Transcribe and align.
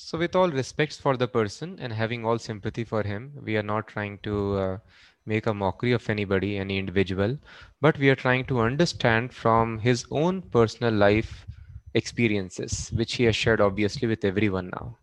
So, 0.00 0.16
with 0.16 0.36
all 0.36 0.48
respects 0.48 0.96
for 0.96 1.16
the 1.16 1.26
person 1.28 1.76
and 1.80 1.92
having 1.92 2.24
all 2.24 2.38
sympathy 2.38 2.84
for 2.84 3.02
him, 3.02 3.32
we 3.42 3.56
are 3.56 3.62
not 3.64 3.88
trying 3.88 4.18
to 4.18 4.56
uh, 4.56 4.78
make 5.26 5.46
a 5.46 5.52
mockery 5.52 5.92
of 5.92 6.08
anybody, 6.08 6.56
any 6.56 6.78
individual, 6.78 7.36
but 7.80 7.98
we 7.98 8.08
are 8.08 8.14
trying 8.14 8.44
to 8.46 8.60
understand 8.60 9.34
from 9.34 9.80
his 9.80 10.06
own 10.12 10.40
personal 10.40 10.94
life 10.94 11.46
experiences, 11.94 12.90
which 12.94 13.14
he 13.16 13.24
has 13.24 13.34
shared 13.34 13.60
obviously 13.60 14.06
with 14.06 14.24
everyone 14.24 14.70
now. 14.70 14.96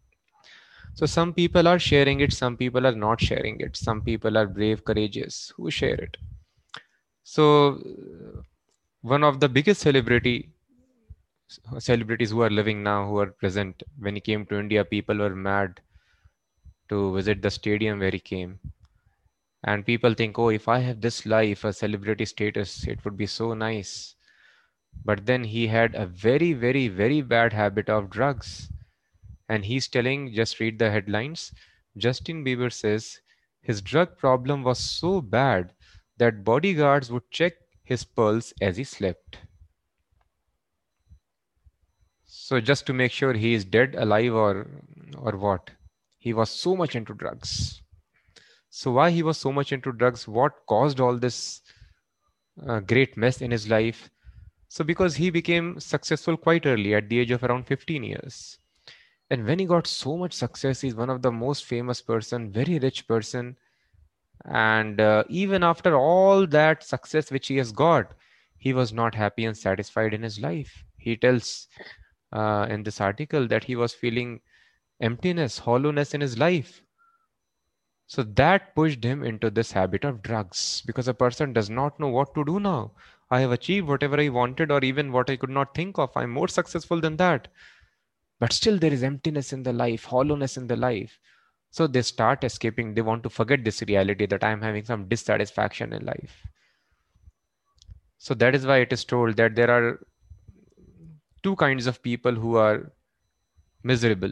So, 0.93 1.05
some 1.05 1.34
people 1.34 1.68
are 1.68 1.77
sharing 1.80 2.21
it, 2.21 2.32
some 2.34 2.55
people 2.57 2.88
are 2.88 2.96
not 2.96 3.20
sharing 3.20 3.59
it, 3.59 3.75
some 3.75 4.02
people 4.02 4.38
are 4.38 4.48
brave, 4.48 4.86
courageous 4.86 5.54
who 5.57 5.70
share 5.70 5.96
it. 5.96 6.18
So, 7.23 7.84
one 9.02 9.23
of 9.23 9.39
the 9.41 9.50
biggest 9.50 9.82
celebrity 9.82 10.54
celebrities 11.80 12.32
who 12.32 12.41
are 12.41 12.50
living 12.50 12.84
now, 12.84 13.07
who 13.07 13.20
are 13.20 13.27
present. 13.27 13.84
When 14.00 14.16
he 14.16 14.21
came 14.21 14.45
to 14.48 14.59
India, 14.59 14.86
people 14.86 15.18
were 15.18 15.36
mad 15.36 15.82
to 16.90 17.13
visit 17.16 17.41
the 17.41 17.52
stadium 17.52 17.99
where 17.99 18.12
he 18.12 18.20
came. 18.20 18.59
And 19.63 19.86
people 19.86 20.13
think, 20.13 20.39
oh, 20.39 20.50
if 20.50 20.67
I 20.67 20.80
have 20.80 21.02
this 21.02 21.26
life, 21.26 21.63
a 21.63 21.73
celebrity 21.73 22.26
status, 22.26 22.88
it 22.88 23.03
would 23.03 23.17
be 23.17 23.26
so 23.26 23.53
nice. 23.53 24.16
But 25.03 25.26
then 25.26 25.44
he 25.44 25.67
had 25.67 25.95
a 25.95 26.05
very, 26.05 26.53
very, 26.53 26.88
very 26.88 27.22
bad 27.22 27.53
habit 27.53 27.89
of 27.89 28.09
drugs. 28.09 28.72
And 29.50 29.66
he's 29.66 29.88
telling, 29.88 30.34
just 30.34 30.59
read 30.59 30.80
the 30.80 30.91
headlines. 30.91 31.52
Justin 31.98 32.45
Bieber 32.45 32.72
says 32.72 33.20
his 33.62 33.81
drug 33.81 34.17
problem 34.17 34.64
was 34.64 34.80
so 34.80 35.22
bad 35.22 35.73
that 36.17 36.44
bodyguards 36.44 37.12
would 37.12 37.30
check 37.31 37.53
his 37.84 38.03
pulse 38.03 38.53
as 38.62 38.77
he 38.77 38.84
slept. 38.84 39.39
So 42.45 42.62
just 42.62 42.85
to 42.85 42.94
make 42.94 43.12
sure 43.12 43.34
he 43.34 43.55
is 43.55 43.66
dead, 43.66 43.95
alive, 43.98 44.35
or 44.35 44.67
or 45.17 45.36
what? 45.36 45.72
He 46.20 46.31
was 46.31 46.52
so 46.52 46.76
much 46.76 46.95
into 46.95 47.16
drugs. 47.16 47.81
So 48.69 48.92
why 48.92 49.09
he 49.09 49.23
was 49.23 49.39
so 49.39 49.52
much 49.52 49.72
into 49.73 49.92
drugs? 49.92 50.28
What 50.28 50.53
caused 50.67 51.00
all 51.00 51.17
this 51.17 51.61
uh, 52.67 52.81
great 52.81 53.17
mess 53.17 53.42
in 53.42 53.50
his 53.50 53.67
life? 53.67 54.11
So 54.67 54.84
because 54.84 55.16
he 55.16 55.31
became 55.31 55.80
successful 55.80 56.38
quite 56.38 56.67
early 56.67 56.94
at 56.94 57.09
the 57.09 57.17
age 57.17 57.31
of 57.31 57.44
around 57.44 57.66
15 57.66 58.03
years. 58.03 58.59
And 59.31 59.47
when 59.47 59.58
he 59.58 59.66
got 59.66 59.88
so 59.88 60.16
much 60.16 60.34
success, 60.34 60.81
he's 60.81 60.94
one 60.94 61.09
of 61.09 61.23
the 61.23 61.31
most 61.31 61.66
famous 61.66 62.00
person, 62.00 62.52
very 62.52 62.78
rich 62.78 63.08
person. 63.08 63.58
And 64.45 65.02
uh, 65.02 65.23
even 65.30 65.64
after 65.64 65.97
all 65.97 66.45
that 66.45 66.84
success 66.84 67.31
which 67.31 67.47
he 67.47 67.58
has 67.58 67.72
got, 67.72 68.14
he 68.56 68.72
was 68.72 68.94
not 68.94 69.16
happy 69.16 69.45
and 69.45 69.58
satisfied 69.58 70.14
in 70.14 70.22
his 70.22 70.39
life. 70.39 70.84
He 70.95 71.17
tells 71.17 71.67
uh, 72.36 72.67
in 72.69 72.83
this 72.83 73.00
article 73.00 73.47
that 73.47 73.64
he 73.64 73.75
was 73.75 73.94
feeling 73.94 74.41
emptiness, 75.00 75.59
hollowness 75.59 76.14
in 76.14 76.22
his 76.22 76.38
life. 76.38 76.81
So 78.08 78.23
that 78.23 78.75
pushed 78.75 79.03
him 79.03 79.23
into 79.23 79.50
this 79.50 79.72
habit 79.72 80.03
of 80.03 80.22
drugs 80.22 80.83
because 80.86 81.08
a 81.08 81.13
person 81.13 81.53
does 81.53 81.69
not 81.69 82.00
know 82.00 82.09
what 82.09 82.36
to 82.36 82.45
do 82.45 82.59
now. 82.59 82.91
I 83.31 83.39
have 83.39 83.52
achieved 83.52 83.88
whatever 83.88 84.19
I 84.19 84.30
wanted 84.30 84.72
or 84.72 84.83
even 84.83 85.11
what 85.11 85.30
I 85.30 85.38
could 85.38 85.50
not 85.50 85.73
think 85.73 85.97
of. 85.97 86.11
I'm 86.16 86.30
more 86.30 86.47
successful 86.47 87.02
than 87.02 87.17
that. 87.17 87.47
But 88.39 88.53
still, 88.53 88.78
there 88.78 88.94
is 88.94 89.02
emptiness 89.02 89.53
in 89.53 89.63
the 89.63 89.73
life, 89.73 90.03
hollowness 90.03 90.58
in 90.58 90.67
the 90.67 90.75
life. 90.75 91.17
So 91.72 91.88
they 91.88 92.02
start 92.02 92.44
escaping. 92.44 92.94
They 92.94 93.02
want 93.02 93.23
to 93.23 93.30
forget 93.30 93.63
this 93.63 93.81
reality 93.81 94.25
that 94.28 94.44
I'm 94.44 94.61
having 94.61 94.86
some 94.86 95.08
dissatisfaction 95.08 95.94
in 95.94 96.06
life. 96.06 96.45
So 98.17 98.33
that 98.36 98.56
is 98.56 98.66
why 98.66 98.78
it 98.78 98.94
is 98.94 99.06
told 99.06 99.38
that 99.38 99.56
there 99.56 99.72
are 99.72 100.00
two 101.45 101.55
kinds 101.55 101.85
of 101.85 102.01
people 102.01 102.33
who 102.43 102.57
are 102.57 102.91
miserable. 103.83 104.31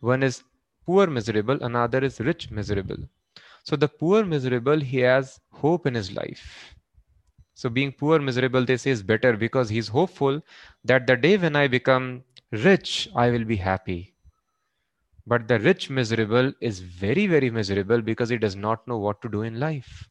One 0.00 0.22
is 0.22 0.42
poor 0.86 1.06
miserable, 1.06 1.62
another 1.62 2.02
is 2.10 2.20
rich 2.20 2.50
miserable. 2.50 2.96
So 3.64 3.76
the 3.76 3.88
poor 3.88 4.24
miserable, 4.24 4.80
he 4.80 5.00
has 5.00 5.38
hope 5.52 5.86
in 5.86 5.94
his 5.94 6.12
life. 6.12 6.74
So 7.54 7.68
being 7.68 7.92
poor 7.92 8.18
miserable, 8.18 8.64
they 8.64 8.78
say 8.78 8.90
is 8.90 9.02
better 9.02 9.36
because 9.36 9.68
he's 9.68 9.88
hopeful 9.88 10.40
that 10.84 11.06
the 11.06 11.16
day 11.16 11.36
when 11.36 11.54
I 11.54 11.68
become 11.68 12.24
rich, 12.50 13.10
I 13.14 13.30
will 13.30 13.44
be 13.44 13.56
happy. 13.56 14.14
But 15.26 15.46
the 15.48 15.58
rich 15.60 15.90
miserable 15.90 16.54
is 16.62 16.80
very, 16.80 17.26
very 17.26 17.50
miserable 17.50 18.00
because 18.00 18.30
he 18.30 18.38
does 18.38 18.56
not 18.56 18.88
know 18.88 18.96
what 18.96 19.20
to 19.20 19.28
do 19.28 19.42
in 19.42 19.60
life. 19.60 20.08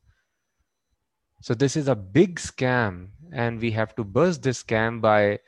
So 1.42 1.56
this 1.56 1.76
is 1.76 1.88
a 1.88 1.96
big 1.96 2.36
scam, 2.36 3.08
and 3.34 3.60
we 3.60 3.72
have 3.72 3.96
to 3.96 4.04
burst 4.04 4.44
this 4.44 4.62
scam 4.62 5.02
by 5.02 5.40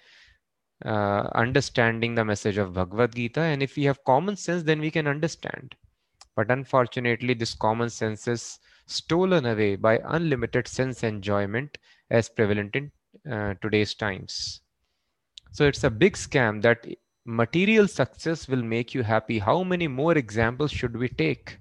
uh, 0.85 1.29
understanding 1.35 2.15
the 2.15 2.25
message 2.25 2.57
of 2.57 2.73
Bhagavad 2.73 3.15
Gita. 3.15 3.41
And 3.41 3.61
if 3.61 3.75
we 3.75 3.83
have 3.83 4.03
common 4.03 4.35
sense, 4.35 4.63
then 4.63 4.79
we 4.79 4.91
can 4.91 5.07
understand. 5.07 5.75
But 6.35 6.49
unfortunately, 6.49 7.33
this 7.33 7.53
common 7.53 7.89
sense 7.89 8.27
is 8.27 8.59
stolen 8.87 9.45
away 9.45 9.75
by 9.75 9.99
unlimited 10.05 10.67
sense 10.67 11.03
enjoyment 11.03 11.77
as 12.09 12.29
prevalent 12.29 12.75
in 12.75 12.91
uh, 13.31 13.53
today's 13.61 13.93
times. 13.93 14.61
So 15.51 15.65
it's 15.65 15.83
a 15.83 15.89
big 15.89 16.13
scam 16.13 16.61
that 16.61 16.87
material 17.25 17.87
success 17.87 18.47
will 18.47 18.63
make 18.63 18.93
you 18.93 19.03
happy. 19.03 19.39
How 19.39 19.63
many 19.63 19.87
more 19.87 20.17
examples 20.17 20.71
should 20.71 20.95
we 20.95 21.09
take 21.09 21.57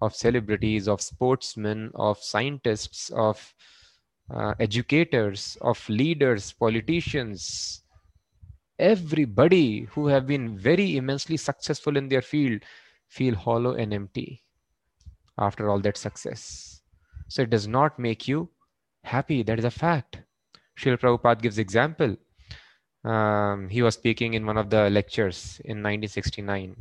of 0.00 0.14
celebrities, 0.14 0.88
of 0.88 1.00
sportsmen, 1.00 1.90
of 1.94 2.18
scientists, 2.18 3.10
of 3.10 3.54
uh, 4.34 4.54
educators, 4.58 5.56
of 5.60 5.88
leaders, 5.88 6.52
politicians, 6.52 7.79
everybody 8.80 9.82
who 9.92 10.06
have 10.08 10.26
been 10.26 10.58
very 10.58 10.96
immensely 10.96 11.36
successful 11.36 11.96
in 11.96 12.08
their 12.08 12.22
field 12.22 12.62
feel 13.08 13.34
hollow 13.34 13.74
and 13.74 13.92
empty 13.92 14.42
after 15.38 15.68
all 15.68 15.80
that 15.80 15.96
success. 15.96 16.80
So 17.28 17.42
it 17.42 17.50
does 17.50 17.68
not 17.68 17.98
make 17.98 18.26
you 18.26 18.48
happy. 19.04 19.42
That 19.42 19.58
is 19.58 19.64
a 19.64 19.70
fact. 19.70 20.18
Srila 20.78 20.98
Prabhupada 20.98 21.42
gives 21.42 21.58
example. 21.58 22.16
Um, 23.04 23.68
he 23.68 23.82
was 23.82 23.94
speaking 23.94 24.34
in 24.34 24.46
one 24.46 24.56
of 24.56 24.70
the 24.70 24.90
lectures 24.90 25.60
in 25.64 25.78
1969. 25.82 26.76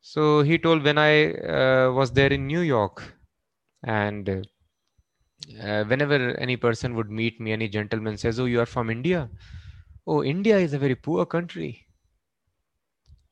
So 0.00 0.42
he 0.42 0.58
told 0.58 0.84
when 0.84 0.98
I 0.98 1.32
uh, 1.34 1.92
was 1.92 2.12
there 2.12 2.32
in 2.32 2.46
New 2.46 2.60
York, 2.60 3.14
and 3.82 4.46
uh, 5.62 5.84
whenever 5.84 6.36
any 6.38 6.56
person 6.56 6.94
would 6.94 7.10
meet 7.10 7.40
me, 7.40 7.52
any 7.52 7.68
gentleman 7.68 8.16
says, 8.16 8.38
"Oh, 8.38 8.44
you 8.44 8.60
are 8.60 8.66
from 8.66 8.88
India," 8.88 9.28
oh, 10.06 10.24
India 10.24 10.58
is 10.58 10.72
a 10.72 10.78
very 10.78 10.94
poor 10.94 11.26
country. 11.26 11.86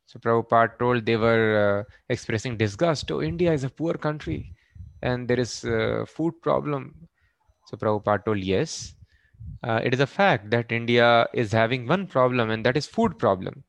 So 0.06 0.18
Prabhupada 0.18 0.78
told 0.78 1.06
they 1.06 1.16
were 1.16 1.86
uh, 1.88 1.92
expressing 2.08 2.56
disgust. 2.56 3.10
Oh, 3.10 3.22
India 3.22 3.52
is 3.52 3.64
a 3.64 3.70
poor 3.70 3.94
country 3.94 4.52
and 5.02 5.28
there 5.28 5.40
is 5.40 5.64
a 5.64 6.06
food 6.06 6.40
problem. 6.42 7.08
So 7.64 7.76
Prabhupada 7.76 8.24
told, 8.24 8.38
yes, 8.38 8.94
uh, 9.62 9.80
it 9.84 9.94
is 9.94 10.00
a 10.00 10.06
fact 10.06 10.50
that 10.50 10.72
India 10.72 11.28
is 11.34 11.52
having 11.52 11.86
one 11.86 12.06
problem 12.06 12.50
and 12.50 12.64
that 12.66 12.76
is 12.76 12.86
food 12.86 13.18
problem. 13.18 13.64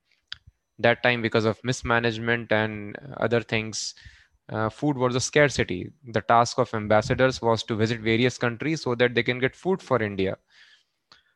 That 0.79 1.03
time 1.03 1.21
because 1.21 1.45
of 1.45 1.63
mismanagement 1.63 2.51
and 2.51 2.97
other 3.17 3.41
things, 3.41 3.95
uh, 4.49 4.69
food 4.69 4.97
was 4.97 5.15
a 5.15 5.21
scarcity. 5.21 5.91
The 6.05 6.21
task 6.21 6.59
of 6.59 6.73
ambassadors 6.73 7.41
was 7.41 7.63
to 7.63 7.75
visit 7.75 8.01
various 8.01 8.37
countries 8.37 8.83
so 8.83 8.95
that 8.95 9.15
they 9.15 9.23
can 9.23 9.39
get 9.39 9.55
food 9.55 9.81
for 9.81 10.01
India. 10.03 10.37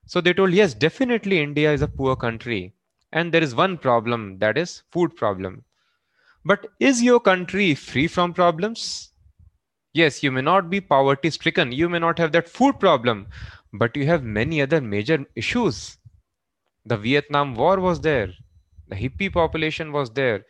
So 0.09 0.21
they 0.21 0.33
told, 0.33 0.53
yes, 0.53 0.73
definitely 0.73 1.39
India 1.39 1.71
is 1.71 1.83
a 1.83 1.87
poor 1.87 2.15
country. 2.15 2.73
And 3.11 3.31
there 3.31 3.43
is 3.43 3.53
one 3.53 3.77
problem 3.77 4.39
that 4.39 4.57
is 4.57 4.81
food 4.91 5.15
problem. 5.15 5.63
But 6.43 6.65
is 6.79 7.03
your 7.03 7.19
country 7.19 7.75
free 7.75 8.07
from 8.07 8.33
problems? 8.33 9.11
Yes, 9.93 10.23
you 10.23 10.31
may 10.31 10.41
not 10.41 10.67
be 10.67 10.81
poverty 10.81 11.29
stricken. 11.29 11.71
You 11.71 11.89
may 11.89 11.99
not 11.99 12.17
have 12.17 12.31
that 12.31 12.49
food 12.49 12.79
problem, 12.79 13.27
but 13.71 13.95
you 13.95 14.07
have 14.07 14.23
many 14.23 14.63
other 14.63 14.81
major 14.81 15.27
issues. 15.35 15.99
The 16.87 16.97
Vietnam 16.97 17.53
War 17.53 17.79
was 17.79 18.01
there. 18.01 18.33
The 18.87 18.95
hippie 18.95 19.31
population 19.31 19.91
was 19.91 20.09
there. 20.09 20.47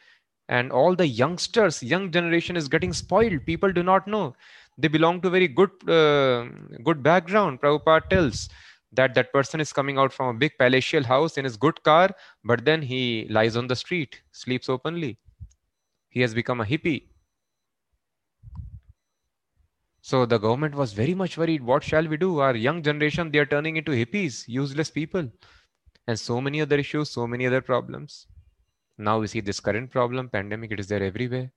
And 0.48 0.72
all 0.72 0.96
the 0.96 1.06
youngsters, 1.06 1.84
young 1.84 2.12
generation 2.12 2.56
is 2.56 2.70
getting 2.70 2.94
spoiled. 2.94 3.46
People 3.46 3.74
do 3.74 3.84
not 3.84 4.08
know. 4.08 4.38
They 4.78 4.88
belong 4.88 5.20
to 5.22 5.30
very 5.30 5.50
good, 5.50 5.72
uh, 5.90 6.46
good 6.82 7.04
background. 7.04 7.60
Prabhupada 7.60 8.08
tells 8.08 8.48
that 8.92 9.14
that 9.14 9.32
person 9.32 9.60
is 9.60 9.72
coming 9.72 9.98
out 9.98 10.12
from 10.12 10.36
a 10.36 10.40
big 10.40 10.52
palatial 10.58 11.04
house 11.04 11.38
in 11.38 11.44
his 11.44 11.58
good 11.58 11.82
car 11.84 12.10
but 12.44 12.66
then 12.66 12.82
he 12.82 13.28
lies 13.30 13.56
on 13.56 13.68
the 13.68 13.76
street 13.76 14.22
sleeps 14.32 14.70
openly. 14.70 15.18
He 16.10 16.22
has 16.22 16.34
become 16.34 16.60
a 16.62 16.66
hippie. 16.66 17.10
So 20.02 20.26
the 20.26 20.40
government 20.40 20.74
was 20.74 20.94
very 20.94 21.14
much 21.14 21.38
worried 21.38 21.64
what 21.64 21.84
shall 21.84 22.08
we 22.08 22.18
do? 22.18 22.40
Our 22.40 22.56
young 22.56 22.82
generation 22.82 23.32
they 23.32 23.40
are 23.40 23.46
turning 23.46 23.78
into 23.78 23.92
hippies 23.92 24.48
useless 24.48 24.90
people. 24.90 25.30
And 26.08 26.20
so 26.20 26.42
many 26.42 26.62
other 26.62 26.78
issues 26.78 27.10
so 27.12 27.28
many 27.28 27.46
other 27.46 27.62
problems. 27.62 28.26
Now 28.98 29.20
we 29.20 29.28
see 29.28 29.40
this 29.40 29.60
current 29.60 29.92
problem 29.92 30.30
pandemic 30.30 30.72
it 30.72 30.80
is 30.80 30.88
there 30.88 31.04
everywhere. 31.04 31.52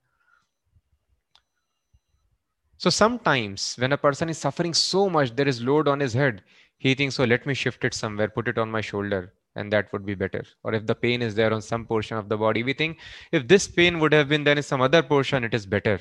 So 2.77 2.89
sometimes 2.89 3.75
when 3.77 3.93
a 3.93 3.97
person 3.97 4.29
is 4.29 4.37
suffering 4.37 4.73
so 4.73 5.09
much 5.09 5.35
there 5.35 5.47
is 5.47 5.61
load 5.61 5.87
on 5.87 5.99
his 5.99 6.13
head 6.13 6.43
he 6.83 6.93
thinks, 6.99 7.15
so 7.15 7.23
let 7.23 7.45
me 7.45 7.53
shift 7.53 7.85
it 7.89 7.93
somewhere, 7.93 8.27
put 8.37 8.47
it 8.53 8.57
on 8.65 8.75
my 8.79 8.81
shoulder. 8.91 9.23
and 9.61 9.73
that 9.73 9.91
would 9.93 10.05
be 10.05 10.13
better 10.21 10.39
or 10.67 10.71
if 10.77 10.85
the 10.91 10.95
pain 11.01 11.23
is 11.25 11.35
there 11.39 11.53
on 11.55 11.63
some 11.65 11.83
portion 11.89 12.17
of 12.19 12.29
the 12.29 12.37
body 12.43 12.61
we 12.69 12.73
think 12.77 13.03
if 13.39 13.43
this 13.51 13.67
pain 13.75 13.99
would 14.03 14.15
have 14.17 14.29
been 14.31 14.45
there 14.47 14.59
in 14.61 14.65
some 14.69 14.85
other 14.85 15.01
portion 15.09 15.47
it 15.47 15.57
is 15.57 15.67
better 15.73 15.93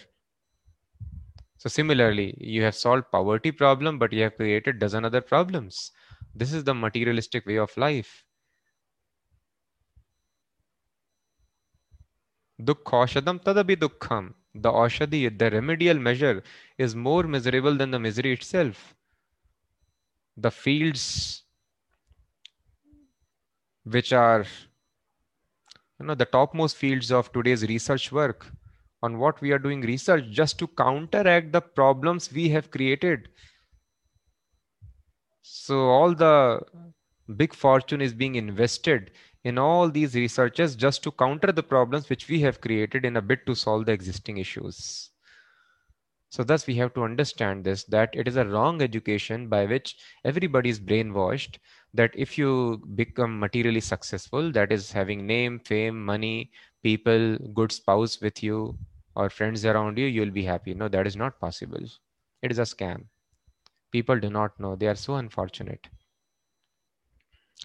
so 1.64 1.72
similarly 1.74 2.26
you 2.54 2.62
have 2.66 2.78
solved 2.78 3.10
poverty 3.16 3.52
problem 3.60 3.98
but 4.04 4.16
you 4.18 4.22
have 4.26 4.36
created 4.38 4.80
dozen 4.84 5.08
other 5.10 5.22
problems 5.32 5.82
this 6.44 6.54
is 6.60 6.64
the 6.70 6.76
materialistic 6.86 7.50
way 7.52 7.58
of 7.66 7.76
life 7.86 8.14
Dukhoshadam 12.70 13.42
tadabi 13.42 13.76
dukkham. 13.76 14.34
The 14.54 14.70
Oshadi, 14.70 15.36
the 15.38 15.50
remedial 15.50 15.98
measure, 15.98 16.42
is 16.78 16.94
more 16.94 17.24
miserable 17.24 17.74
than 17.76 17.90
the 17.90 17.98
misery 17.98 18.32
itself. 18.32 18.94
The 20.36 20.50
fields 20.50 21.44
which 23.84 24.12
are 24.12 24.44
you 26.00 26.06
know 26.06 26.14
the 26.14 26.24
topmost 26.26 26.76
fields 26.76 27.10
of 27.10 27.32
today's 27.32 27.62
research 27.64 28.12
work 28.12 28.46
on 29.02 29.18
what 29.18 29.40
we 29.40 29.52
are 29.52 29.58
doing 29.58 29.80
research 29.80 30.24
just 30.30 30.58
to 30.58 30.66
counteract 30.68 31.52
the 31.52 31.60
problems 31.60 32.32
we 32.32 32.48
have 32.48 32.70
created 32.70 33.28
so 35.42 35.88
all 35.90 36.14
the 36.14 36.60
big 37.36 37.54
fortune 37.54 38.00
is 38.00 38.12
being 38.14 38.34
invested 38.36 39.12
in 39.44 39.58
all 39.58 39.90
these 39.90 40.14
researches 40.14 40.76
just 40.76 41.02
to 41.02 41.12
counter 41.12 41.52
the 41.52 41.62
problems 41.62 42.08
which 42.10 42.28
we 42.28 42.40
have 42.40 42.60
created 42.60 43.04
in 43.04 43.16
a 43.16 43.22
bid 43.22 43.46
to 43.46 43.54
solve 43.54 43.86
the 43.86 43.92
existing 43.92 44.38
issues. 44.38 45.11
So 46.32 46.42
thus 46.42 46.66
we 46.66 46.74
have 46.76 46.94
to 46.94 47.02
understand 47.04 47.62
this, 47.62 47.84
that 47.84 48.08
it 48.14 48.26
is 48.26 48.36
a 48.36 48.46
wrong 48.46 48.80
education 48.80 49.48
by 49.48 49.66
which 49.66 49.98
everybody 50.24 50.70
is 50.70 50.80
brainwashed 50.80 51.58
that 51.92 52.10
if 52.14 52.38
you 52.38 52.82
become 52.94 53.38
materially 53.38 53.80
successful, 53.80 54.50
that 54.52 54.72
is 54.72 54.90
having 54.90 55.26
name, 55.26 55.58
fame, 55.58 56.02
money, 56.02 56.50
people, 56.82 57.36
good 57.52 57.70
spouse 57.70 58.18
with 58.22 58.42
you 58.42 58.78
or 59.14 59.28
friends 59.28 59.66
around 59.66 59.98
you, 59.98 60.06
you'll 60.06 60.30
be 60.30 60.42
happy. 60.42 60.72
No, 60.72 60.88
that 60.88 61.06
is 61.06 61.16
not 61.16 61.38
possible. 61.38 61.84
It 62.40 62.50
is 62.50 62.58
a 62.58 62.62
scam. 62.62 63.04
People 63.90 64.18
do 64.18 64.30
not 64.30 64.58
know. 64.58 64.74
They 64.74 64.86
are 64.86 64.94
so 64.94 65.16
unfortunate. 65.16 65.86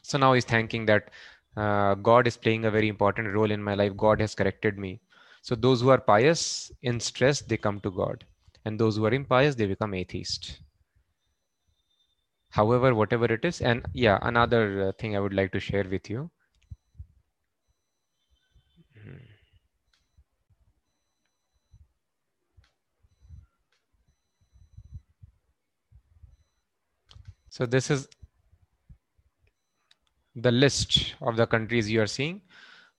So 0.04 0.18
now 0.18 0.34
he's 0.34 0.44
thanking 0.44 0.86
that 0.88 1.12
uh, 1.56 1.96
God 1.96 2.28
is 2.28 2.36
playing 2.36 2.66
a 2.66 2.72
very 2.72 2.90
important 2.90 3.34
role 3.34 3.50
in 3.50 3.64
my 3.64 3.76
life. 3.76 3.96
God 3.96 4.20
has 4.20 4.36
corrected 4.36 4.78
me. 4.78 5.00
So 5.42 5.56
those 5.56 5.80
who 5.80 5.90
are 5.90 6.02
pious 6.02 6.70
in 6.82 7.00
stress, 7.00 7.40
they 7.40 7.56
come 7.56 7.80
to 7.80 7.92
God. 7.92 8.26
And 8.66 8.80
those 8.80 8.98
who 8.98 9.06
are 9.06 9.14
impious, 9.14 9.56
they 9.56 9.66
become 9.66 9.94
atheist. 9.94 10.60
However, 12.50 12.94
whatever 12.94 13.26
it 13.26 13.46
is, 13.46 13.62
and 13.62 13.86
yeah, 13.94 14.20
another 14.22 14.90
uh, 14.90 14.92
thing 14.94 15.16
I 15.16 15.20
would 15.20 15.34
like 15.34 15.52
to 15.54 15.60
share 15.60 15.84
with 15.84 16.10
you. 16.10 16.32
So 27.50 27.66
this 27.66 27.90
is 27.90 28.08
the 30.36 30.52
list 30.52 31.16
of 31.22 31.36
the 31.36 31.46
countries 31.48 31.90
you 31.90 32.02
are 32.02 32.08
seeing 32.08 32.42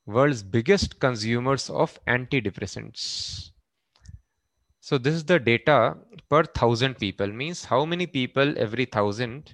world's 0.04 0.42
biggest 0.42 0.98
consumers 1.00 1.70
of 1.70 1.98
antidepressants 2.06 3.52
so 4.88 4.96
this 4.96 5.14
is 5.14 5.24
the 5.24 5.38
data 5.38 5.98
per 6.30 6.44
thousand 6.44 6.96
people. 6.96 7.26
Means 7.26 7.62
how 7.62 7.84
many 7.84 8.06
people 8.06 8.54
every 8.56 8.86
thousand 8.86 9.52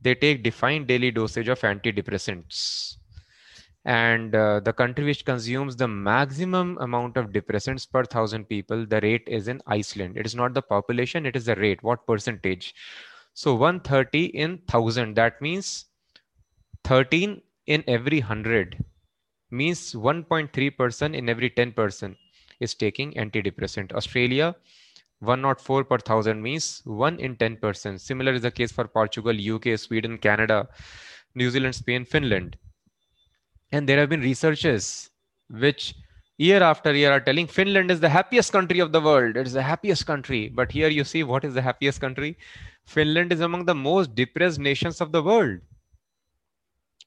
they 0.00 0.16
take 0.16 0.42
defined 0.42 0.88
daily 0.88 1.12
dosage 1.12 1.46
of 1.46 1.60
antidepressants. 1.60 2.96
And 3.84 4.34
uh, 4.34 4.58
the 4.58 4.72
country 4.72 5.04
which 5.04 5.24
consumes 5.24 5.76
the 5.76 5.86
maximum 5.86 6.78
amount 6.80 7.16
of 7.16 7.30
depressants 7.30 7.88
per 7.88 8.02
thousand 8.04 8.48
people 8.48 8.84
the 8.84 9.00
rate 9.02 9.22
is 9.28 9.46
in 9.46 9.62
iceland. 9.68 10.16
It 10.16 10.26
is 10.26 10.34
not 10.34 10.52
the 10.52 10.62
population 10.62 11.26
it 11.26 11.36
is 11.36 11.44
the 11.44 11.54
rate. 11.54 11.80
What 11.84 12.04
percentage? 12.04 12.74
So 13.34 13.54
130 13.54 14.24
in 14.46 14.50
1000 14.66 15.14
that 15.14 15.40
means 15.40 15.84
13 16.82 17.40
in 17.66 17.84
every 17.86 18.18
100 18.18 18.84
means 19.52 19.92
1.3% 19.92 21.14
in 21.14 21.28
every 21.28 21.50
10 21.50 21.70
person 21.70 22.16
is 22.62 22.74
taking 22.74 23.12
antidepressant. 23.14 23.92
Australia, 23.92 24.54
104 25.20 25.84
per 25.84 25.98
thousand 25.98 26.42
means 26.42 26.82
1 26.84 27.20
in 27.20 27.36
10 27.36 27.56
person. 27.56 27.98
Similar 27.98 28.32
is 28.32 28.42
the 28.42 28.50
case 28.50 28.72
for 28.72 28.86
Portugal, 28.88 29.36
UK, 29.54 29.78
Sweden, 29.78 30.18
Canada, 30.18 30.68
New 31.34 31.50
Zealand, 31.50 31.74
Spain, 31.74 32.04
Finland. 32.04 32.56
And 33.70 33.88
there 33.88 33.98
have 33.98 34.08
been 34.08 34.20
researches 34.20 35.10
which 35.48 35.94
year 36.38 36.62
after 36.62 36.92
year 36.94 37.12
are 37.12 37.20
telling 37.20 37.46
Finland 37.46 37.90
is 37.90 38.00
the 38.00 38.08
happiest 38.08 38.52
country 38.52 38.80
of 38.80 38.92
the 38.92 39.00
world. 39.00 39.36
It 39.36 39.46
is 39.46 39.52
the 39.52 39.62
happiest 39.62 40.06
country. 40.06 40.48
But 40.48 40.72
here 40.72 40.88
you 40.88 41.04
see 41.04 41.22
what 41.22 41.44
is 41.44 41.54
the 41.54 41.62
happiest 41.62 42.00
country? 42.00 42.36
Finland 42.84 43.32
is 43.32 43.40
among 43.40 43.64
the 43.64 43.74
most 43.74 44.14
depressed 44.14 44.58
nations 44.58 45.00
of 45.00 45.12
the 45.12 45.22
world. 45.22 45.60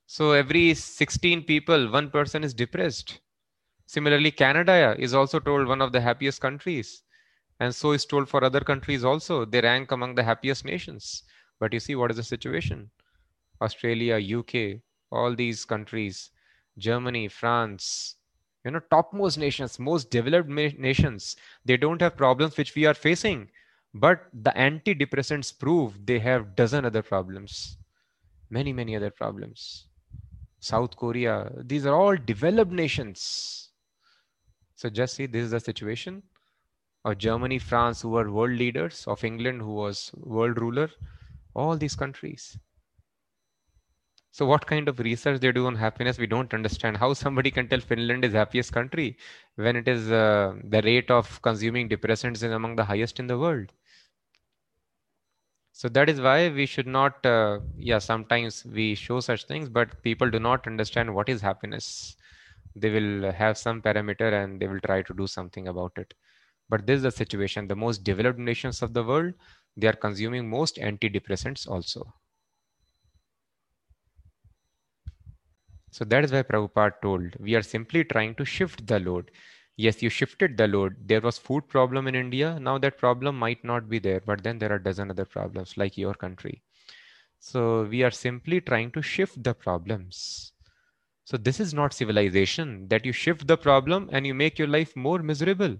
So 0.07 0.31
every 0.31 0.73
16 0.73 1.43
people, 1.43 1.91
one 1.91 2.09
person 2.09 2.43
is 2.43 2.53
depressed. 2.53 3.19
Similarly, 3.87 4.31
Canada 4.31 4.95
is 4.97 5.13
also 5.13 5.39
told 5.39 5.67
one 5.67 5.81
of 5.81 5.91
the 5.91 6.01
happiest 6.01 6.41
countries. 6.41 7.03
And 7.59 7.73
so 7.73 7.91
is 7.91 8.05
told 8.05 8.27
for 8.27 8.43
other 8.43 8.59
countries 8.61 9.05
also. 9.05 9.45
They 9.45 9.61
rank 9.61 9.91
among 9.91 10.15
the 10.15 10.23
happiest 10.23 10.65
nations. 10.65 11.23
But 11.59 11.71
you 11.73 11.79
see, 11.79 11.95
what 11.95 12.11
is 12.11 12.17
the 12.17 12.23
situation? 12.23 12.89
Australia, 13.61 14.17
UK, 14.17 14.81
all 15.11 15.33
these 15.35 15.63
countries, 15.63 16.31
Germany, 16.77 17.27
France, 17.27 18.15
you 18.65 18.71
know, 18.71 18.81
topmost 18.89 19.37
nations, 19.37 19.79
most 19.79 20.09
developed 20.09 20.49
nations, 20.49 21.35
they 21.63 21.77
don't 21.77 22.01
have 22.01 22.17
problems 22.17 22.57
which 22.57 22.75
we 22.75 22.85
are 22.85 22.93
facing. 22.93 23.49
But 23.93 24.25
the 24.33 24.51
antidepressants 24.51 25.57
prove 25.57 26.05
they 26.05 26.19
have 26.19 26.55
dozen 26.55 26.83
other 26.83 27.01
problems, 27.01 27.77
many, 28.49 28.73
many 28.73 28.95
other 28.95 29.11
problems. 29.11 29.85
South 30.59 30.97
Korea. 30.97 31.51
These 31.63 31.85
are 31.85 31.95
all 31.95 32.17
developed 32.17 32.71
nations. 32.71 33.64
So 34.75 34.89
just 34.89 35.15
see, 35.15 35.25
this 35.25 35.43
is 35.45 35.51
the 35.51 35.59
situation 35.59 36.23
of 37.05 37.17
Germany, 37.17 37.59
France, 37.59 38.01
who 38.01 38.09
were 38.11 38.31
world 38.31 38.53
leaders, 38.53 39.07
of 39.07 39.23
England, 39.23 39.61
who 39.61 39.73
was 39.75 40.11
world 40.15 40.59
ruler, 40.61 40.89
all 41.55 41.77
these 41.77 41.95
countries. 41.95 42.57
So 44.29 44.45
what 44.45 44.67
kind 44.67 44.87
of 44.87 44.99
research 44.99 45.39
they 45.41 45.51
do 45.51 45.65
on 45.65 45.75
happiness, 45.77 46.19
we 46.19 46.27
don't 46.27 46.53
understand. 46.53 46.97
How 46.97 47.13
somebody 47.13 47.49
can 47.49 47.67
tell 47.67 47.79
Finland 47.79 48.23
is 48.25 48.33
happiest 48.33 48.71
country 48.71 49.17
when 49.55 49.75
it 49.75 49.87
is 49.87 50.11
uh, 50.11 50.53
the 50.63 50.81
rate 50.83 51.09
of 51.09 51.41
consuming 51.41 51.89
depressants 51.89 52.43
is 52.43 52.43
among 52.43 52.75
the 52.75 52.85
highest 52.85 53.19
in 53.19 53.25
the 53.27 53.37
world 53.39 53.71
so 55.71 55.87
that 55.89 56.09
is 56.09 56.19
why 56.19 56.49
we 56.49 56.65
should 56.65 56.87
not 56.87 57.23
uh, 57.25 57.59
yeah 57.77 57.99
sometimes 57.99 58.65
we 58.65 58.95
show 58.95 59.19
such 59.19 59.43
things 59.45 59.69
but 59.69 60.01
people 60.01 60.29
do 60.29 60.39
not 60.39 60.65
understand 60.67 61.13
what 61.13 61.29
is 61.29 61.41
happiness 61.41 62.15
they 62.75 62.89
will 62.89 63.31
have 63.31 63.57
some 63.57 63.81
parameter 63.81 64.43
and 64.43 64.59
they 64.59 64.67
will 64.67 64.81
try 64.81 65.01
to 65.01 65.13
do 65.13 65.27
something 65.27 65.67
about 65.67 65.93
it. 65.97 66.13
But 66.69 66.85
this 66.85 66.97
is 66.97 67.03
the 67.03 67.11
situation. 67.11 67.67
The 67.67 67.75
most 67.75 68.03
developed 68.03 68.39
nations 68.39 68.81
of 68.81 68.93
the 68.93 69.03
world 69.03 69.33
they 69.77 69.87
are 69.87 69.93
consuming 69.93 70.49
most 70.49 70.77
antidepressants 70.77 71.67
also. 71.69 72.13
So 75.91 76.05
that 76.05 76.23
is 76.23 76.31
why 76.31 76.43
Prabhupada 76.43 77.01
told 77.01 77.35
we 77.39 77.55
are 77.55 77.61
simply 77.61 78.03
trying 78.03 78.35
to 78.35 78.45
shift 78.45 78.85
the 78.85 78.99
load. 78.99 79.31
Yes 79.77 80.01
you 80.01 80.09
shifted 80.09 80.57
the 80.57 80.67
load. 80.67 80.95
There 81.07 81.21
was 81.21 81.37
food 81.37 81.67
problem 81.67 82.07
in 82.07 82.15
india. 82.15 82.59
Now 82.59 82.77
that 82.79 82.97
problem 82.97 83.37
might 83.37 83.63
not 83.63 83.89
be 83.89 83.99
there 83.99 84.21
but 84.21 84.43
then 84.43 84.59
there 84.59 84.71
are 84.71 84.79
dozen 84.79 85.09
other 85.11 85.25
problems 85.25 85.77
like 85.77 85.97
your 85.97 86.13
country. 86.13 86.63
So 87.39 87.83
we 87.83 88.03
are 88.03 88.11
simply 88.11 88.61
trying 88.61 88.91
to 88.91 89.01
shift 89.01 89.43
the 89.43 89.53
problems 89.53 90.53
so 91.25 91.37
this 91.37 91.59
is 91.59 91.73
not 91.73 91.93
civilization 91.93 92.87
that 92.87 93.05
you 93.05 93.11
shift 93.11 93.47
the 93.47 93.57
problem 93.57 94.09
and 94.11 94.25
you 94.25 94.33
make 94.33 94.57
your 94.59 94.67
life 94.67 94.95
more 94.95 95.19
miserable 95.19 95.77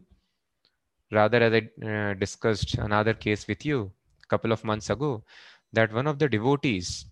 rather 1.12 1.42
as 1.48 1.54
i 1.54 1.62
uh, 1.92 2.14
discussed 2.26 2.76
another 2.76 3.14
case 3.14 3.48
with 3.48 3.66
you 3.66 3.92
a 4.24 4.28
couple 4.28 4.52
of 4.52 4.64
months 4.64 4.90
ago 4.90 5.24
that 5.72 5.94
one 5.94 6.08
of 6.08 6.20
the 6.20 6.28
devotees 6.28 7.06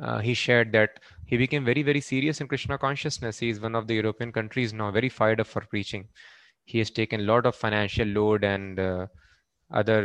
uh, 0.00 0.18
he 0.18 0.34
shared 0.34 0.72
that 0.72 0.98
he 1.26 1.36
became 1.36 1.64
very, 1.64 1.82
very 1.82 2.00
serious 2.00 2.40
in 2.40 2.48
Krishna 2.48 2.76
consciousness. 2.76 3.38
He 3.38 3.48
is 3.48 3.60
one 3.60 3.74
of 3.74 3.86
the 3.86 3.94
European 3.94 4.32
countries 4.32 4.72
now, 4.72 4.90
very 4.90 5.08
fired 5.08 5.40
up 5.40 5.46
for 5.46 5.62
preaching. 5.62 6.08
He 6.64 6.78
has 6.78 6.90
taken 6.90 7.20
a 7.20 7.24
lot 7.24 7.46
of 7.46 7.56
financial 7.56 8.06
load 8.06 8.44
and 8.44 8.78
uh, 8.78 9.06
other 9.72 10.02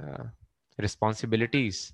uh, 0.00 0.02
uh, 0.02 0.24
responsibilities. 0.78 1.92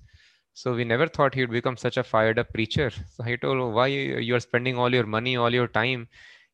So 0.53 0.75
we 0.75 0.83
never 0.83 1.07
thought 1.07 1.33
he 1.33 1.41
would 1.41 1.51
become 1.51 1.77
such 1.77 1.97
a 1.97 2.03
fired 2.03 2.37
up 2.37 2.53
preacher. 2.53 2.91
So 3.09 3.23
he 3.23 3.37
told, 3.37 3.73
why 3.73 3.87
you 3.87 4.35
are 4.35 4.39
spending 4.39 4.77
all 4.77 4.93
your 4.93 5.05
money, 5.05 5.35
all 5.35 5.53
your 5.53 5.67
time 5.67 6.07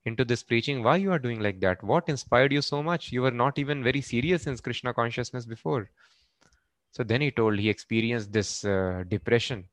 into 0.05 0.23
this 0.23 0.43
preaching? 0.43 0.83
Why 0.83 0.97
you 0.97 1.11
are 1.11 1.19
doing 1.19 1.41
like 1.41 1.59
that? 1.61 1.83
What 1.83 2.07
inspired 2.07 2.53
you 2.53 2.61
so 2.61 2.81
much? 2.81 3.11
You 3.11 3.23
were 3.23 3.31
not 3.31 3.59
even 3.59 3.83
very 3.83 4.01
serious 4.01 4.47
in 4.47 4.57
Krishna 4.57 4.93
consciousness 4.93 5.45
before. 5.45 5.89
So 6.91 7.03
then 7.03 7.21
he 7.21 7.31
told 7.31 7.59
he 7.59 7.69
experienced 7.69 8.31
this 8.31 8.63
uh, 8.63 9.03
depression 9.07 9.65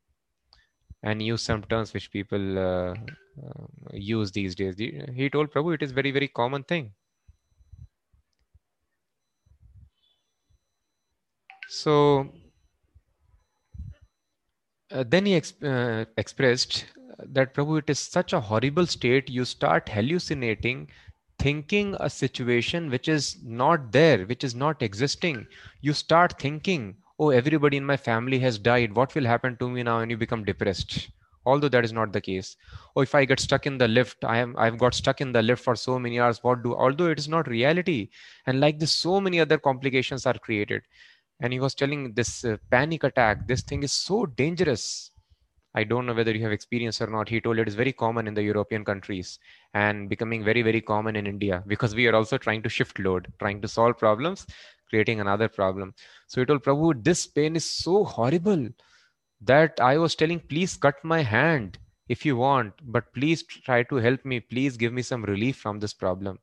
and 1.02 1.22
use 1.22 1.42
some 1.42 1.62
terms 1.62 1.92
which 1.92 2.10
people 2.10 2.58
uh, 2.58 2.92
uh, 2.92 3.66
use 3.92 4.32
these 4.32 4.54
days. 4.54 4.76
He 4.76 5.30
told 5.30 5.52
Prabhu 5.52 5.74
it 5.74 5.82
is 5.82 5.92
very, 5.92 6.10
very 6.10 6.28
common 6.28 6.64
thing. 6.64 6.92
So 11.68 12.32
uh, 14.94 15.04
then 15.06 15.26
he 15.26 15.32
exp 15.38 15.64
uh, 15.64 16.04
expressed 16.16 16.84
that 17.18 17.54
Prabhu, 17.54 17.78
it 17.78 17.90
is 17.90 17.98
such 17.98 18.32
a 18.32 18.40
horrible 18.40 18.86
state. 18.86 19.30
You 19.30 19.44
start 19.44 19.88
hallucinating, 19.88 20.88
thinking 21.38 21.96
a 22.00 22.10
situation 22.10 22.90
which 22.90 23.08
is 23.08 23.36
not 23.42 23.92
there, 23.92 24.24
which 24.24 24.44
is 24.44 24.54
not 24.54 24.82
existing. 24.82 25.46
You 25.80 25.92
start 25.92 26.38
thinking, 26.40 26.96
oh, 27.18 27.30
everybody 27.30 27.76
in 27.76 27.84
my 27.84 27.96
family 27.96 28.38
has 28.40 28.58
died. 28.58 28.94
What 28.94 29.14
will 29.14 29.24
happen 29.24 29.56
to 29.58 29.68
me 29.70 29.82
now? 29.82 30.00
And 30.00 30.10
you 30.10 30.16
become 30.16 30.44
depressed. 30.44 31.08
Although 31.46 31.68
that 31.68 31.84
is 31.84 31.92
not 31.92 32.12
the 32.12 32.20
case. 32.20 32.56
Or 32.94 33.00
oh, 33.00 33.02
if 33.02 33.14
I 33.14 33.26
get 33.26 33.38
stuck 33.38 33.66
in 33.66 33.76
the 33.76 33.86
lift, 33.86 34.24
I 34.24 34.38
am 34.38 34.54
I've 34.56 34.78
got 34.78 34.94
stuck 34.94 35.20
in 35.20 35.32
the 35.32 35.42
lift 35.42 35.62
for 35.62 35.76
so 35.76 35.98
many 35.98 36.18
hours. 36.18 36.42
What 36.42 36.62
do 36.62 36.74
although 36.74 37.10
it 37.10 37.18
is 37.18 37.28
not 37.28 37.46
reality. 37.46 38.08
And 38.46 38.60
like 38.60 38.78
this, 38.78 38.92
so 38.92 39.20
many 39.20 39.40
other 39.40 39.58
complications 39.58 40.24
are 40.24 40.38
created. 40.38 40.82
And 41.40 41.52
he 41.52 41.60
was 41.60 41.74
telling 41.74 42.14
this 42.14 42.44
uh, 42.44 42.56
panic 42.70 43.04
attack, 43.04 43.46
this 43.46 43.62
thing 43.62 43.82
is 43.82 43.92
so 43.92 44.26
dangerous 44.26 45.10
I 45.76 45.82
don't 45.82 46.06
know 46.06 46.14
whether 46.14 46.30
you 46.30 46.42
have 46.44 46.52
experience 46.52 47.00
or 47.02 47.08
not. 47.08 47.28
He 47.28 47.40
told 47.40 47.58
it 47.58 47.66
is 47.66 47.74
very 47.74 47.92
common 47.92 48.28
in 48.28 48.34
the 48.34 48.42
European 48.42 48.84
countries 48.84 49.40
and 49.74 50.08
becoming 50.08 50.44
very, 50.44 50.62
very 50.62 50.80
common 50.80 51.16
in 51.16 51.26
India 51.26 51.64
because 51.66 51.96
we 51.96 52.06
are 52.06 52.14
also 52.14 52.38
trying 52.38 52.62
to 52.62 52.68
shift 52.68 53.00
load, 53.00 53.32
trying 53.40 53.60
to 53.60 53.66
solve 53.66 53.98
problems, 53.98 54.46
creating 54.88 55.20
another 55.20 55.48
problem. 55.48 55.92
So 56.28 56.40
he 56.40 56.46
told 56.46 56.62
Prabhu, 56.62 57.02
this 57.02 57.26
pain 57.26 57.56
is 57.56 57.68
so 57.68 58.04
horrible 58.04 58.68
that 59.40 59.80
I 59.80 59.98
was 59.98 60.14
telling, 60.14 60.38
please 60.38 60.76
cut 60.76 60.94
my 61.02 61.22
hand 61.22 61.78
if 62.08 62.24
you 62.24 62.36
want, 62.36 62.74
but 62.80 63.12
please 63.12 63.42
try 63.42 63.82
to 63.82 63.96
help 63.96 64.24
me. 64.24 64.38
Please 64.38 64.76
give 64.76 64.92
me 64.92 65.02
some 65.02 65.24
relief 65.24 65.56
from 65.56 65.80
this 65.80 65.92
problem. 65.92 66.38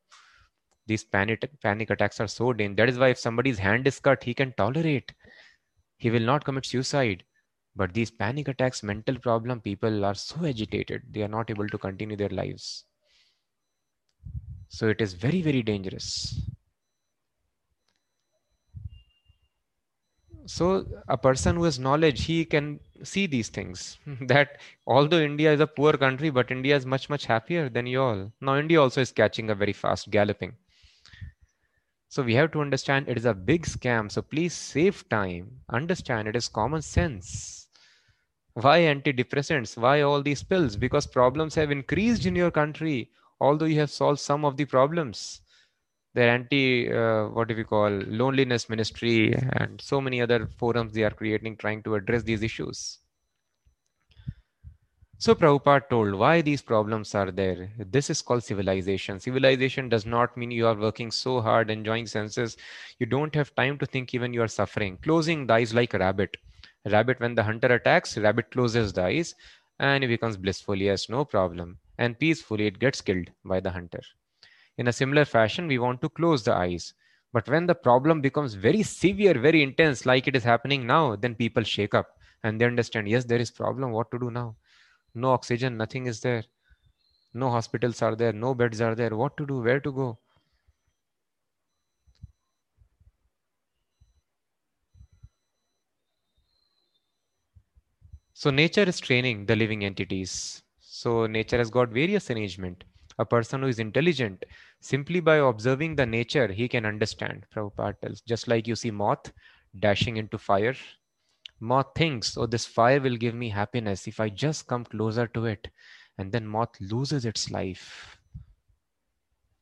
These 0.88 1.06
panic, 1.06 1.50
panic 1.62 1.90
attacks 1.90 2.20
are 2.20 2.28
so 2.28 2.54
dangerous. 2.54 2.78
That 2.78 2.90
is 2.90 3.00
why 3.00 3.10
if 3.10 3.20
somebody's 3.20 3.60
hand 3.60 3.88
is 3.88 4.00
cut, 4.00 4.24
he 4.24 4.34
can 4.34 4.54
tolerate. 4.54 5.12
He 5.98 6.10
will 6.10 6.22
not 6.22 6.44
commit 6.44 6.66
suicide 6.66 7.24
but 7.76 7.94
these 7.94 8.12
panic 8.12 8.48
attacks, 8.48 8.84
mental 8.84 9.18
problem, 9.18 9.62
people 9.62 10.04
are 10.04 10.16
so 10.16 10.46
agitated, 10.46 11.04
they 11.10 11.24
are 11.24 11.28
not 11.28 11.50
able 11.50 11.68
to 11.68 11.78
continue 11.78 12.18
their 12.18 12.30
lives. 12.30 12.86
So 14.68 14.88
it 14.88 15.02
is 15.02 15.14
very, 15.14 15.42
very 15.42 15.62
dangerous. 15.64 16.40
So 20.46 20.86
a 21.08 21.18
person 21.18 21.56
who 21.56 21.64
has 21.64 21.80
knowledge, 21.80 22.26
he 22.26 22.44
can 22.46 22.80
see 23.04 23.26
these 23.26 23.50
things. 23.50 23.98
that 24.22 24.60
although 24.86 25.20
India 25.20 25.54
is 25.54 25.60
a 25.60 25.68
poor 25.68 25.94
country, 25.94 26.30
but 26.30 26.52
India 26.52 26.76
is 26.76 26.86
much, 26.86 27.10
much 27.10 27.26
happier 27.26 27.70
than 27.70 27.86
you 27.86 28.02
all. 28.02 28.32
Now 28.42 28.58
India 28.58 28.82
also 28.82 29.02
is 29.02 29.12
catching 29.12 29.50
a 29.50 29.56
very 29.56 29.74
fast 29.74 30.10
galloping. 30.10 30.56
So 32.12 32.22
we 32.22 32.36
have 32.36 32.52
to 32.52 32.62
understand 32.62 33.10
it 33.10 33.18
is 33.18 33.26
a 33.26 33.34
big 33.34 33.66
scam. 33.66 34.12
So 34.12 34.22
please 34.22 34.54
save 34.54 35.10
time. 35.10 35.62
Understand 35.70 36.28
it 36.28 36.36
is 36.36 36.48
common 36.48 36.84
sense 36.84 37.62
why 38.54 38.82
antidepressants? 38.82 39.78
Why 39.78 40.02
all 40.02 40.22
these 40.22 40.44
pills? 40.44 40.76
Because 40.76 41.08
problems 41.08 41.56
have 41.56 41.72
increased 41.72 42.26
in 42.26 42.36
your 42.36 42.52
country, 42.52 43.10
although 43.40 43.66
you 43.66 43.80
have 43.80 43.92
solved 43.92 44.20
some 44.20 44.44
of 44.46 44.58
the 44.58 44.66
problems. 44.66 45.42
The 46.14 46.24
anti, 46.24 46.92
uh, 46.92 47.30
what 47.30 47.48
do 47.48 47.56
we 47.56 47.64
call, 47.64 47.90
loneliness 47.90 48.70
ministry 48.70 49.34
and 49.54 49.80
so 49.80 50.02
many 50.02 50.22
other 50.22 50.48
forums 50.48 50.94
they 50.94 51.04
are 51.04 51.12
creating 51.12 51.58
trying 51.58 51.84
to 51.84 51.96
address 51.96 52.24
these 52.24 52.44
issues. 52.44 53.01
So 55.22 55.36
Prabhupada 55.36 55.88
told 55.88 56.16
why 56.16 56.42
these 56.42 56.64
problems 56.64 57.14
are 57.14 57.30
there. 57.30 57.70
This 57.78 58.10
is 58.10 58.24
called 58.24 58.44
civilization. 58.44 59.20
Civilization 59.20 59.88
does 59.88 60.04
not 60.04 60.36
mean 60.36 60.50
you 60.50 60.66
are 60.66 60.74
working 60.74 61.12
so 61.12 61.42
hard, 61.42 61.70
enjoying 61.70 62.08
senses. 62.08 62.58
You 62.98 63.06
don't 63.06 63.36
have 63.36 63.54
time 63.54 63.78
to 63.78 63.86
think 63.86 64.16
even 64.16 64.34
you 64.34 64.42
are 64.42 64.48
suffering. 64.48 64.98
Closing 64.98 65.46
the 65.46 65.54
eyes 65.54 65.76
like 65.76 65.94
a 65.94 66.00
rabbit 66.00 66.38
Rabbit, 66.86 67.20
when 67.20 67.36
the 67.36 67.44
hunter 67.44 67.68
attacks, 67.68 68.18
rabbit 68.18 68.50
closes 68.50 68.94
the 68.94 69.04
eyes 69.04 69.36
and 69.80 70.04
it 70.04 70.08
becomes 70.08 70.38
blissful. 70.38 70.76
Yes, 70.76 71.08
no 71.08 71.24
problem. 71.24 71.78
And 72.00 72.18
peacefully 72.18 72.66
it 72.66 72.80
gets 72.80 73.00
killed 73.00 73.30
by 73.46 73.60
the 73.60 73.70
hunter. 73.70 74.02
In 74.80 74.88
a 74.88 74.94
similar 74.94 75.26
fashion, 75.26 75.68
we 75.68 75.78
want 75.78 76.02
to 76.02 76.10
close 76.10 76.44
the 76.44 76.56
eyes. 76.56 76.96
But 77.32 77.48
when 77.48 77.68
the 77.68 77.76
problem 77.76 78.22
becomes 78.22 78.56
very 78.56 78.82
severe, 78.82 79.38
very 79.38 79.62
intense, 79.62 80.08
like 80.08 80.28
it 80.28 80.36
is 80.36 80.44
happening 80.44 80.88
now, 80.88 81.16
then 81.16 81.36
people 81.36 81.62
shake 81.62 81.94
up 81.94 82.18
and 82.44 82.60
they 82.60 82.66
understand, 82.66 83.08
yes, 83.08 83.26
there 83.26 83.40
is 83.40 83.52
problem. 83.52 83.92
What 83.92 84.10
to 84.10 84.18
do 84.18 84.32
now? 84.32 84.56
No 85.14 85.32
oxygen, 85.32 85.78
nothing 85.78 86.08
is 86.08 86.22
there. 86.22 86.44
No 87.34 87.50
hospitals 87.50 88.02
are 88.02 88.16
there, 88.16 88.34
no 88.34 88.54
beds 88.54 88.82
are 88.82 88.96
there. 88.96 89.16
What 89.16 89.38
to 89.38 89.46
do? 89.46 89.62
Where 89.62 89.80
to 89.80 89.92
go? 89.92 90.20
So 98.34 98.50
nature 98.50 98.84
is 98.84 99.00
training 99.00 99.46
the 99.46 99.56
living 99.56 99.86
entities. 99.86 100.64
So 100.80 101.28
nature 101.28 101.58
has 101.58 101.70
got 101.70 101.90
various 101.90 102.30
arrangement. 102.30 102.84
A 103.20 103.26
person 103.26 103.62
who 103.62 103.68
is 103.68 103.80
intelligent, 103.80 104.46
simply 104.80 105.20
by 105.20 105.38
observing 105.38 105.96
the 105.96 106.06
nature, 106.06 106.52
he 106.52 106.68
can 106.68 106.86
understand. 106.86 107.46
Prabhupada 107.54 108.00
tells, 108.02 108.22
just 108.22 108.48
like 108.48 108.68
you 108.68 108.76
see 108.76 108.92
moth 108.92 109.32
dashing 109.80 110.18
into 110.18 110.38
fire. 110.38 110.76
Moth 111.62 111.92
thinks, 111.96 112.38
oh, 112.38 112.48
this 112.48 112.66
fire 112.66 113.00
will 113.00 113.16
give 113.16 113.36
me 113.36 113.50
happiness 113.50 114.08
if 114.08 114.20
I 114.20 114.30
just 114.30 114.68
come 114.68 114.84
closer 114.84 115.28
to 115.28 115.46
it. 115.46 115.70
And 116.18 116.32
then 116.32 116.46
moth 116.46 116.76
loses 116.82 117.24
its 117.24 117.52
life. 117.52 118.18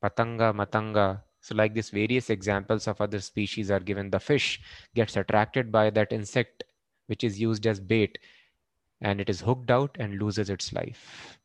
Patanga, 0.01 0.53
matanga. 0.53 1.21
So 1.41 1.55
like 1.55 1.75
this, 1.75 1.89
various 1.89 2.29
examples 2.29 2.87
of 2.87 3.01
other 3.01 3.19
species 3.19 3.69
are 3.69 3.81
given. 3.81 4.09
The 4.09 4.19
fish 4.19 4.61
gets 4.95 5.17
attracted 5.17 5.71
by 5.71 5.89
that 5.89 6.11
insect, 6.11 6.63
which 7.07 7.23
is 7.23 7.39
used 7.39 7.67
as 7.67 7.79
bait 7.79 8.17
and 9.01 9.21
it 9.21 9.29
is 9.29 9.41
hooked 9.41 9.71
out 9.71 9.95
and 9.99 10.19
loses 10.19 10.49
its 10.49 10.73
life. 10.73 11.37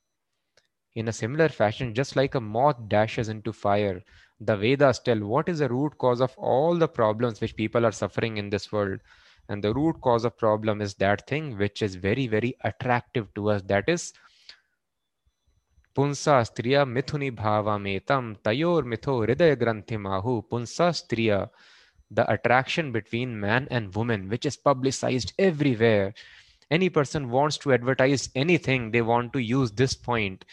In 0.94 1.08
a 1.08 1.12
similar 1.12 1.48
fashion, 1.48 1.94
just 1.94 2.14
like 2.14 2.34
a 2.34 2.40
moth 2.40 2.88
dashes 2.88 3.28
into 3.28 3.52
fire, 3.52 4.02
the 4.40 4.56
Vedas 4.56 5.00
tell 5.00 5.18
what 5.20 5.48
is 5.48 5.58
the 5.58 5.68
root 5.68 5.98
cause 5.98 6.20
of 6.20 6.34
all 6.36 6.76
the 6.76 6.88
problems 6.88 7.40
which 7.40 7.56
people 7.56 7.84
are 7.84 7.92
suffering 7.92 8.36
in 8.36 8.50
this 8.50 8.70
world. 8.70 9.00
And 9.48 9.62
the 9.62 9.74
root 9.74 10.00
cause 10.00 10.24
of 10.24 10.38
problem 10.38 10.80
is 10.80 10.94
that 10.94 11.26
thing 11.26 11.58
which 11.58 11.82
is 11.82 11.96
very, 11.96 12.26
very 12.26 12.56
attractive 12.62 13.32
to 13.34 13.50
us. 13.50 13.62
That 13.62 13.88
is 13.88 14.12
punsa 15.94 16.44
striya 16.48 16.84
mithuni 16.86 17.30
bhava 17.30 17.78
metam 17.78 18.36
tayor 18.42 18.82
mitho 18.82 19.26
hridaya 19.26 19.56
granthi 19.56 20.00
mahu. 20.00 20.42
Punsa 20.50 20.92
striya 20.92 21.50
the 22.10 22.30
attraction 22.30 22.90
between 22.92 23.38
man 23.38 23.68
and 23.70 23.94
woman 23.94 24.28
which 24.28 24.46
is 24.46 24.56
publicized 24.56 25.34
everywhere. 25.38 26.14
Any 26.70 26.88
person 26.88 27.28
wants 27.30 27.58
to 27.58 27.72
advertise 27.72 28.30
anything 28.34 28.90
they 28.90 29.02
want 29.02 29.32
to 29.34 29.38
use 29.40 29.70
this 29.72 29.94
point. 29.94 30.44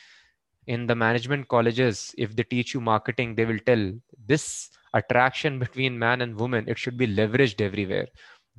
In 0.68 0.86
the 0.86 0.96
management 0.96 1.48
colleges 1.48 2.14
if 2.18 2.36
they 2.36 2.44
teach 2.44 2.74
you 2.74 2.82
marketing 2.82 3.36
they 3.36 3.46
will 3.46 3.60
tell 3.60 3.94
this 4.28 4.70
attraction 4.94 5.58
between 5.60 5.98
man 5.98 6.22
and 6.22 6.36
woman 6.36 6.68
it 6.68 6.78
should 6.78 6.98
be 6.98 7.08
leveraged 7.08 7.62
everywhere 7.62 8.08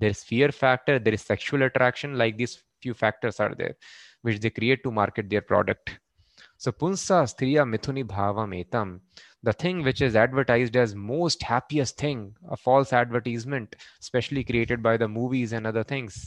there's 0.03 0.23
fear 0.31 0.51
factor 0.61 0.99
there 0.99 1.19
is 1.19 1.23
sexual 1.33 1.65
attraction 1.69 2.17
like 2.23 2.37
these 2.37 2.55
few 2.85 2.95
factors 3.03 3.41
are 3.41 3.55
there 3.63 3.75
which 4.23 4.41
they 4.41 4.51
create 4.61 4.83
to 4.85 4.97
market 5.01 5.29
their 5.31 5.45
product 5.53 5.99
so 6.65 6.73
punsa 6.83 7.21
striya 7.35 7.67
mithuni 7.75 8.05
bhava 8.15 8.47
metam 8.55 8.97
the 9.49 9.57
thing 9.65 9.83
which 9.89 10.03
is 10.09 10.17
advertised 10.25 10.77
as 10.85 10.95
most 11.13 11.47
happiest 11.53 12.03
thing 12.07 12.25
a 12.57 12.59
false 12.67 12.93
advertisement 13.03 13.77
especially 14.07 14.45
created 14.51 14.83
by 14.89 14.97
the 15.05 15.13
movies 15.21 15.55
and 15.59 15.73
other 15.73 15.87
things 15.95 16.21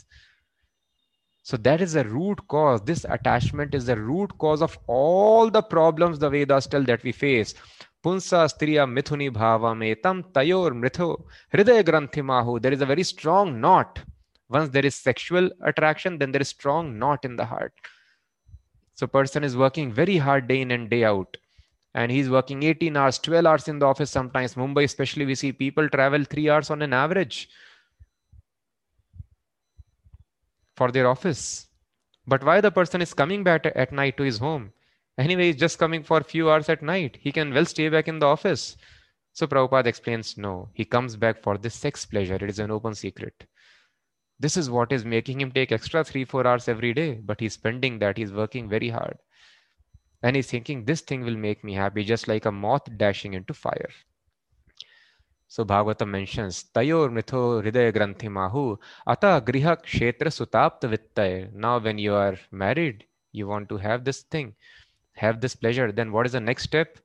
so 1.45 1.57
that 1.57 1.79
is 1.79 1.93
the 1.93 2.03
root 2.05 2.39
cause. 2.47 2.81
This 2.81 3.05
attachment 3.07 3.75
is 3.75 3.85
the 3.85 3.99
root 4.01 4.35
cause 4.39 4.63
of 4.63 4.79
all 4.87 5.51
the 5.51 5.61
problems 5.61 6.17
the 6.17 6.27
Vedas 6.27 6.65
tell 6.65 6.81
that 6.85 7.03
we 7.03 7.11
face. 7.11 7.53
Punsa 8.05 8.47
striya 8.47 8.85
mithuni 8.85 9.31
bhava 9.31 9.71
metam 9.83 10.21
tayor 10.31 10.71
mitho 10.79 11.23
hridaya 11.51 11.83
granthi 11.83 12.23
mahu. 12.23 12.61
There 12.61 12.71
is 12.71 12.81
a 12.81 12.85
very 12.85 13.01
strong 13.01 13.59
knot. 13.59 13.99
Once 14.47 14.69
there 14.69 14.85
is 14.85 14.93
sexual 14.95 15.49
attraction, 15.63 16.19
then 16.19 16.31
there 16.31 16.41
is 16.41 16.49
strong 16.49 16.99
knot 16.99 17.25
in 17.25 17.35
the 17.35 17.45
heart. 17.45 17.73
So 18.93 19.07
person 19.07 19.43
is 19.43 19.57
working 19.57 19.91
very 19.91 20.17
hard 20.17 20.47
day 20.47 20.61
in 20.61 20.69
and 20.69 20.87
day 20.87 21.03
out. 21.03 21.35
And 21.95 22.11
he's 22.11 22.29
working 22.29 22.61
18 22.61 22.95
hours, 22.95 23.17
12 23.17 23.45
hours 23.45 23.67
in 23.67 23.79
the 23.79 23.87
office 23.87 24.11
sometimes. 24.11 24.53
Mumbai, 24.53 24.83
especially, 24.83 25.25
we 25.25 25.33
see 25.33 25.51
people 25.51 25.89
travel 25.89 26.23
three 26.25 26.49
hours 26.49 26.69
on 26.69 26.83
an 26.83 26.93
average 26.93 27.49
for 30.75 30.91
their 30.91 31.07
office. 31.07 31.67
But 32.27 32.43
why 32.43 32.61
the 32.61 32.71
person 32.71 33.01
is 33.01 33.13
coming 33.13 33.43
back 33.43 33.65
at 33.65 33.91
night 33.91 34.17
to 34.17 34.23
his 34.23 34.37
home? 34.37 34.73
Anyway, 35.17 35.47
he's 35.47 35.55
just 35.55 35.79
coming 35.79 36.03
for 36.03 36.17
a 36.17 36.23
few 36.23 36.49
hours 36.49 36.69
at 36.69 36.81
night. 36.81 37.17
He 37.21 37.31
can 37.31 37.53
well 37.53 37.65
stay 37.65 37.89
back 37.89 38.07
in 38.07 38.19
the 38.19 38.25
office. 38.25 38.75
So 39.33 39.47
Prabhupada 39.47 39.87
explains 39.87 40.37
no, 40.37 40.69
he 40.73 40.85
comes 40.85 41.15
back 41.15 41.41
for 41.41 41.57
this 41.57 41.75
sex 41.75 42.05
pleasure. 42.05 42.35
It 42.35 42.49
is 42.49 42.59
an 42.59 42.71
open 42.71 42.95
secret. 42.95 43.45
This 44.39 44.57
is 44.57 44.69
what 44.69 44.91
is 44.91 45.05
making 45.05 45.39
him 45.39 45.51
take 45.51 45.71
extra 45.71 46.03
three, 46.03 46.25
four 46.25 46.45
hours 46.45 46.67
every 46.67 46.93
day, 46.93 47.13
but 47.23 47.39
he's 47.39 47.53
spending 47.53 47.99
that. 47.99 48.17
He's 48.17 48.33
working 48.33 48.67
very 48.67 48.89
hard. 48.89 49.17
And 50.23 50.35
he's 50.35 50.49
thinking, 50.49 50.83
this 50.83 51.01
thing 51.01 51.21
will 51.21 51.37
make 51.37 51.63
me 51.63 51.73
happy, 51.73 52.03
just 52.03 52.27
like 52.27 52.45
a 52.45 52.51
moth 52.51 52.87
dashing 52.97 53.33
into 53.33 53.53
fire. 53.53 53.89
So 55.47 55.63
Bhagavata 55.63 56.07
mentions 56.07 56.65
Tayor 56.73 57.09
Mitho 57.09 57.61
Hridaya 57.63 57.93
Granthi 57.93 58.29
Mahu 58.29 58.77
Ata 59.07 59.41
Griha 59.45 59.77
Kshetra 59.81 60.31
Sutapta 60.31 60.89
Vittay. 60.89 61.53
Now, 61.53 61.79
when 61.79 61.97
you 61.97 62.13
are 62.13 62.37
married, 62.51 63.05
you 63.31 63.47
want 63.47 63.69
to 63.69 63.77
have 63.77 64.03
this 64.03 64.23
thing, 64.23 64.55
have 65.15 65.41
this 65.41 65.55
pleasure. 65.55 65.91
Then 65.91 66.11
what 66.11 66.25
is 66.25 66.33
the 66.33 66.39
next 66.39 66.63
step? 66.63 66.99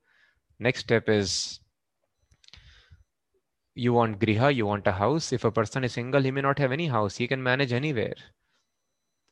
Next 0.58 0.80
step 0.80 1.08
is 1.08 1.60
you 3.74 3.92
want 3.92 4.20
griha, 4.20 4.54
you 4.54 4.66
want 4.66 4.86
a 4.86 4.92
house. 4.92 5.32
If 5.32 5.44
a 5.44 5.50
person 5.50 5.84
is 5.84 5.92
single, 5.92 6.22
he 6.22 6.30
may 6.30 6.40
not 6.42 6.58
have 6.58 6.72
any 6.72 6.88
house. 6.88 7.16
He 7.16 7.26
can 7.28 7.42
manage 7.42 7.72
anywhere. 7.72 8.14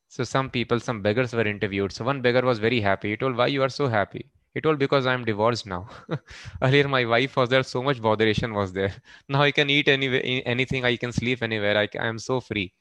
So 0.08 0.25
some 0.25 0.49
people, 0.50 0.80
some 0.80 1.02
beggars 1.02 1.32
were 1.35 1.47
interviewed. 1.47 1.92
So 1.92 2.04
one 2.04 2.23
beggar 2.23 2.42
was 2.42 2.58
very 2.58 2.80
happy. 2.80 3.11
He 3.11 3.16
told, 3.16 3.37
why 3.37 3.49
you 3.49 3.62
are 3.62 3.68
so 3.68 3.88
happy? 3.88 4.30
He 4.54 4.61
told, 4.61 4.78
because 4.78 5.06
I'm 5.06 5.25
divorced 5.25 5.66
now. 5.66 5.88
Earlier 6.62 6.88
my 6.88 7.04
wife 7.04 7.37
was 7.37 7.50
there, 7.50 7.62
so 7.62 7.82
much 7.82 8.00
botheration 8.00 8.54
was 8.54 8.73
there. 8.73 8.94
Now 9.28 9.42
I 9.42 9.52
can 9.52 9.68
eat 9.68 9.88
anywhere, 9.88 10.23
anything, 10.25 10.85
I 10.85 10.97
can 10.97 11.12
sleep 11.12 11.42
anywhere. 11.42 11.76
I, 11.76 11.88
I 11.99 12.06
am 12.06 12.18
so 12.18 12.40
free. 12.40 12.73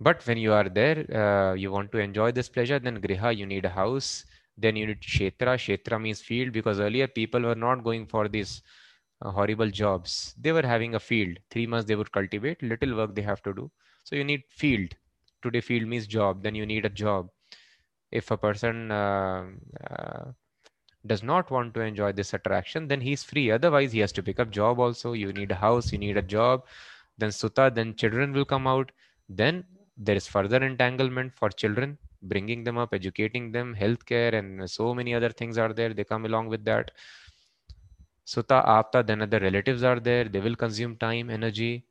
But 0.00 0.24
when 0.26 0.38
you 0.38 0.52
are 0.52 0.68
there, 0.68 1.04
uh, 1.14 1.54
you 1.54 1.72
want 1.72 1.90
to 1.92 1.98
enjoy 1.98 2.32
this 2.32 2.48
pleasure, 2.48 2.78
then 2.78 3.00
griha, 3.00 3.36
you 3.36 3.46
need 3.46 3.64
a 3.64 3.68
house. 3.68 4.24
Then 4.56 4.76
you 4.76 4.86
need 4.86 5.00
kshetra. 5.00 5.56
Kshetra 5.56 6.00
means 6.00 6.20
field 6.20 6.52
because 6.52 6.80
earlier 6.80 7.06
people 7.08 7.40
were 7.42 7.54
not 7.54 7.84
going 7.84 8.06
for 8.06 8.28
these 8.28 8.62
uh, 9.22 9.30
horrible 9.30 9.70
jobs. 9.70 10.34
They 10.40 10.52
were 10.52 10.66
having 10.66 10.94
a 10.94 11.00
field. 11.00 11.38
Three 11.50 11.66
months 11.66 11.86
they 11.86 11.96
would 11.96 12.12
cultivate, 12.12 12.62
little 12.62 12.96
work 12.96 13.14
they 13.14 13.22
have 13.22 13.42
to 13.42 13.52
do. 13.52 13.70
So 14.04 14.16
you 14.16 14.24
need 14.24 14.42
field. 14.48 14.94
Today 15.42 15.60
field 15.60 15.88
means 15.88 16.06
job. 16.06 16.42
Then 16.42 16.54
you 16.54 16.66
need 16.66 16.84
a 16.84 16.90
job. 16.90 17.30
If 18.10 18.30
a 18.30 18.36
person 18.36 18.90
uh, 18.90 19.46
uh, 19.90 20.24
does 21.06 21.22
not 21.22 21.50
want 21.50 21.74
to 21.74 21.80
enjoy 21.80 22.12
this 22.12 22.34
attraction, 22.34 22.88
then 22.88 23.00
he's 23.00 23.22
free. 23.22 23.50
Otherwise, 23.50 23.92
he 23.92 24.00
has 24.00 24.12
to 24.12 24.22
pick 24.22 24.40
up 24.40 24.50
job 24.50 24.78
also. 24.80 25.12
You 25.12 25.32
need 25.32 25.50
a 25.50 25.56
house, 25.56 25.92
you 25.92 25.98
need 25.98 26.16
a 26.16 26.22
job. 26.22 26.64
Then 27.18 27.30
sutta, 27.30 27.74
then 27.74 27.94
children 27.96 28.32
will 28.32 28.44
come 28.44 28.66
out. 28.66 28.92
Then 29.28 29.64
there 29.98 30.16
is 30.16 30.28
further 30.28 30.62
entanglement 30.64 31.34
for 31.34 31.50
children, 31.50 31.98
bringing 32.22 32.64
them 32.64 32.78
up, 32.78 32.94
educating 32.94 33.50
them, 33.52 33.74
healthcare, 33.74 34.32
and 34.32 34.70
so 34.70 34.94
many 34.94 35.12
other 35.14 35.30
things 35.30 35.58
are 35.58 35.72
there. 35.72 35.92
They 35.92 36.04
come 36.04 36.24
along 36.24 36.48
with 36.48 36.64
that. 36.64 36.92
Sutta, 38.26 38.64
Apta, 38.64 39.04
then 39.04 39.22
other 39.22 39.40
relatives 39.40 39.82
are 39.82 39.98
there. 39.98 40.24
They 40.24 40.40
will 40.40 40.54
consume 40.54 40.96
time, 40.96 41.30
energy, 41.30 41.84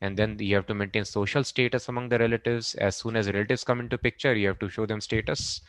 and 0.00 0.16
then 0.16 0.38
you 0.38 0.54
have 0.54 0.66
to 0.66 0.74
maintain 0.74 1.04
social 1.04 1.42
status 1.42 1.88
among 1.88 2.10
the 2.10 2.18
relatives. 2.18 2.74
As 2.76 2.96
soon 2.96 3.16
as 3.16 3.26
relatives 3.26 3.64
come 3.64 3.80
into 3.80 3.98
picture, 3.98 4.34
you 4.34 4.48
have 4.48 4.58
to 4.60 4.68
show 4.68 4.86
them 4.86 5.00
status. 5.00 5.60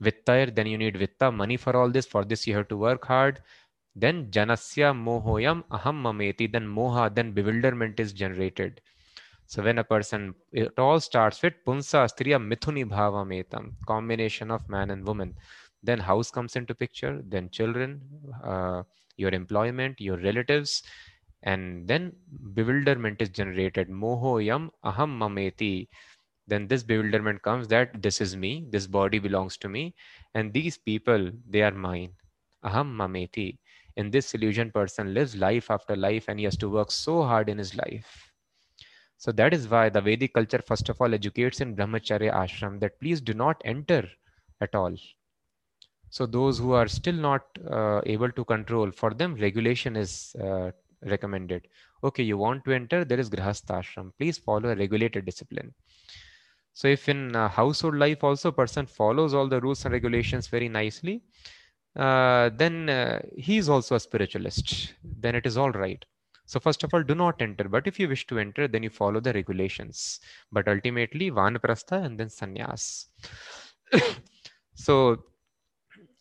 Vittayar, 0.00 0.54
then 0.54 0.66
you 0.66 0.78
need 0.78 0.94
vitta, 0.94 1.34
money 1.34 1.56
for 1.56 1.76
all 1.76 1.90
this. 1.90 2.06
For 2.06 2.24
this, 2.24 2.46
you 2.46 2.54
have 2.54 2.68
to 2.68 2.76
work 2.76 3.06
hard. 3.06 3.40
Then 3.96 4.30
janasya 4.30 4.94
mohoyam 4.94 5.64
aham 5.72 6.02
mameti, 6.02 6.52
then 6.52 6.68
moha, 6.68 7.12
then 7.12 7.32
bewilderment 7.32 7.98
is 7.98 8.12
generated. 8.12 8.80
So 9.48 9.62
when 9.62 9.78
a 9.78 9.84
person, 9.84 10.34
it 10.52 10.78
all 10.78 11.00
starts 11.00 11.42
with 11.42 11.54
punsa 11.66 12.00
striya 12.12 12.38
mithuni 12.50 12.84
bhava 12.94 13.22
metam, 13.32 13.64
combination 13.86 14.50
of 14.50 14.68
man 14.68 14.90
and 14.90 15.06
woman. 15.06 15.34
Then 15.82 16.00
house 16.00 16.30
comes 16.30 16.56
into 16.56 16.74
picture, 16.74 17.22
then 17.24 17.50
children, 17.50 18.02
uh, 18.44 18.82
your 19.16 19.30
employment, 19.34 20.00
your 20.00 20.18
relatives, 20.18 20.82
and 21.42 21.88
then 21.88 22.12
bewilderment 22.54 23.22
is 23.22 23.30
generated. 23.30 23.88
Moho 23.88 24.44
yam 24.44 24.70
aham 24.84 25.18
mameti. 25.22 25.88
Then 26.46 26.68
this 26.68 26.82
bewilderment 26.82 27.42
comes 27.42 27.68
that 27.68 28.02
this 28.02 28.20
is 28.20 28.36
me, 28.36 28.66
this 28.70 28.86
body 28.86 29.18
belongs 29.18 29.56
to 29.58 29.68
me, 29.68 29.94
and 30.34 30.52
these 30.52 30.78
people, 30.78 31.30
they 31.48 31.62
are 31.62 31.72
mine. 31.72 32.14
Aham 32.64 32.94
mameti. 32.96 33.58
In 33.96 34.10
this 34.10 34.34
illusion, 34.34 34.70
person 34.72 35.14
lives 35.14 35.36
life 35.36 35.70
after 35.70 35.96
life 35.96 36.26
and 36.28 36.38
he 36.38 36.44
has 36.44 36.56
to 36.58 36.68
work 36.70 36.90
so 36.90 37.22
hard 37.22 37.48
in 37.48 37.58
his 37.58 37.74
life 37.76 38.27
so 39.18 39.32
that 39.32 39.52
is 39.52 39.68
why 39.68 39.88
the 39.88 40.00
Vedic 40.00 40.32
culture, 40.32 40.62
first 40.64 40.88
of 40.88 41.00
all, 41.00 41.12
educates 41.12 41.60
in 41.60 41.74
Brahmacharya 41.74 42.32
ashram 42.32 42.78
that 42.78 43.00
please 43.00 43.20
do 43.20 43.34
not 43.34 43.60
enter 43.64 44.08
at 44.60 44.74
all. 44.76 44.94
So 46.10 46.24
those 46.24 46.58
who 46.58 46.72
are 46.72 46.86
still 46.86 47.14
not 47.14 47.42
uh, 47.68 48.00
able 48.06 48.30
to 48.30 48.44
control, 48.44 48.92
for 48.92 49.12
them 49.12 49.34
regulation 49.34 49.96
is 49.96 50.36
uh, 50.40 50.70
recommended. 51.02 51.66
Okay, 52.04 52.22
you 52.22 52.38
want 52.38 52.64
to 52.64 52.72
enter, 52.72 53.04
there 53.04 53.18
is 53.18 53.28
Grihastha 53.28 53.82
ashram. 53.82 54.12
Please 54.18 54.38
follow 54.38 54.70
a 54.70 54.76
regulated 54.76 55.24
discipline. 55.24 55.74
So 56.72 56.86
if 56.86 57.08
in 57.08 57.34
uh, 57.34 57.48
household 57.48 57.96
life 57.96 58.22
also 58.22 58.50
a 58.50 58.52
person 58.52 58.86
follows 58.86 59.34
all 59.34 59.48
the 59.48 59.60
rules 59.60 59.84
and 59.84 59.92
regulations 59.92 60.46
very 60.46 60.68
nicely, 60.68 61.22
uh, 61.96 62.50
then 62.50 62.88
uh, 62.88 63.20
he 63.36 63.58
is 63.58 63.68
also 63.68 63.96
a 63.96 64.00
spiritualist. 64.00 64.94
Then 65.02 65.34
it 65.34 65.44
is 65.44 65.56
all 65.56 65.72
right. 65.72 66.04
So 66.48 66.58
first 66.58 66.82
of 66.82 66.94
all, 66.94 67.02
do 67.02 67.14
not 67.14 67.42
enter. 67.42 67.68
But 67.68 67.86
if 67.86 68.00
you 68.00 68.08
wish 68.08 68.26
to 68.28 68.38
enter, 68.38 68.66
then 68.66 68.82
you 68.82 68.88
follow 68.88 69.20
the 69.20 69.34
regulations. 69.34 70.20
But 70.50 70.66
ultimately, 70.66 71.30
vanaprastha 71.30 72.02
and 72.04 72.18
then 72.18 72.28
sannyas. 72.28 73.04
so 74.74 75.24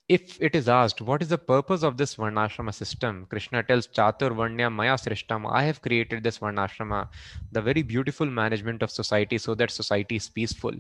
if 0.10 0.42
it 0.42 0.54
is 0.54 0.68
asked, 0.68 1.00
what 1.00 1.22
is 1.22 1.30
the 1.30 1.38
purpose 1.38 1.82
of 1.82 1.96
this 1.96 2.16
varnashrama 2.16 2.74
system? 2.74 3.26
Krishna 3.30 3.64
tells 3.64 3.88
Chatur 3.88 4.32
Varnya 4.36 4.70
Maya 4.70 4.96
Srishtam, 4.96 5.50
I 5.50 5.64
have 5.64 5.82
created 5.82 6.24
this 6.24 6.40
varnashrama, 6.40 7.08
the 7.54 7.62
very 7.62 7.82
beautiful 7.82 8.26
management 8.26 8.84
of 8.84 8.92
society 8.92 9.38
so 9.38 9.56
that 9.56 9.72
society 9.72 10.18
is 10.18 10.28
peaceful. 10.28 10.74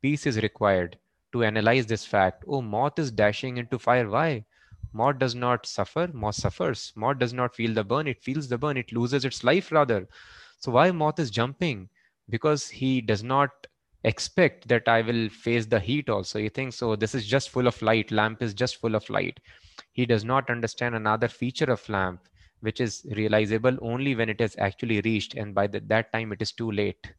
Peace 0.00 0.26
is 0.26 0.40
required 0.40 0.96
to 1.32 1.42
analyze 1.42 1.86
this 1.86 2.04
fact. 2.04 2.44
Oh, 2.46 2.62
moth 2.62 3.00
is 3.00 3.10
dashing 3.10 3.56
into 3.56 3.80
fire. 3.80 4.08
Why? 4.08 4.44
Moth 4.92 5.18
does 5.18 5.34
not 5.34 5.66
suffer, 5.66 6.08
moth 6.12 6.36
suffers. 6.36 6.92
Moth 6.96 7.18
does 7.18 7.32
not 7.32 7.54
feel 7.54 7.74
the 7.74 7.84
burn, 7.84 8.06
it 8.06 8.22
feels 8.22 8.48
the 8.48 8.58
burn, 8.58 8.76
it 8.76 8.92
loses 8.92 9.24
its 9.24 9.44
life 9.44 9.72
rather. 9.72 10.08
So 10.58 10.72
why 10.72 10.90
moth 10.92 11.18
is 11.18 11.30
jumping? 11.30 11.88
Because 12.28 12.68
he 12.68 13.00
does 13.00 13.22
not 13.22 13.50
expect 14.04 14.68
that 14.68 14.88
I 14.88 15.02
will 15.02 15.28
face 15.28 15.66
the 15.66 15.80
heat 15.80 16.08
also. 16.08 16.38
He 16.38 16.48
thinks, 16.48 16.76
so 16.76 16.92
oh, 16.92 16.96
this 16.96 17.14
is 17.14 17.26
just 17.26 17.50
full 17.50 17.66
of 17.66 17.80
light, 17.82 18.10
lamp 18.10 18.42
is 18.42 18.54
just 18.54 18.76
full 18.76 18.94
of 18.94 19.08
light. 19.10 19.40
He 19.92 20.06
does 20.06 20.24
not 20.24 20.50
understand 20.50 20.94
another 20.94 21.28
feature 21.28 21.70
of 21.70 21.88
lamp, 21.88 22.28
which 22.60 22.80
is 22.80 23.06
realizable 23.16 23.76
only 23.82 24.14
when 24.14 24.28
it 24.28 24.40
is 24.40 24.56
actually 24.58 25.00
reached, 25.02 25.34
and 25.34 25.54
by 25.54 25.66
the, 25.66 25.80
that 25.80 26.12
time 26.12 26.32
it 26.32 26.42
is 26.42 26.52
too 26.52 26.70
late. 26.70 27.12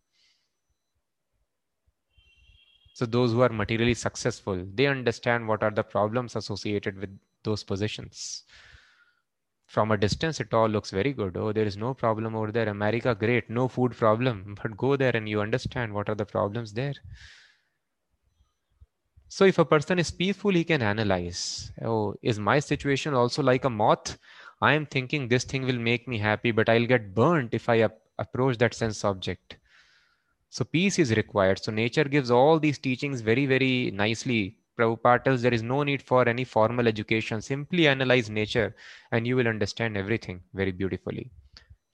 So 2.93 3.05
those 3.05 3.31
who 3.33 3.41
are 3.41 3.49
materially 3.49 3.93
successful, 3.93 4.65
they 4.73 4.87
understand 4.87 5.47
what 5.47 5.61
are 5.63 5.71
the 5.71 5.83
problems 5.83 6.35
associated 6.37 6.97
with 6.97 7.17
those 7.43 7.63
positions. 7.63 8.43
From 9.65 9.89
a 9.89 9.97
distance, 9.97 10.39
it 10.39 10.53
all 10.53 10.67
looks 10.67 10.91
very 10.91 11.13
good. 11.13 11.37
Oh, 11.37 11.51
there 11.51 11.65
is 11.65 11.77
no 11.77 11.93
problem 11.93 12.35
over 12.35 12.51
there. 12.51 12.69
America, 12.69 13.15
great. 13.15 13.49
No 13.49 13.67
food 13.67 13.93
problem. 13.93 14.55
But 14.61 14.77
go 14.77 14.95
there 14.97 15.15
and 15.15 15.27
you 15.27 15.41
understand 15.41 15.93
what 15.93 16.09
are 16.09 16.15
the 16.15 16.25
problems 16.25 16.73
there. 16.73 16.93
So 19.29 19.45
if 19.45 19.57
a 19.57 19.65
person 19.65 19.97
is 19.97 20.11
peaceful, 20.11 20.51
he 20.51 20.63
can 20.63 20.81
analyze. 20.83 21.71
Oh, 21.81 22.15
is 22.21 22.37
my 22.37 22.59
situation 22.59 23.13
also 23.13 23.41
like 23.41 23.63
a 23.65 23.69
moth? 23.69 24.19
I 24.61 24.73
am 24.73 24.85
thinking 24.85 25.27
this 25.27 25.43
thing 25.45 25.63
will 25.63 25.79
make 25.79 26.07
me 26.07 26.19
happy, 26.19 26.51
but 26.51 26.69
I'll 26.69 26.85
get 26.85 27.15
burnt 27.15 27.53
if 27.53 27.67
I 27.69 27.89
approach 28.19 28.57
that 28.59 28.73
sense 28.75 29.03
object. 29.03 29.57
So 30.49 30.65
peace 30.65 30.99
is 30.99 31.15
required. 31.15 31.63
So 31.63 31.71
nature 31.71 32.03
gives 32.03 32.31
all 32.31 32.59
these 32.59 32.77
teachings 32.77 33.21
very, 33.21 33.45
very 33.45 33.91
nicely 33.91 34.57
Prabhupada 34.79 35.23
tells 35.23 35.41
there 35.41 35.53
is 35.53 35.63
no 35.63 35.83
need 35.83 36.01
for 36.01 36.27
any 36.27 36.43
formal 36.43 36.87
education. 36.87 37.41
Simply 37.41 37.87
analyze 37.87 38.29
nature 38.29 38.75
and 39.11 39.27
you 39.27 39.35
will 39.35 39.47
understand 39.47 39.97
everything 39.97 40.41
very 40.53 40.71
beautifully. 40.71 41.31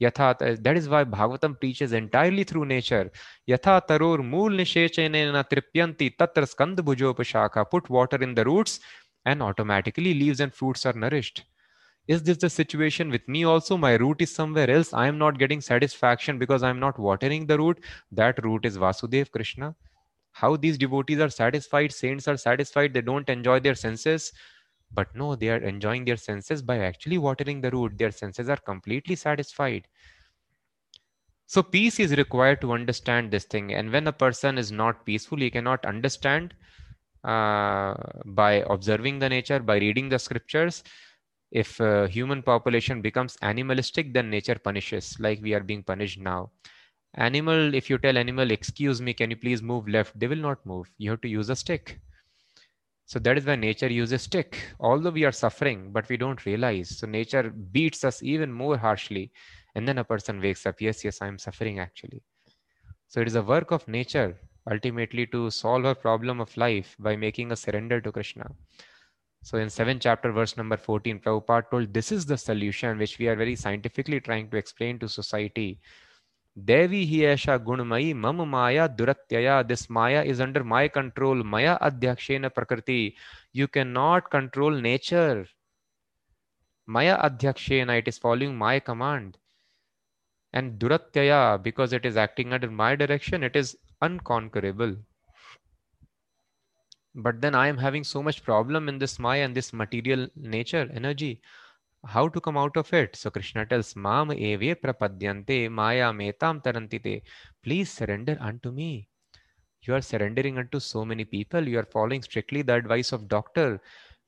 Yatha, 0.01 0.39
uh, 0.41 0.55
that 0.61 0.77
is 0.77 0.87
why 0.87 1.03
Bhagavatam 1.03 1.59
preaches 1.59 1.91
entirely 1.91 2.43
through 2.43 2.65
nature. 2.65 3.11
Yatha 3.49 3.81
tarur 3.87 4.23
mool 4.23 4.49
nishechenena 4.49 5.43
tripyanti 5.49 6.15
tatra 6.15 6.47
skand 6.47 6.77
bhujopashaka. 6.77 7.69
Put 7.69 7.89
water 7.89 8.17
in 8.17 8.35
the 8.35 8.45
roots 8.45 8.79
and 9.25 9.41
automatically 9.41 10.13
leaves 10.13 10.39
and 10.39 10.53
fruits 10.53 10.85
are 10.85 10.93
nourished. 10.93 11.43
Is 12.07 12.23
this 12.23 12.37
the 12.37 12.49
situation 12.49 13.09
with 13.09 13.27
me 13.27 13.43
also? 13.43 13.75
My 13.75 13.95
root 13.95 14.21
is 14.21 14.33
somewhere 14.33 14.69
else. 14.69 14.93
I 14.93 15.07
am 15.07 15.17
not 15.17 15.39
getting 15.39 15.59
satisfaction 15.59 16.37
because 16.37 16.63
I 16.63 16.69
am 16.69 16.79
not 16.79 16.97
watering 16.97 17.47
the 17.47 17.57
root. 17.57 17.79
That 18.11 18.41
root 18.45 18.65
is 18.65 18.77
Vasudev 18.77 19.31
Krishna 19.31 19.75
how 20.41 20.55
these 20.55 20.77
devotees 20.77 21.19
are 21.19 21.29
satisfied 21.29 21.91
saints 21.91 22.27
are 22.27 22.37
satisfied 22.37 22.93
they 22.93 23.01
don't 23.01 23.29
enjoy 23.29 23.59
their 23.59 23.75
senses. 23.75 24.31
But 24.91 25.15
no 25.15 25.35
they 25.35 25.49
are 25.49 25.57
enjoying 25.57 26.05
their 26.05 26.17
senses 26.17 26.61
by 26.61 26.79
actually 26.79 27.17
watering 27.17 27.61
the 27.61 27.71
root. 27.71 27.97
Their 27.97 28.11
senses 28.11 28.49
are 28.49 28.57
completely 28.57 29.15
satisfied. 29.15 29.87
So 31.45 31.63
peace 31.63 31.99
is 31.99 32.15
required 32.17 32.61
to 32.61 32.73
understand 32.73 33.31
this 33.31 33.45
thing. 33.45 33.73
And 33.73 33.91
when 33.91 34.07
a 34.07 34.11
person 34.13 34.57
is 34.57 34.71
not 34.71 35.05
peaceful 35.05 35.37
he 35.37 35.49
cannot 35.49 35.85
understand 35.85 36.53
uh, 37.23 37.95
by 38.25 38.63
observing 38.69 39.19
the 39.19 39.29
nature 39.29 39.59
by 39.59 39.77
reading 39.77 40.09
the 40.09 40.19
scriptures. 40.19 40.83
If 41.51 41.79
uh, 41.81 42.07
human 42.07 42.43
population 42.43 43.01
becomes 43.01 43.37
animalistic 43.41 44.13
then 44.13 44.29
nature 44.29 44.55
punishes 44.59 45.15
like 45.19 45.41
we 45.41 45.53
are 45.53 45.63
being 45.63 45.83
punished 45.83 46.19
now 46.19 46.51
animal 47.17 47.73
if 47.73 47.89
you 47.89 47.97
tell 47.97 48.17
animal 48.17 48.51
excuse 48.51 49.01
me 49.01 49.13
can 49.13 49.29
you 49.31 49.37
please 49.37 49.61
move 49.61 49.87
left? 49.87 50.17
They 50.19 50.27
will 50.27 50.37
not 50.37 50.65
move. 50.65 50.89
You 50.97 51.11
have 51.11 51.21
to 51.21 51.27
use 51.27 51.49
a 51.49 51.55
stick. 51.55 51.99
So 53.05 53.19
that 53.19 53.37
is 53.37 53.45
why 53.45 53.55
nature 53.55 53.87
uses 53.87 54.23
stick. 54.23 54.59
Although 54.79 55.11
we 55.11 55.25
are 55.25 55.31
suffering 55.31 55.91
but 55.91 56.09
we 56.09 56.17
don't 56.17 56.45
realize. 56.45 56.97
So 56.97 57.07
nature 57.07 57.49
beats 57.49 58.03
us 58.03 58.21
even 58.23 58.51
more 58.51 58.77
harshly 58.77 59.31
and 59.75 59.87
then 59.87 59.97
a 59.97 60.03
person 60.03 60.41
wakes 60.41 60.65
up. 60.65 60.81
Yes 60.81 61.03
yes 61.03 61.21
i'm 61.21 61.37
suffering 61.37 61.79
actually. 61.79 62.21
So 63.07 63.21
it 63.21 63.27
is 63.27 63.35
a 63.35 63.41
work 63.41 63.71
of 63.71 63.87
nature 63.87 64.37
ultimately 64.69 65.25
to 65.27 65.49
solve 65.49 65.85
a 65.85 65.95
problem 65.95 66.41
of 66.41 66.55
life 66.57 66.95
by 66.99 67.15
making 67.15 67.51
a 67.51 67.55
surrender 67.55 68.01
to 68.01 68.11
krishna. 68.11 68.51
So 69.43 69.57
in 69.57 69.69
7th 69.69 70.01
chapter, 70.01 70.31
verse 70.31 70.57
number 70.57 70.75
14, 70.75 71.19
Prabhupada 71.19 71.69
told 71.71 71.93
this 71.93 72.11
is 72.11 72.25
the 72.25 72.37
solution 72.37 72.97
which 72.97 73.17
we 73.17 73.27
are 73.27 73.35
very 73.35 73.55
scientifically 73.55 74.19
trying 74.19 74.49
to 74.49 74.57
explain 74.57 74.99
to 74.99 75.07
society. 75.07 75.79
देवी 76.57 77.03
ही 77.05 77.23
ऐसा 77.25 77.55
गुणमयी, 77.57 78.13
मम 78.13 78.41
माया 78.49 78.87
दुरत्यया 78.87 79.61
this 79.63 79.89
maya 79.91 80.21
is 80.21 80.41
under 80.43 80.63
my 80.63 80.87
control 80.87 81.43
माया 81.43 81.73
अध्यक्ष 81.87 82.27
प्रकृति। 82.55 83.13
You 83.55 83.67
can 83.73 83.87
not 83.87 84.27
control 84.31 84.81
nature 84.81 85.43
माया 86.87 87.15
अध्यक्ष 87.15 87.71
it 87.71 88.07
is 88.07 88.19
following 88.23 88.57
my 88.57 88.79
command 88.79 89.35
and 90.53 90.71
दुरत्यया 90.79 91.55
because 91.57 91.95
it 91.95 92.05
is 92.05 92.19
acting 92.19 92.51
under 92.51 92.69
my 92.69 92.95
direction 92.95 93.43
it 93.43 93.55
is 93.57 93.75
unconquerable 94.01 94.97
but 97.17 97.35
then 97.35 97.55
I 97.55 97.69
am 97.69 97.79
having 97.79 98.03
so 98.05 98.21
much 98.21 98.39
problem 98.39 98.89
in 98.89 98.97
this 98.99 99.19
my 99.19 99.39
and 99.39 99.53
this 99.53 99.73
material 99.75 100.29
nature 100.37 100.91
energy 100.95 101.37
how 102.07 102.27
to 102.29 102.39
come 102.39 102.57
out 102.57 102.77
of 102.77 102.91
it. 102.93 103.15
So 103.15 103.29
krishna 103.29 103.65
tells 103.65 103.95
mam 103.95 104.31
eve 104.31 104.75
prapadyante 104.81 105.69
maya 105.69 106.11
metam 106.13 106.61
tarantite. 106.63 107.21
Please 107.63 107.91
surrender 107.91 108.37
unto 108.39 108.71
me. 108.71 109.09
You 109.81 109.95
are 109.95 110.01
surrendering 110.01 110.57
unto 110.57 110.79
so 110.79 111.05
many 111.05 111.25
people. 111.25 111.67
You 111.67 111.79
are 111.79 111.91
following 111.97 112.21
strictly 112.21 112.61
the 112.61 112.75
advice 112.75 113.11
of 113.11 113.27
doctor. 113.27 113.81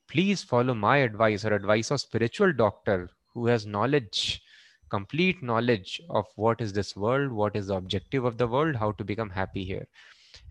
Please 0.09 0.43
follow 0.43 0.73
my 0.73 0.97
advice 0.97 1.45
or 1.45 1.53
advice 1.53 1.91
of 1.91 2.01
spiritual 2.01 2.53
doctor 2.53 3.09
who 3.33 3.47
has 3.47 3.65
knowledge 3.65 4.41
complete 4.89 5.43
knowledge 5.43 6.01
of 6.09 6.25
what 6.35 6.59
is 6.61 6.73
this 6.73 6.95
world 6.95 7.31
what 7.31 7.55
is 7.55 7.67
the 7.67 7.75
objective 7.75 8.25
of 8.25 8.39
the 8.39 8.47
world 8.47 8.75
how 8.75 8.91
to 8.93 9.03
become 9.03 9.29
happy 9.29 9.63
here. 9.63 9.87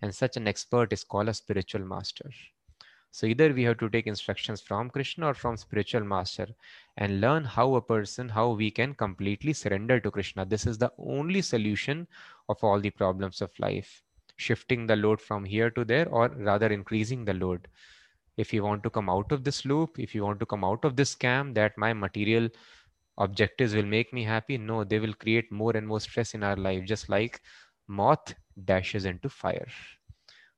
And 0.01 0.15
such 0.15 0.37
an 0.37 0.47
expert 0.47 0.93
is 0.93 1.03
called 1.03 1.29
a 1.29 1.33
spiritual 1.33 1.85
master 1.85 2.31
so 3.11 3.25
either 3.25 3.53
we 3.53 3.63
have 3.63 3.77
to 3.77 3.89
take 3.89 4.07
instructions 4.07 4.61
from 4.61 4.89
krishna 4.89 5.27
or 5.27 5.33
from 5.33 5.57
spiritual 5.57 6.03
master 6.03 6.47
and 6.97 7.21
learn 7.21 7.43
how 7.43 7.75
a 7.75 7.81
person 7.81 8.29
how 8.29 8.49
we 8.49 8.69
can 8.69 8.93
completely 8.93 9.53
surrender 9.53 9.99
to 9.99 10.11
krishna. 10.11 10.45
This 10.45 10.67
is 10.67 10.77
the 10.77 10.91
only 10.97 11.41
solution 11.41 12.07
of 12.49 12.63
all 12.63 12.79
the 12.79 12.89
problems 12.89 13.41
of 13.41 13.51
life. 13.57 14.03
Shifting 14.35 14.85
the 14.85 14.95
load 14.95 15.19
from 15.19 15.43
here 15.43 15.69
to 15.71 15.83
there 15.83 16.07
or 16.09 16.29
rather 16.29 16.67
increasing 16.67 17.25
the 17.25 17.33
load. 17.33 17.67
If 18.37 18.53
you 18.53 18.63
want 18.63 18.83
to 18.83 18.89
come 18.89 19.09
out 19.09 19.31
of 19.31 19.43
this 19.43 19.65
loop 19.65 19.99
if 19.99 20.13
you 20.13 20.23
want 20.23 20.39
to 20.41 20.45
come 20.45 20.63
out 20.63 20.85
of 20.85 20.95
this 20.95 21.15
scam 21.15 21.53
that 21.55 21.77
my 21.77 21.93
material 21.93 22.49
objectives 23.17 23.73
will 23.73 23.85
make 23.85 24.13
me 24.13 24.23
happy 24.23 24.57
no 24.57 24.83
they 24.83 24.99
will 24.99 25.13
create 25.13 25.51
more 25.51 25.75
and 25.75 25.85
more 25.85 25.99
stress 25.99 26.33
in 26.33 26.43
our 26.43 26.55
life 26.55 26.85
just 26.85 27.09
like 27.09 27.41
moth 27.87 28.33
dashes 28.65 29.05
into 29.05 29.29
fire. 29.29 29.67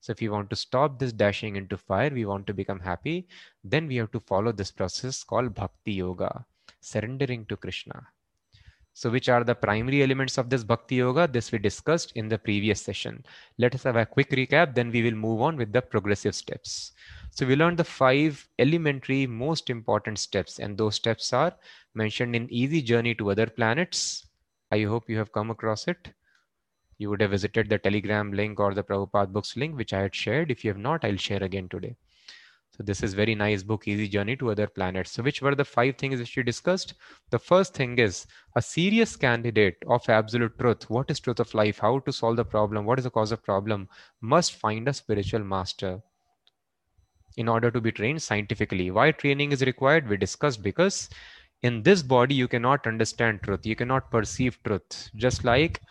So 0.01 0.09
if 0.11 0.21
you 0.21 0.31
want 0.31 0.49
to 0.49 0.55
stop 0.55 0.97
this 0.97 1.13
dashing 1.13 1.55
into 1.57 1.77
fire, 1.77 2.09
we 2.09 2.25
want 2.25 2.47
to 2.47 2.55
become 2.55 2.79
happy, 2.79 3.27
then 3.63 3.87
we 3.87 3.97
have 3.97 4.11
to 4.13 4.19
follow 4.19 4.51
this 4.51 4.71
process 4.71 5.23
called 5.23 5.53
Bhakti 5.53 5.93
Yoga, 5.93 6.43
surrendering 6.79 7.45
to 7.45 7.55
Krishna. 7.55 8.07
So 8.93 9.11
which 9.11 9.29
are 9.29 9.43
the 9.43 9.53
primary 9.53 10.01
elements 10.01 10.39
of 10.39 10.49
this 10.49 10.63
Bhakti 10.63 10.95
Yoga? 10.95 11.27
This 11.27 11.51
we 11.51 11.59
discussed 11.59 12.13
in 12.15 12.27
the 12.29 12.39
previous 12.39 12.81
session. 12.81 13.23
Let 13.59 13.75
us 13.75 13.83
have 13.83 13.95
a 13.95 14.07
quick 14.07 14.31
recap, 14.31 14.73
then 14.73 14.91
we 14.91 15.03
will 15.03 15.15
move 15.15 15.39
on 15.41 15.55
with 15.55 15.71
the 15.71 15.83
progressive 15.83 16.33
steps. 16.33 16.93
So 17.29 17.45
we 17.45 17.55
learned 17.55 17.77
the 17.77 17.83
five 17.83 18.49
elementary 18.57 19.27
most 19.27 19.69
important 19.69 20.17
steps 20.17 20.57
and 20.57 20.75
those 20.75 20.95
steps 20.95 21.31
are 21.31 21.53
mentioned 21.93 22.35
in 22.35 22.51
Easy 22.51 22.81
Journey 22.81 23.13
to 23.15 23.29
Other 23.29 23.45
Planets. 23.45 24.25
I 24.71 24.81
hope 24.81 25.09
you 25.09 25.19
have 25.19 25.31
come 25.31 25.51
across 25.51 25.87
it 25.87 26.11
you 27.01 27.09
would 27.09 27.21
have 27.21 27.31
visited 27.31 27.67
the 27.67 27.79
Telegram 27.79 28.31
link 28.31 28.59
or 28.59 28.73
the 28.75 28.83
Prabhupada 28.83 29.33
Books 29.33 29.57
link, 29.57 29.75
which 29.75 29.91
I 29.91 30.01
had 30.01 30.13
shared. 30.13 30.51
If 30.51 30.63
you 30.63 30.69
have 30.69 30.77
not, 30.77 31.03
I'll 31.03 31.17
share 31.17 31.43
again 31.43 31.67
today. 31.67 31.95
So 32.77 32.83
this 32.83 33.01
is 33.03 33.15
very 33.15 33.33
nice 33.33 33.63
book, 33.63 33.87
Easy 33.87 34.07
Journey 34.07 34.35
to 34.37 34.51
Other 34.51 34.67
Planets. 34.67 35.11
So 35.11 35.23
which 35.23 35.41
were 35.41 35.55
the 35.55 35.65
five 35.65 35.97
things 35.97 36.19
which 36.19 36.37
we 36.37 36.43
discussed? 36.43 36.93
The 37.31 37.39
first 37.39 37.73
thing 37.73 37.97
is 37.97 38.27
a 38.55 38.61
serious 38.61 39.15
candidate 39.15 39.77
of 39.87 40.07
absolute 40.09 40.57
truth. 40.59 40.89
What 40.89 41.09
is 41.09 41.19
truth 41.19 41.39
of 41.39 41.53
life? 41.55 41.79
How 41.79 41.99
to 41.99 42.13
solve 42.13 42.37
the 42.37 42.45
problem? 42.45 42.85
What 42.85 42.99
is 42.99 43.05
the 43.05 43.09
cause 43.09 43.31
of 43.31 43.43
problem? 43.43 43.89
Must 44.21 44.53
find 44.53 44.87
a 44.87 44.93
spiritual 44.93 45.43
master 45.43 46.01
in 47.35 47.49
order 47.49 47.71
to 47.71 47.81
be 47.81 47.91
trained 47.91 48.21
scientifically. 48.21 48.91
Why 48.91 49.11
training 49.11 49.53
is 49.53 49.63
required? 49.63 50.07
We 50.07 50.17
discussed 50.17 50.61
because 50.61 51.09
in 51.63 51.81
this 51.81 52.03
body 52.03 52.35
you 52.35 52.47
cannot 52.47 52.85
understand 52.85 53.41
truth. 53.41 53.65
You 53.65 53.75
cannot 53.75 54.11
perceive 54.11 54.61
truth. 54.63 55.09
Just 55.15 55.43
like 55.43 55.81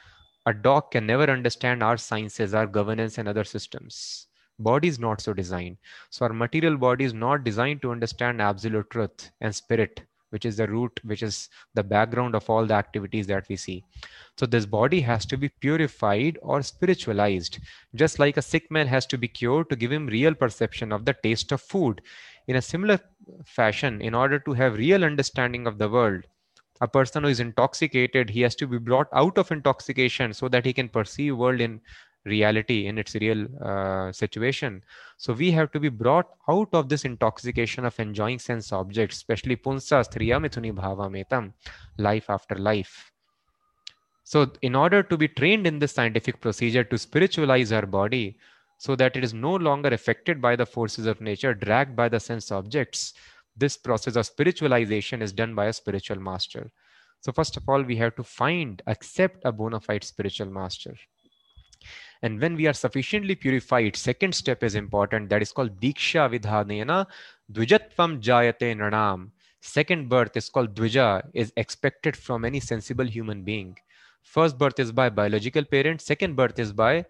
a 0.51 0.55
dog 0.55 0.91
can 0.91 1.07
never 1.07 1.31
understand 1.31 1.83
our 1.83 1.97
sciences, 1.97 2.55
our 2.55 2.67
governance, 2.67 3.19
and 3.19 3.29
other 3.29 3.45
systems. 3.45 4.27
Body 4.59 4.89
is 4.89 4.99
not 4.99 5.21
so 5.21 5.33
designed. 5.33 5.79
So 6.11 6.27
our 6.27 6.33
material 6.33 6.77
body 6.77 7.05
is 7.05 7.15
not 7.15 7.45
designed 7.45 7.83
to 7.83 7.93
understand 7.93 8.43
absolute 8.43 8.91
truth 8.91 9.31
and 9.41 9.55
spirit, 9.55 10.03
which 10.31 10.45
is 10.45 10.57
the 10.57 10.67
root, 10.67 11.01
which 11.05 11.23
is 11.23 11.49
the 11.75 11.83
background 11.83 12.35
of 12.35 12.51
all 12.51 12.67
the 12.67 12.75
activities 12.75 13.27
that 13.29 13.49
we 13.49 13.57
see. 13.57 13.85
So 14.39 14.45
this 14.45 14.67
body 14.67 15.01
has 15.01 15.25
to 15.27 15.37
be 15.37 15.49
purified 15.49 16.39
or 16.43 16.63
spiritualized, 16.63 17.59
just 17.95 18.19
like 18.19 18.37
a 18.37 18.43
sick 18.43 18.71
man 18.71 18.89
has 18.89 19.07
to 19.07 19.19
be 19.19 19.29
cured 19.29 19.71
to 19.71 19.77
give 19.77 19.93
him 19.93 20.07
real 20.07 20.35
perception 20.35 20.93
of 20.93 21.05
the 21.05 21.15
taste 21.15 21.53
of 21.53 21.63
food. 21.63 22.03
In 22.49 22.57
a 22.57 22.63
similar 22.63 22.99
fashion, 23.47 24.01
in 24.03 24.15
order 24.15 24.41
to 24.41 24.53
have 24.55 24.75
real 24.75 25.05
understanding 25.05 25.67
of 25.67 25.79
the 25.79 25.89
world, 25.89 26.25
a 26.81 26.89
person 26.89 27.23
who 27.23 27.29
is 27.29 27.41
intoxicated 27.41 28.31
he 28.31 28.41
has 28.41 28.55
to 28.55 28.67
be 28.67 28.79
brought 28.79 29.09
out 29.13 29.37
of 29.39 29.51
intoxication 29.51 30.33
so 30.33 30.49
that 30.49 30.65
he 30.65 30.73
can 30.73 30.89
perceive 30.89 31.37
world 31.37 31.61
in 31.61 31.81
reality 32.25 32.87
in 32.87 32.99
its 32.99 33.15
real 33.15 33.47
uh, 33.65 34.13
situation. 34.13 34.83
So 35.17 35.33
we 35.33 35.51
have 35.53 35.73
to 35.73 35.81
be 35.81 35.89
brought 35.89 36.29
out 36.49 36.69
of 36.73 36.89
this 36.89 37.05
intoxication 37.05 37.85
of 37.85 37.99
enjoying 37.99 38.39
sense 38.39 38.73
objects 38.73 39.17
especially 39.17 39.57
punsa 39.57 40.05
striya 40.09 40.39
mithuni 40.39 40.73
bhava 40.73 41.09
metam 41.11 41.53
life 41.99 42.29
after 42.29 42.57
life. 42.57 43.11
So 44.25 44.53
in 44.63 44.75
order 44.75 45.03
to 45.03 45.17
be 45.17 45.29
trained 45.29 45.67
in 45.67 45.79
this 45.79 45.93
scientific 45.93 46.41
procedure 46.41 46.85
to 46.85 46.99
spiritualize 46.99 47.73
our 47.73 47.87
body 47.87 48.39
so 48.79 48.97
that 48.97 49.17
it 49.17 49.25
is 49.25 49.35
no 49.35 49.55
longer 49.57 49.89
affected 49.89 50.41
by 50.41 50.57
the 50.57 50.67
forces 50.67 51.07
of 51.07 51.21
nature 51.21 51.53
dragged 51.53 51.97
by 51.97 52.09
the 52.09 52.21
sense 52.21 52.51
objects 52.51 53.15
this 53.57 53.77
process 53.77 54.17
of 54.17 54.27
spiritualization 54.27 55.23
is 55.23 55.33
done 55.33 55.55
by 55.55 55.67
a 55.67 55.73
spiritual 55.73 56.21
master. 56.21 56.71
So, 57.21 57.33
first 57.33 57.57
of 57.57 57.69
all, 57.69 57.83
we 57.83 57.97
have 57.97 58.17
to 58.17 58.25
find, 58.25 58.83
accept 58.87 59.43
a 59.45 59.53
bona 59.53 59.81
fide 59.81 60.05
spiritual 60.05 60.51
master. 60.51 60.95
And 62.23 62.41
when 62.41 62.55
we 62.57 62.67
are 62.67 62.73
sufficiently 62.75 63.35
purified, 63.35 63.97
second 63.97 64.35
step 64.35 64.63
is 64.63 64.75
important. 64.75 65.31
That 65.31 65.43
is 65.43 65.53
called 65.53 65.81
Diksha 65.81 66.29
Vidhanena 66.31 67.07
Dvijatvam 67.53 68.21
Jayate 68.21 68.77
Nanam. 68.77 69.31
Second 69.61 70.09
birth 70.09 70.37
is 70.37 70.49
called 70.49 70.75
Dvija, 70.75 71.23
is 71.35 71.53
expected 71.57 72.17
from 72.17 72.45
any 72.45 72.61
sensible 72.61 73.07
human 73.07 73.43
being. 73.43 73.77
First 74.23 74.59
birth 74.59 74.79
is 74.79 74.93
by 74.93 75.09
biological 75.09 75.65
parents. 75.65 76.05
Second 76.05 76.37
birth 76.37 76.59
is 76.59 76.73
by 76.73 77.05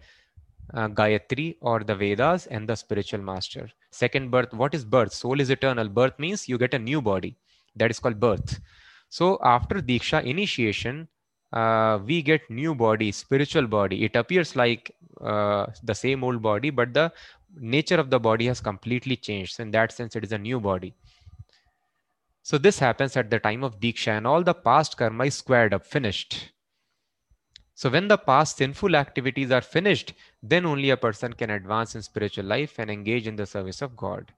uh, 0.74 0.88
Gayatri 0.88 1.56
or 1.60 1.80
the 1.80 1.94
Vedas 1.94 2.46
and 2.46 2.68
the 2.68 2.76
spiritual 2.76 3.20
master. 3.20 3.70
Second 3.90 4.30
birth, 4.30 4.52
what 4.52 4.74
is 4.74 4.84
birth? 4.84 5.12
Soul 5.12 5.40
is 5.40 5.50
eternal. 5.50 5.88
Birth 5.88 6.18
means 6.18 6.48
you 6.48 6.58
get 6.58 6.74
a 6.74 6.78
new 6.78 7.00
body. 7.00 7.36
That 7.76 7.90
is 7.90 7.98
called 7.98 8.20
birth. 8.20 8.60
So 9.08 9.38
after 9.42 9.76
Diksha 9.76 10.24
initiation, 10.24 11.08
uh, 11.52 11.98
we 12.04 12.22
get 12.22 12.48
new 12.48 12.74
body, 12.74 13.10
spiritual 13.12 13.66
body. 13.66 14.04
It 14.04 14.14
appears 14.14 14.54
like 14.54 14.94
uh, 15.20 15.66
the 15.82 15.94
same 15.94 16.22
old 16.22 16.42
body, 16.42 16.70
but 16.70 16.94
the 16.94 17.12
nature 17.56 17.96
of 17.96 18.10
the 18.10 18.20
body 18.20 18.46
has 18.46 18.60
completely 18.60 19.16
changed. 19.16 19.56
So 19.56 19.62
in 19.64 19.70
that 19.72 19.92
sense, 19.92 20.14
it 20.14 20.24
is 20.24 20.32
a 20.32 20.38
new 20.38 20.60
body. 20.60 20.94
So 22.42 22.58
this 22.58 22.78
happens 22.78 23.16
at 23.16 23.30
the 23.30 23.38
time 23.38 23.62
of 23.64 23.80
Diksha 23.80 24.16
and 24.16 24.26
all 24.26 24.42
the 24.42 24.54
past 24.54 24.96
karma 24.96 25.24
is 25.24 25.34
squared 25.34 25.74
up, 25.74 25.84
finished. 25.84 26.52
So 27.80 27.88
when 27.88 28.08
the 28.08 28.18
past 28.18 28.58
sinful 28.58 28.94
activities 28.94 29.50
are 29.50 29.62
finished, 29.62 30.12
then 30.42 30.66
only 30.66 30.90
a 30.90 30.98
person 30.98 31.32
can 31.32 31.48
advance 31.48 31.94
in 31.94 32.02
spiritual 32.02 32.44
life 32.44 32.78
and 32.78 32.90
engage 32.90 33.26
in 33.26 33.36
the 33.36 33.46
service 33.46 33.80
of 33.80 33.96
God. 33.96 34.34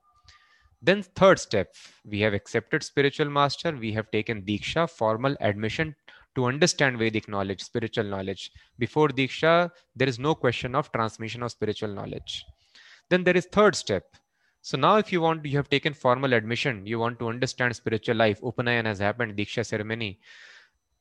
Then 0.81 1.03
third 1.03 1.41
step, 1.41 1.75
we 2.05 2.21
have 2.21 2.35
accepted 2.35 2.85
spiritual 2.85 3.29
master, 3.29 3.73
we 3.73 3.91
have 3.95 4.09
taken 4.13 4.43
Diksha, 4.43 4.89
formal 4.89 5.37
admission 5.41 5.97
to 6.37 6.45
understand 6.45 7.01
Vedic 7.01 7.29
knowledge, 7.29 7.65
spiritual 7.65 8.05
knowledge. 8.05 8.53
Before 8.79 9.09
Diksha, 9.09 9.73
there 9.97 10.09
is 10.09 10.21
no 10.21 10.37
question 10.37 10.77
of 10.77 10.93
transmission 10.93 11.43
of 11.43 11.51
spiritual 11.51 11.93
knowledge. 11.93 12.45
Then 13.09 13.25
there 13.25 13.37
is 13.37 13.47
third 13.47 13.75
step. 13.75 14.05
So 14.61 14.79
now 14.79 14.99
if 14.99 15.11
you 15.11 15.21
want, 15.21 15.45
you 15.45 15.57
have 15.57 15.69
taken 15.69 15.95
formal 15.95 16.33
admission, 16.33 16.87
you 16.87 17.01
want 17.01 17.19
to 17.19 17.29
understand 17.29 17.75
spiritual 17.75 18.15
life, 18.15 18.41
Upanayan 18.41 18.85
has 18.85 19.01
happened, 19.01 19.37
Diksha 19.37 19.67
ceremony. 19.67 20.21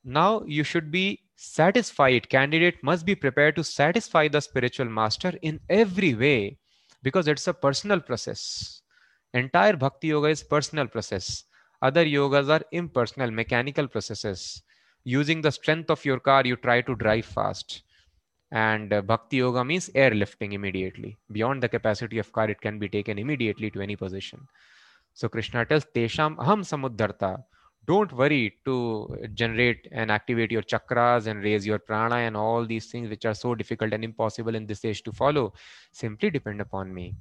Now 0.03 0.41
you 0.47 0.63
should 0.63 0.89
be 0.89 1.21
satisfied. 1.41 2.29
Candidate 2.29 2.83
must 2.83 3.05
be 3.05 3.15
prepared 3.15 3.55
to 3.55 3.63
satisfy 3.63 4.27
the 4.27 4.41
spiritual 4.41 4.85
master 4.85 5.33
in 5.41 5.59
every 5.69 6.13
way 6.13 6.57
because 7.03 7.27
it's 7.27 7.47
a 7.47 7.53
personal 7.53 7.99
process. 7.99 8.81
Entire 9.33 9.75
Bhakti 9.75 10.07
Yoga 10.07 10.27
is 10.27 10.43
personal 10.43 10.87
process. 10.87 11.45
Other 11.81 12.05
yogas 12.05 12.49
are 12.49 12.63
impersonal, 12.71 13.31
mechanical 13.31 13.87
processes. 13.87 14.61
Using 15.03 15.41
the 15.41 15.51
strength 15.51 15.89
of 15.89 16.05
your 16.05 16.19
car, 16.19 16.43
you 16.45 16.55
try 16.55 16.81
to 16.81 16.95
drive 16.95 17.25
fast 17.25 17.81
and 18.51 18.91
uh, 18.93 19.01
bhakti 19.01 19.37
yoga 19.37 19.63
means 19.63 19.89
airlifting 19.95 20.53
immediately 20.53 21.17
beyond 21.31 21.63
the 21.63 21.69
capacity 21.69 22.17
of 22.19 22.31
car 22.33 22.49
it 22.49 22.59
can 22.59 22.77
be 22.79 22.89
taken 22.89 23.17
immediately 23.17 23.71
to 23.71 23.81
any 23.81 23.95
position 23.95 24.47
so 25.13 25.29
krishna 25.29 25.65
tells 25.65 25.85
tesham 25.97 26.35
aham 26.45 26.61
samuddarta 26.71 27.31
don't 27.87 28.13
worry 28.13 28.57
to 28.65 29.17
generate 29.33 29.87
and 29.91 30.11
activate 30.11 30.51
your 30.51 30.61
chakras 30.61 31.25
and 31.25 31.43
raise 31.43 31.65
your 31.65 31.79
prana 31.79 32.15
and 32.15 32.37
all 32.37 32.65
these 32.65 32.91
things 32.91 33.09
which 33.09 33.25
are 33.25 33.33
so 33.33 33.55
difficult 33.55 33.91
and 33.93 34.03
impossible 34.03 34.55
in 34.55 34.67
this 34.67 34.85
age 34.85 35.01
to 35.03 35.11
follow. 35.11 35.53
Simply 35.91 36.29
depend 36.29 36.61
upon 36.61 36.93
me. 36.93 37.15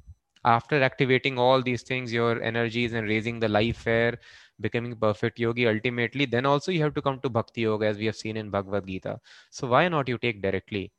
After 0.44 0.82
activating 0.82 1.38
all 1.38 1.62
these 1.62 1.82
things 1.82 2.12
your 2.12 2.42
energies 2.42 2.92
and 2.92 3.08
raising 3.08 3.40
the 3.40 3.48
life 3.48 3.86
air 3.86 4.18
becoming 4.60 4.94
perfect 4.96 5.38
yogi 5.38 5.66
ultimately 5.66 6.26
then 6.26 6.44
also 6.44 6.70
you 6.72 6.82
have 6.82 6.94
to 6.94 7.02
come 7.02 7.18
to 7.20 7.30
bhakti 7.30 7.62
yoga 7.62 7.86
as 7.86 7.96
we 7.96 8.06
have 8.06 8.16
seen 8.16 8.36
in 8.36 8.50
bhagavad 8.50 8.86
gita. 8.86 9.18
So 9.50 9.66
why 9.66 9.88
not 9.88 10.08
you 10.08 10.18
take 10.18 10.42
directly? 10.42 10.92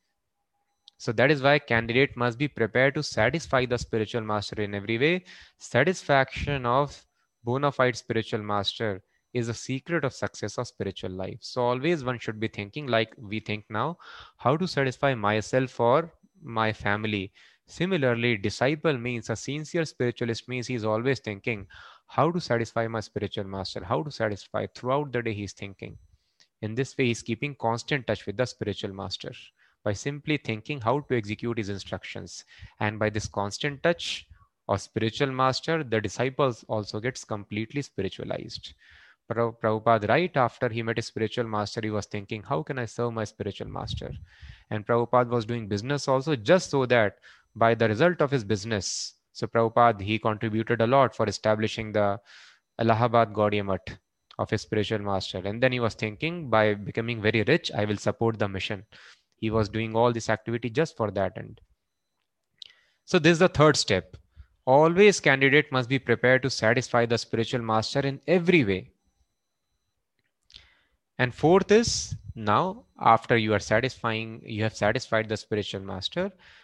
So 0.98 1.12
that 1.14 1.32
is 1.32 1.42
why 1.42 1.60
candidate 1.60 2.16
must 2.16 2.38
be 2.38 2.48
prepared 2.48 2.96
to 2.96 3.04
satisfy 3.04 3.66
the 3.66 3.78
spiritual 3.78 4.22
master 4.22 4.62
in 4.62 4.76
every 4.76 4.98
way. 4.98 5.24
Satisfaction 5.58 6.66
of 6.66 7.04
bona 7.44 7.72
fide 7.72 7.96
spiritual 7.96 8.42
master 8.42 9.02
is 9.34 9.48
a 9.48 9.54
secret 9.54 10.04
of 10.04 10.14
success 10.14 10.58
of 10.58 10.68
spiritual 10.68 11.12
life. 11.12 11.38
So 11.42 11.62
always 11.62 12.04
one 12.04 12.20
should 12.20 12.40
be 12.40 12.48
thinking 12.48 12.88
like 12.88 13.14
we 13.18 13.40
think 13.40 13.66
now, 13.70 13.98
how 14.38 14.58
to 14.58 14.68
satisfy 14.68 15.16
myself 15.16 15.80
or 15.80 16.12
my 16.42 16.74
family. 16.74 17.32
Similarly, 17.68 18.38
disciple 18.38 18.98
means 18.98 19.30
a 19.30 19.36
sincere 19.36 19.86
spiritualist 19.86 20.50
means 20.50 20.68
he's 20.68 20.84
always 20.84 21.20
thinking 21.20 21.68
how 22.08 22.32
to 22.32 22.42
satisfy 22.42 22.88
my 22.88 23.00
spiritual 23.00 23.46
master, 23.46 23.84
how 23.84 24.04
to 24.04 24.12
satisfy 24.12 24.68
throughout 24.68 25.12
the 25.14 25.22
day 25.22 25.34
he's 25.34 25.54
thinking. 25.54 25.98
In 26.62 26.76
this 26.76 26.98
way, 26.98 27.06
he's 27.06 27.22
keeping 27.24 27.56
constant 27.56 28.08
touch 28.08 28.26
with 28.26 28.38
the 28.38 28.46
spiritual 28.46 28.94
master 28.94 29.32
by 29.84 29.94
simply 29.94 30.38
thinking 30.38 30.82
how 30.82 31.00
to 31.02 31.16
execute 31.16 31.58
his 31.58 31.70
instructions. 31.70 32.46
And 32.80 33.00
by 33.00 33.10
this 33.10 33.28
constant 33.28 33.82
touch 33.84 34.28
of 34.68 34.82
spiritual 34.82 35.32
master, 35.32 35.84
the 35.84 36.02
disciples 36.02 36.64
also 36.68 37.00
gets 37.00 37.24
completely 37.24 37.82
spiritualized. 37.82 38.74
Prabhupada, 39.30 40.08
right 40.08 40.36
after 40.36 40.70
he 40.70 40.84
met 40.84 40.98
his 40.98 41.08
spiritual 41.08 41.46
master, 41.46 41.82
he 41.82 41.90
was 41.90 42.06
thinking, 42.06 42.44
how 42.44 42.64
can 42.64 42.80
I 42.80 42.86
serve 42.86 43.14
my 43.14 43.24
spiritual 43.24 43.68
master? 43.68 44.12
And 44.70 44.86
Prabhupada 44.86 45.30
was 45.30 45.46
doing 45.46 45.68
business 45.68 46.08
also 46.08 46.36
just 46.36 46.70
so 46.70 46.86
that 46.86 47.18
by 47.56 47.76
the 47.76 47.88
result 47.88 48.22
of 48.22 48.32
his 48.32 48.44
business, 48.44 49.14
so 49.34 49.48
Prabhupada, 49.48 50.02
he 50.02 50.20
contributed 50.20 50.82
a 50.82 50.88
lot 50.88 51.16
for 51.16 51.26
establishing 51.28 51.92
the 51.92 52.20
Allahabad 52.80 53.34
Gaudiya 53.34 53.66
Math 53.66 53.98
of 54.40 54.50
his 54.50 54.62
spiritual 54.62 55.00
master. 55.00 55.42
And 55.44 55.62
then 55.62 55.72
he 55.72 55.80
was 55.80 55.94
thinking, 55.94 56.50
by 56.50 56.74
becoming 56.74 57.22
very 57.22 57.44
rich, 57.44 57.72
I 57.72 57.86
will 57.86 57.98
support 57.98 58.40
the 58.40 58.50
mission 58.50 58.86
he 59.42 59.50
was 59.50 59.68
doing 59.68 59.96
all 59.96 60.14
this 60.14 60.30
activity 60.30 60.70
just 60.70 60.96
for 60.96 61.12
that 61.12 61.38
end 61.38 61.60
so 63.04 63.20
this 63.20 63.34
is 63.34 63.40
the 63.40 63.48
third 63.48 63.76
step 63.76 64.16
always 64.66 65.20
candidate 65.20 65.72
must 65.72 65.90
be 65.90 66.00
prepared 66.00 66.44
to 66.44 66.50
satisfy 66.50 67.06
the 67.06 67.18
spiritual 67.18 67.62
master 67.62 68.00
in 68.00 68.22
every 68.28 68.64
way 68.64 68.91
and 71.24 71.34
fourth 71.34 71.72
is 71.72 72.16
now 72.36 72.86
after 73.00 73.38
you 73.38 73.54
are 73.54 73.60
satisfying 73.66 74.42
you 74.46 74.62
have 74.64 74.76
satisfied 74.76 75.30
the 75.30 75.38
spiritual 75.38 75.80
master 75.90 76.24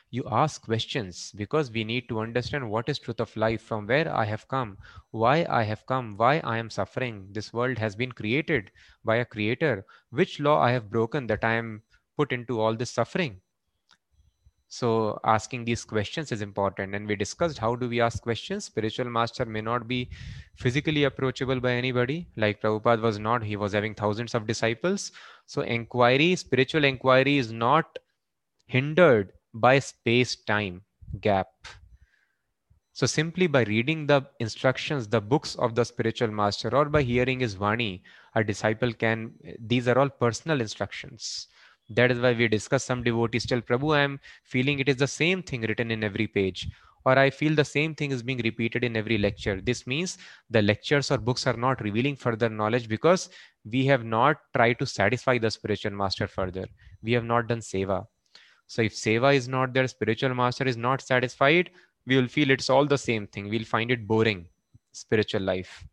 you 0.10 0.24
ask 0.40 0.64
questions 0.66 1.32
because 1.42 1.72
we 1.72 1.84
need 1.84 2.08
to 2.10 2.20
understand 2.20 2.70
what 2.70 2.90
is 2.90 3.00
truth 3.00 3.22
of 3.26 3.36
life 3.38 3.62
from 3.62 3.88
where 3.88 4.10
i 4.14 4.26
have 4.26 4.46
come 4.50 4.78
why 5.12 5.36
i 5.60 5.64
have 5.64 5.86
come 5.86 6.16
why 6.18 6.34
i 6.40 6.58
am 6.58 6.70
suffering 6.70 7.26
this 7.32 7.54
world 7.54 7.78
has 7.78 7.96
been 7.96 8.12
created 8.12 8.72
by 9.06 9.18
a 9.18 9.32
creator 9.36 9.86
which 10.10 10.40
law 10.40 10.60
i 10.62 10.72
have 10.72 10.90
broken 10.90 11.28
that 11.28 11.44
i 11.44 11.54
am 11.54 11.82
put 12.18 12.32
into 12.32 12.60
all 12.60 12.76
this 12.76 12.92
suffering? 12.92 13.40
So 14.70 15.20
asking 15.24 15.64
these 15.64 15.86
questions 15.86 16.32
is 16.32 16.42
important. 16.42 16.94
And 16.94 17.08
we 17.08 17.16
discussed 17.16 17.58
how 17.58 17.76
do 17.76 17.88
we 17.88 18.02
ask 18.02 18.22
questions? 18.22 18.66
Spiritual 18.66 19.10
master 19.10 19.46
may 19.46 19.62
not 19.62 19.88
be 19.88 20.10
physically 20.56 21.06
approachable 21.06 21.60
by 21.60 21.72
anybody. 21.72 22.28
Like 22.36 22.62
Prabhupada 22.62 23.02
was 23.02 23.18
not, 23.18 23.44
he 23.44 23.56
was 23.56 23.74
having 23.74 23.96
thousands 23.96 24.36
of 24.36 24.46
disciples. 24.46 25.12
So 25.46 25.62
inquiry, 25.62 26.36
spiritual 26.36 26.84
inquiry 26.84 27.38
is 27.38 27.52
not 27.52 27.98
hindered 28.66 29.32
by 29.54 29.80
space-time 29.80 30.82
gap. 31.22 31.48
So 32.92 33.06
simply 33.06 33.48
by 33.48 33.64
reading 33.64 34.08
the 34.08 34.24
instructions, 34.40 35.08
the 35.08 35.22
books 35.22 35.56
of 35.56 35.76
the 35.76 35.86
spiritual 35.86 36.30
master, 36.30 36.76
or 36.76 36.86
by 36.86 37.04
hearing 37.04 37.40
his 37.40 37.56
vani, 37.56 38.02
a 38.36 38.44
disciple 38.44 38.92
can, 38.92 39.32
these 39.60 39.88
are 39.88 39.98
all 39.98 40.10
personal 40.10 40.60
instructions 40.60 41.48
that 41.90 42.12
is 42.12 42.20
why 42.20 42.34
we 42.34 42.48
discuss 42.48 42.84
some 42.84 43.04
devotees 43.04 43.46
tell 43.46 43.62
Prabhu, 43.62 43.96
I 43.96 44.02
am 44.02 44.20
feeling 44.44 44.80
it 44.80 44.90
is 44.90 44.98
the 44.98 45.08
same 45.08 45.42
thing 45.42 45.62
written 45.62 45.92
in 45.92 46.04
every 46.04 46.28
page, 46.28 46.70
or 47.06 47.18
I 47.18 47.30
feel 47.30 47.56
the 47.56 47.64
same 47.66 47.96
thing 47.96 48.12
is 48.12 48.22
being 48.22 48.40
repeated 48.40 48.84
in 48.84 48.98
every 48.98 49.18
lecture. 49.18 49.62
This 49.62 49.88
means 49.88 50.18
the 50.50 50.62
lectures 50.62 51.12
or 51.12 51.18
books 51.18 51.48
are 51.48 51.56
not 51.56 51.82
revealing 51.82 52.16
further 52.16 52.50
knowledge 52.50 52.90
because 52.90 53.30
we 53.64 53.86
have 53.86 54.04
not 54.04 54.38
tried 54.56 54.80
to 54.80 54.86
satisfy 54.86 55.38
the 55.38 55.50
spiritual 55.50 55.92
master 55.92 56.28
further. 56.28 56.66
We 57.02 57.14
have 57.14 57.24
not 57.24 57.48
done 57.48 57.60
seva. 57.60 58.06
So 58.68 58.82
if 58.82 58.94
seva 58.94 59.34
is 59.34 59.48
not 59.48 59.74
there, 59.74 59.88
spiritual 59.88 60.36
master 60.36 60.66
is 60.66 60.76
not 60.76 61.02
satisfied, 61.02 61.70
we 62.06 62.18
will 62.18 62.28
feel 62.28 62.52
it's 62.52 62.70
all 62.70 62.86
the 62.86 62.98
same 62.98 63.28
thing. 63.28 63.50
We'll 63.50 63.64
find 63.64 63.92
it 63.92 64.06
boring, 64.08 64.48
spiritual 64.92 65.42
life. 65.42 65.86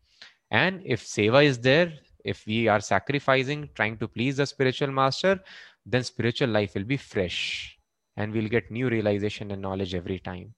And 0.51 0.81
if 0.85 1.03
seva 1.03 1.45
is 1.45 1.59
there, 1.59 1.93
if 2.25 2.45
we 2.45 2.67
are 2.67 2.81
sacrificing, 2.81 3.69
trying 3.75 3.97
to 3.99 4.07
please 4.07 4.37
the 4.37 4.45
spiritual 4.45 4.91
master, 4.91 5.39
then 5.85 6.03
spiritual 6.03 6.49
life 6.49 6.73
will 6.73 6.83
be 6.83 6.97
fresh 6.97 7.77
and 8.17 8.31
we'll 8.33 8.47
get 8.47 8.71
new 8.71 8.89
realization 8.89 9.51
and 9.51 9.61
knowledge 9.61 9.93
every 9.93 10.19
time. 10.19 10.53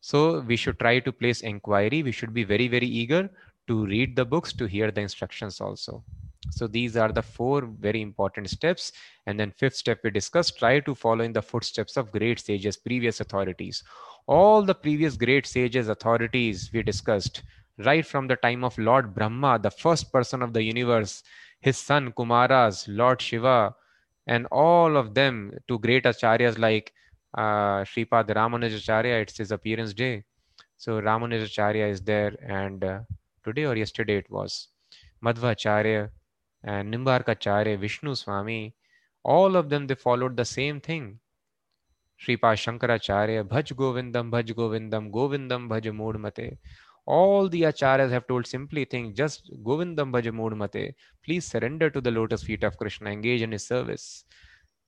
So 0.00 0.40
we 0.40 0.56
should 0.56 0.78
try 0.78 1.00
to 1.00 1.12
place 1.12 1.40
inquiry. 1.40 2.02
We 2.02 2.12
should 2.12 2.32
be 2.32 2.44
very, 2.44 2.68
very 2.68 2.86
eager 2.86 3.30
to 3.66 3.86
read 3.86 4.16
the 4.16 4.24
books, 4.24 4.52
to 4.54 4.66
hear 4.66 4.90
the 4.90 5.00
instructions 5.00 5.60
also. 5.60 6.04
So 6.50 6.66
these 6.66 6.96
are 6.96 7.12
the 7.12 7.22
four 7.22 7.66
very 7.78 8.00
important 8.00 8.48
steps. 8.48 8.92
And 9.26 9.38
then 9.38 9.50
fifth 9.50 9.76
step 9.76 10.00
we 10.02 10.10
discussed, 10.10 10.58
try 10.58 10.80
to 10.80 10.94
follow 10.94 11.24
in 11.24 11.32
the 11.32 11.42
footsteps 11.42 11.96
of 11.96 12.12
great 12.12 12.40
sages, 12.40 12.76
previous 12.76 13.20
authorities. 13.20 13.82
All 14.26 14.62
the 14.62 14.74
previous 14.74 15.16
great 15.16 15.46
sages, 15.46 15.88
authorities 15.88 16.70
we 16.72 16.82
discussed, 16.82 17.42
right 17.78 18.06
from 18.06 18.26
the 18.26 18.36
time 18.36 18.64
of 18.64 18.78
Lord 18.78 19.14
Brahma, 19.14 19.58
the 19.58 19.70
first 19.70 20.12
person 20.12 20.42
of 20.42 20.52
the 20.52 20.62
universe, 20.62 21.22
his 21.60 21.76
son 21.76 22.12
Kumaras, 22.12 22.86
Lord 22.88 23.20
Shiva, 23.20 23.74
and 24.28 24.46
all 24.52 24.96
of 24.96 25.14
them 25.14 25.52
to 25.68 25.78
great 25.78 26.04
acharyas 26.04 26.58
like 26.58 26.92
uh, 27.36 27.84
Sripad 27.90 28.28
Ramanujacharya, 28.28 29.22
it's 29.22 29.38
his 29.38 29.50
appearance 29.50 29.94
day. 29.94 30.24
So 30.76 31.00
Ramanujacharya 31.00 31.90
is 31.90 32.00
there, 32.02 32.34
and 32.46 32.84
uh, 32.84 33.00
today 33.44 33.64
or 33.64 33.76
yesterday 33.76 34.18
it 34.18 34.30
was 34.30 34.68
Madhvacharya 35.24 36.10
and 36.62 36.94
Nimbarkacharya, 36.94 37.78
Vishnu 37.80 38.14
Swami. 38.14 38.74
All 39.24 39.56
of 39.56 39.68
them 39.70 39.86
they 39.86 39.94
followed 39.94 40.36
the 40.36 40.44
same 40.44 40.80
thing. 40.80 41.18
Sripad 42.22 42.58
Shankaracharya, 42.64 43.44
Bhaj 43.44 43.72
Govindam, 43.74 44.30
Bhaj 44.30 44.52
Govindam, 44.54 45.10
Govindam 45.10 45.68
Bhaj 45.68 45.84
Moodmate 45.84 46.58
all 47.08 47.48
the 47.48 47.62
acharyas 47.62 48.10
have 48.10 48.26
told 48.26 48.46
simply 48.46 48.84
think 48.84 49.14
just 49.20 49.50
govindam 49.68 50.10
bhaja 50.14 50.32
mate 50.62 50.94
please 51.24 51.46
surrender 51.52 51.88
to 51.88 52.02
the 52.06 52.10
lotus 52.10 52.42
feet 52.48 52.62
of 52.68 52.76
krishna 52.76 53.10
engage 53.10 53.40
in 53.40 53.52
his 53.52 53.66
service. 53.66 54.24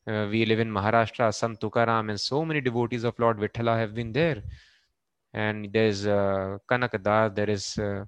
Uh, 0.07 0.27
we 0.31 0.45
live 0.45 0.61
in 0.61 0.71
maharashtra 0.71 1.33
sant 1.33 1.59
tukaram 1.61 2.11
and 2.11 2.21
so 2.21 2.45
many 2.45 2.61
devotees 2.61 3.05
of 3.05 3.19
lord 3.19 3.39
vithala 3.39 3.77
have 3.79 3.95
been 3.95 4.13
there. 4.13 4.43
And 5.33 5.73
there's 5.73 6.07
uh, 6.07 6.59
there 6.69 7.51
is 7.57 7.79
uh, 7.79 8.05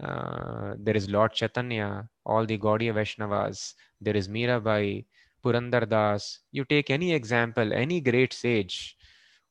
uh, 0.00 0.74
there 0.78 0.96
is 0.96 1.08
lord 1.10 1.32
chaitanya 1.32 2.08
all 2.24 2.46
the 2.46 2.56
gaudiya 2.56 2.94
vaishnavas 2.94 3.74
there 4.00 4.16
is 4.16 4.28
mirabai 4.28 5.04
purandar 5.44 5.86
das. 5.88 6.40
You 6.50 6.64
take 6.64 6.88
any 6.88 7.12
example 7.12 7.74
any 7.74 8.00
great 8.00 8.32
sage 8.32 8.96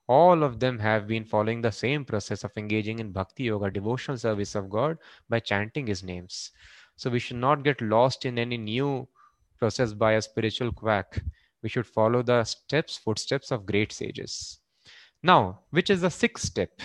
all 0.08 0.44
of 0.44 0.60
them 0.60 0.80
have 0.80 1.08
been 1.08 1.26
following 1.26 1.62
the 1.62 1.72
same 1.72 2.06
process 2.06 2.44
of 2.44 2.52
engaging 2.56 3.00
in 3.00 3.12
bhakti 3.12 3.44
yoga, 3.44 3.70
devotional 3.70 4.18
service 4.18 4.56
of 4.56 4.70
God 4.70 4.98
by 5.30 5.40
chanting 5.40 5.88
his 5.88 6.04
names. 6.04 6.52
So 6.96 7.10
we 7.10 7.20
should 7.20 7.38
not 7.38 7.64
get 7.64 7.82
lost 7.82 8.26
in 8.26 8.40
any 8.40 8.58
new 8.58 9.08
process 9.60 9.94
by 9.94 10.14
a 10.14 10.22
spiritual 10.22 10.72
quack. 10.72 11.22
We 11.62 11.70
should 11.70 11.86
follow 11.86 12.24
the 12.24 12.44
steps, 12.44 12.98
footsteps 12.98 13.52
of 13.52 13.66
great 13.66 13.92
sages. 13.92 14.60
Now, 15.24 15.62
which 15.72 15.90
is 15.90 16.02
the 16.02 16.10
sixth 16.10 16.46
step? 16.46 16.80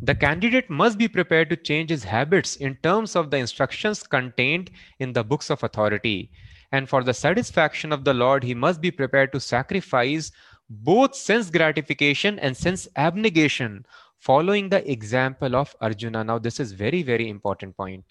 The 0.00 0.14
candidate 0.14 0.68
must 0.68 0.98
be 0.98 1.08
prepared 1.08 1.48
to 1.50 1.56
change 1.56 1.90
his 1.90 2.04
habits 2.04 2.56
in 2.56 2.76
terms 2.82 3.16
of 3.16 3.30
the 3.30 3.38
instructions 3.38 4.02
contained 4.02 4.70
in 4.98 5.12
the 5.12 5.24
books 5.24 5.50
of 5.50 5.62
authority. 5.62 6.30
And 6.72 6.88
for 6.88 7.02
the 7.02 7.14
satisfaction 7.14 7.92
of 7.92 8.04
the 8.04 8.12
Lord, 8.12 8.44
he 8.44 8.54
must 8.54 8.80
be 8.80 8.90
prepared 8.90 9.32
to 9.32 9.40
sacrifice 9.40 10.32
both 10.68 11.14
sense 11.14 11.50
gratification 11.50 12.38
and 12.38 12.56
sense 12.56 12.88
abnegation, 12.96 13.86
following 14.18 14.68
the 14.68 14.90
example 14.90 15.54
of 15.54 15.76
Arjuna. 15.80 16.24
Now, 16.24 16.38
this 16.38 16.58
is 16.58 16.72
very, 16.72 17.02
very 17.02 17.28
important 17.28 17.76
point. 17.76 18.04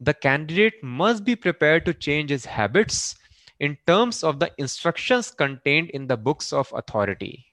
The 0.00 0.14
candidate 0.14 0.82
must 0.82 1.24
be 1.24 1.36
prepared 1.36 1.84
to 1.86 1.94
change 1.94 2.30
his 2.30 2.44
habits 2.44 3.16
in 3.60 3.78
terms 3.86 4.22
of 4.22 4.38
the 4.38 4.52
instructions 4.58 5.30
contained 5.30 5.90
in 5.90 6.06
the 6.06 6.16
books 6.16 6.52
of 6.52 6.72
authority. 6.76 7.46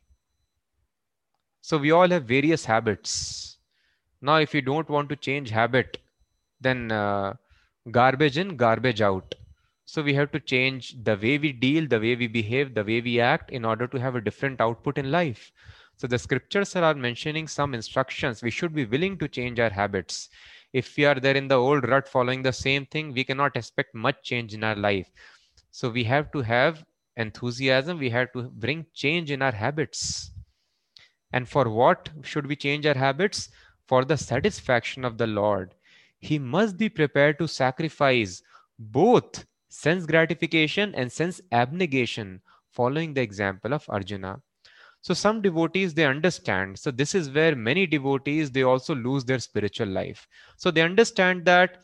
So 1.62 1.78
we 1.78 1.92
all 1.92 2.10
have 2.10 2.26
various 2.26 2.66
habits. 2.66 3.58
Now, 4.22 4.36
if 4.36 4.54
you 4.54 4.62
don't 4.62 4.90
want 4.90 5.10
to 5.10 5.16
change 5.16 5.50
habit, 5.50 5.98
then 6.60 6.92
uh, 6.92 7.36
garbage 7.92 8.38
in, 8.38 8.58
garbage 8.58 9.02
out. 9.02 9.36
So 9.94 10.02
we 10.02 10.16
have 10.16 10.32
to 10.32 10.40
change 10.40 10.96
the 11.04 11.16
way 11.16 11.38
we 11.38 11.52
deal, 11.52 11.88
the 11.88 12.00
way 12.00 12.16
we 12.16 12.26
behave, 12.26 12.74
the 12.74 12.84
way 12.84 13.00
we 13.00 13.20
act 13.20 13.52
in 13.52 13.64
order 13.64 13.86
to 13.86 14.00
have 14.00 14.16
a 14.16 14.22
different 14.22 14.60
output 14.60 14.98
in 14.98 15.12
life. 15.12 15.52
So 15.98 16.08
the 16.08 16.18
scriptures 16.18 16.76
are 16.76 16.96
mentioning 16.96 17.48
some 17.48 17.76
instructions. 17.76 18.42
We 18.42 18.50
should 18.50 18.74
be 18.74 18.86
willing 18.86 19.20
to 19.20 19.28
change 19.28 19.60
our 19.60 19.70
habits. 19.70 20.30
If 20.74 20.98
we 20.98 21.06
are 21.06 21.20
there 21.20 21.36
in 21.36 21.48
the 21.48 21.58
old 21.58 21.88
rut 21.88 22.08
following 22.08 22.42
the 22.42 22.52
same 22.52 22.88
thing, 22.88 23.14
we 23.14 23.24
cannot 23.24 23.56
expect 23.56 23.94
much 23.94 24.24
change 24.24 24.56
in 24.56 24.64
our 24.64 24.76
life. 24.76 25.12
So 25.70 25.92
we 25.92 26.04
have 26.06 26.32
to 26.32 26.42
have 26.42 26.84
enthusiasm. 27.18 28.00
We 28.00 28.10
have 28.10 28.34
to 28.34 28.50
bring 28.50 28.88
change 28.96 29.30
in 29.30 29.44
our 29.44 29.52
habits. 29.52 30.32
And 31.34 31.48
for 31.48 31.70
what 31.70 32.10
should 32.24 32.48
we 32.48 32.56
change 32.56 32.88
our 32.88 32.98
habits? 32.98 33.50
For 33.86 34.06
the 34.06 34.18
satisfaction 34.18 35.06
of 35.06 35.20
the 35.20 35.28
Lord. 35.28 35.76
He 36.18 36.40
must 36.40 36.78
be 36.78 36.90
prepared 36.90 37.38
to 37.38 37.48
sacrifice 37.48 38.42
both 38.80 39.46
sense 39.74 40.06
gratification 40.06 40.94
and 40.96 41.12
sense 41.12 41.42
abnegation, 41.52 42.42
following 42.70 43.14
the 43.14 43.22
example 43.22 43.74
of 43.74 43.86
Arjuna. 43.90 44.40
So 45.02 45.14
some 45.14 45.42
devotees, 45.42 45.94
they 45.94 46.06
understand. 46.06 46.80
So 46.80 46.92
this 46.92 47.14
is 47.16 47.30
where 47.30 47.56
many 47.56 47.86
devotees, 47.88 48.52
they 48.52 48.64
also 48.64 48.96
lose 48.96 49.26
their 49.26 49.40
spiritual 49.40 49.88
life. 49.88 50.28
So 50.58 50.72
they 50.72 50.82
understand 50.82 51.44
that 51.46 51.84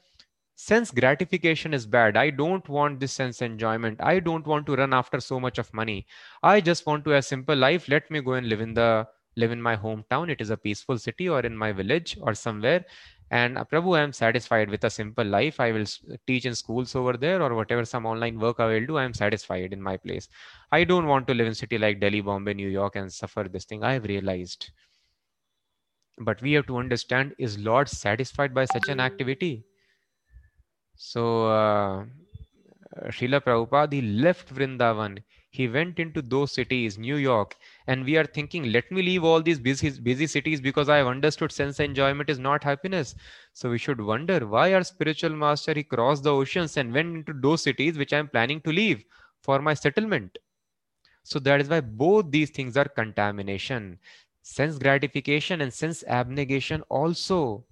sense 0.56 0.92
gratification 0.92 1.74
is 1.74 1.86
bad. 1.86 2.16
I 2.16 2.30
don't 2.30 2.68
want 2.70 3.00
this 3.00 3.14
sense 3.14 3.42
enjoyment. 3.42 4.00
I 4.02 4.20
don't 4.20 4.46
want 4.46 4.68
to 4.68 4.76
run 4.76 4.94
after 4.94 5.20
so 5.20 5.40
much 5.40 5.58
of 5.58 5.74
money. 5.74 6.06
I 6.44 6.62
just 6.62 6.86
want 6.86 7.04
to 7.06 7.12
have 7.12 7.20
a 7.20 7.24
simple 7.24 7.56
life. 7.56 7.90
Let 7.90 8.10
me 8.12 8.22
go 8.22 8.34
and 8.34 8.48
live 8.48 8.62
in 8.62 8.74
the 8.74 9.08
live 9.36 9.52
in 9.52 9.62
my 9.62 9.76
hometown. 9.76 10.30
It 10.30 10.42
is 10.42 10.50
a 10.50 10.58
peaceful 10.58 10.98
city 10.98 11.28
or 11.30 11.40
in 11.42 11.56
my 11.56 11.72
village 11.72 12.18
or 12.22 12.34
somewhere. 12.34 12.86
And 13.32 13.58
uh, 13.58 13.66
Prabhu, 13.66 13.98
I 13.98 14.02
am 14.02 14.14
satisfied 14.14 14.70
with 14.70 14.84
a 14.84 14.90
simple 14.90 15.26
life. 15.26 15.60
I 15.60 15.72
will 15.72 15.86
teach 16.26 16.46
in 16.46 16.56
schools 16.56 16.96
over 16.96 17.14
there 17.14 17.42
or 17.42 17.54
whatever 17.56 17.86
some 17.86 18.06
online 18.06 18.40
work 18.40 18.60
I 18.60 18.66
will 18.66 18.86
do. 18.86 18.98
I 18.98 19.04
am 19.04 19.14
satisfied 19.14 19.72
in 19.74 19.82
my 19.82 19.98
place. 19.98 20.28
I 20.72 20.84
don't 20.84 21.08
want 21.08 21.28
to 21.28 21.34
live 21.34 21.48
in 21.48 21.54
city 21.54 21.78
like 21.78 22.00
Delhi, 22.00 22.22
Bombay, 22.22 22.54
New 22.56 22.70
York 22.70 22.96
and 22.96 23.12
suffer 23.12 23.44
this 23.44 23.66
thing. 23.66 23.84
I 23.84 23.94
have 23.94 24.06
realized. 24.06 24.72
But 26.20 26.42
we 26.42 26.54
have 26.54 26.68
to 26.68 26.78
understand, 26.78 27.36
is 27.38 27.58
Lord 27.58 27.88
satisfied 27.88 28.54
by 28.54 28.66
such 28.66 28.90
an 28.90 29.00
activity? 29.00 29.64
So, 30.96 31.48
uh, 31.48 32.06
Srila 33.08 33.42
Prabhupada, 33.42 33.94
he 33.94 34.02
left 34.02 34.54
Vrindavan. 34.54 35.24
He 35.52 35.68
went 35.68 36.00
into 36.00 36.22
those 36.22 36.52
cities, 36.54 36.98
New 36.98 37.16
York, 37.18 37.56
and 37.88 38.04
we 38.04 38.18
are 38.18 38.26
thinking, 38.26 38.72
let 38.72 38.92
me 38.92 39.02
leave 39.04 39.24
all 39.24 39.42
these 39.42 39.60
busy, 39.60 39.90
busy 40.00 40.26
cities 40.28 40.60
because 40.62 40.90
I 40.90 40.98
have 40.98 41.08
understood 41.08 41.52
sense 41.52 41.80
enjoyment 41.80 42.30
is 42.30 42.40
not 42.40 42.64
happiness. 42.64 43.14
So 43.54 43.70
we 43.70 43.78
should 43.78 44.02
wonder 44.02 44.48
why 44.48 44.74
our 44.74 44.84
spiritual 44.84 45.32
master, 45.36 45.74
he 45.74 45.84
crossed 45.84 46.24
the 46.24 46.34
oceans 46.34 46.78
and 46.78 46.94
went 46.94 47.16
into 47.16 47.34
those 47.34 47.62
cities 47.64 47.98
which 47.98 48.14
I 48.14 48.18
am 48.20 48.30
planning 48.30 48.62
to 48.62 48.72
leave 48.72 49.04
for 49.42 49.62
my 49.62 49.74
settlement. 49.76 50.38
So 51.24 51.40
that 51.40 51.62
is 51.62 51.70
why 51.70 51.82
both 51.82 52.32
these 52.32 52.50
things 52.52 52.78
are 52.78 52.86
contamination. 52.90 54.00
Sense 54.42 54.78
gratification 54.78 55.62
and 55.62 55.74
sense 55.74 56.04
abnegation 56.06 56.82
also 56.90 57.66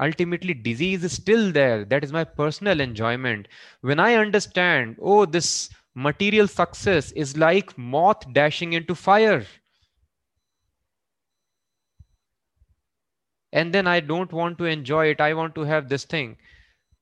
ultimately 0.00 0.54
disease 0.54 1.04
is 1.04 1.12
still 1.12 1.52
there 1.52 1.84
that 1.84 2.02
is 2.04 2.12
my 2.12 2.24
personal 2.24 2.80
enjoyment 2.80 3.46
when 3.82 3.98
i 4.00 4.14
understand 4.14 4.96
oh 5.00 5.24
this 5.26 5.68
material 5.96 6.46
success 6.46 7.10
is 7.12 7.36
like 7.36 7.76
moth 7.76 8.30
dashing 8.32 8.74
into 8.74 8.94
fire. 8.94 9.44
And 13.52 13.72
then 13.72 13.86
i 13.86 14.00
don't 14.00 14.32
want 14.32 14.58
to 14.58 14.66
enjoy 14.66 15.06
it. 15.06 15.20
I 15.20 15.32
want 15.34 15.54
to 15.54 15.62
have 15.62 15.88
this 15.88 16.04
thing. 16.04 16.36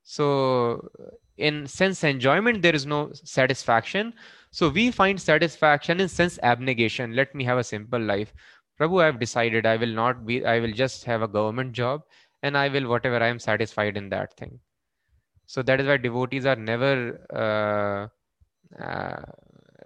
So 0.04 0.88
in 1.37 1.66
sense 1.66 2.04
enjoyment 2.04 2.62
there 2.62 2.74
is 2.74 2.87
no 2.87 3.11
satisfaction. 3.12 4.14
So 4.50 4.68
we 4.68 4.90
find 4.90 5.20
satisfaction 5.20 6.00
in 6.00 6.09
sense 6.09 6.38
abnegation. 6.42 7.16
Let 7.16 7.35
me 7.35 7.42
have 7.44 7.59
a 7.59 7.64
simple 7.64 8.00
life. 8.00 8.33
Prabhu 8.80 9.02
i 9.02 9.07
have 9.07 9.18
decided 9.18 9.66
i 9.66 9.76
will 9.76 9.96
not 10.02 10.24
be 10.26 10.44
i 10.44 10.61
will 10.61 10.72
just 10.72 11.04
have 11.04 11.22
a 11.22 11.28
government 11.28 11.72
job 11.72 12.02
and 12.44 12.59
I 12.59 12.68
will 12.68 12.87
whatever 12.88 13.18
I 13.24 13.28
am 13.28 13.38
satisfied 13.38 13.96
in 13.96 14.11
that 14.11 14.37
thing. 14.37 14.61
So 15.46 15.62
that 15.62 15.80
is 15.80 15.87
why 15.87 15.96
devotees 15.96 16.44
are 16.46 16.57
never 16.57 16.92
uh, 17.44 18.09
Uh, 18.79 19.22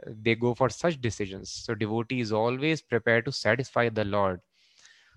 they 0.06 0.34
go 0.34 0.54
for 0.54 0.68
such 0.68 1.00
decisions. 1.00 1.50
So 1.50 1.74
devotee 1.74 2.20
is 2.20 2.32
always 2.32 2.80
prepared 2.82 3.24
to 3.26 3.32
satisfy 3.32 3.88
the 3.88 4.04
Lord. 4.04 4.40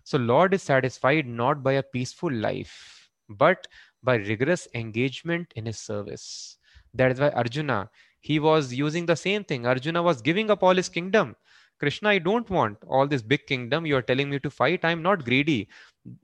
So 0.03 0.17
Lord 0.17 0.53
is 0.53 0.63
satisfied 0.63 1.27
not 1.27 1.63
by 1.63 1.73
a 1.73 1.83
peaceful 1.83 2.31
life, 2.31 3.09
but 3.29 3.67
by 4.03 4.15
rigorous 4.15 4.67
engagement 4.73 5.53
in 5.55 5.65
his 5.65 5.77
service. 5.77 6.57
That 6.93 7.11
is 7.11 7.19
why 7.19 7.29
Arjuna, 7.29 7.89
he 8.19 8.39
was 8.39 8.73
using 8.73 9.05
the 9.05 9.15
same 9.15 9.43
thing. 9.43 9.65
Arjuna 9.65 10.01
was 10.01 10.21
giving 10.21 10.49
up 10.49 10.63
all 10.63 10.75
his 10.75 10.89
kingdom. 10.89 11.35
Krishna, 11.79 12.09
I 12.09 12.19
don't 12.19 12.49
want 12.49 12.77
all 12.87 13.07
this 13.07 13.21
big 13.21 13.47
kingdom. 13.47 13.85
You 13.85 13.95
are 13.97 14.01
telling 14.03 14.29
me 14.29 14.39
to 14.39 14.49
fight. 14.49 14.83
I'm 14.83 15.01
not 15.01 15.25
greedy 15.25 15.67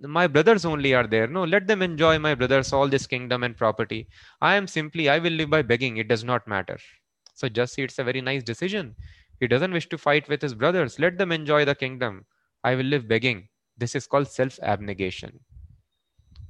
my 0.02 0.28
brothers 0.28 0.66
only 0.66 0.94
are 0.94 1.06
there 1.08 1.28
no 1.28 1.44
let 1.44 1.68
them 1.68 1.82
enjoy 1.82 2.18
my 2.18 2.34
brothers 2.34 2.74
all 2.74 2.88
this 2.88 3.06
kingdom 3.06 3.44
and 3.44 3.56
property 3.56 4.08
i 4.42 4.56
am 4.56 4.68
simply 4.68 5.08
i 5.10 5.20
will 5.20 5.32
live 5.34 5.50
by 5.50 5.62
begging 5.62 5.98
it 5.98 6.08
does 6.08 6.24
not 6.24 6.48
matter 6.48 6.78
so 7.38 7.50
just 7.50 7.76
see 7.76 7.84
it's 7.84 8.00
a 8.00 8.04
very 8.04 8.22
nice 8.22 8.44
decision. 8.44 8.96
He 9.40 9.48
doesn't 9.48 9.72
wish 9.72 9.88
to 9.90 9.98
fight 9.98 10.28
with 10.28 10.42
his 10.42 10.54
brothers. 10.54 11.00
Let 11.00 11.18
them 11.18 11.32
enjoy 11.32 11.66
the 11.66 11.76
kingdom. 11.76 12.26
I 12.64 12.76
will 12.76 12.86
live 12.86 13.08
begging. 13.08 13.50
This 13.78 13.96
is 13.96 14.08
called 14.08 14.28
self 14.28 14.60
abnegation 14.62 15.40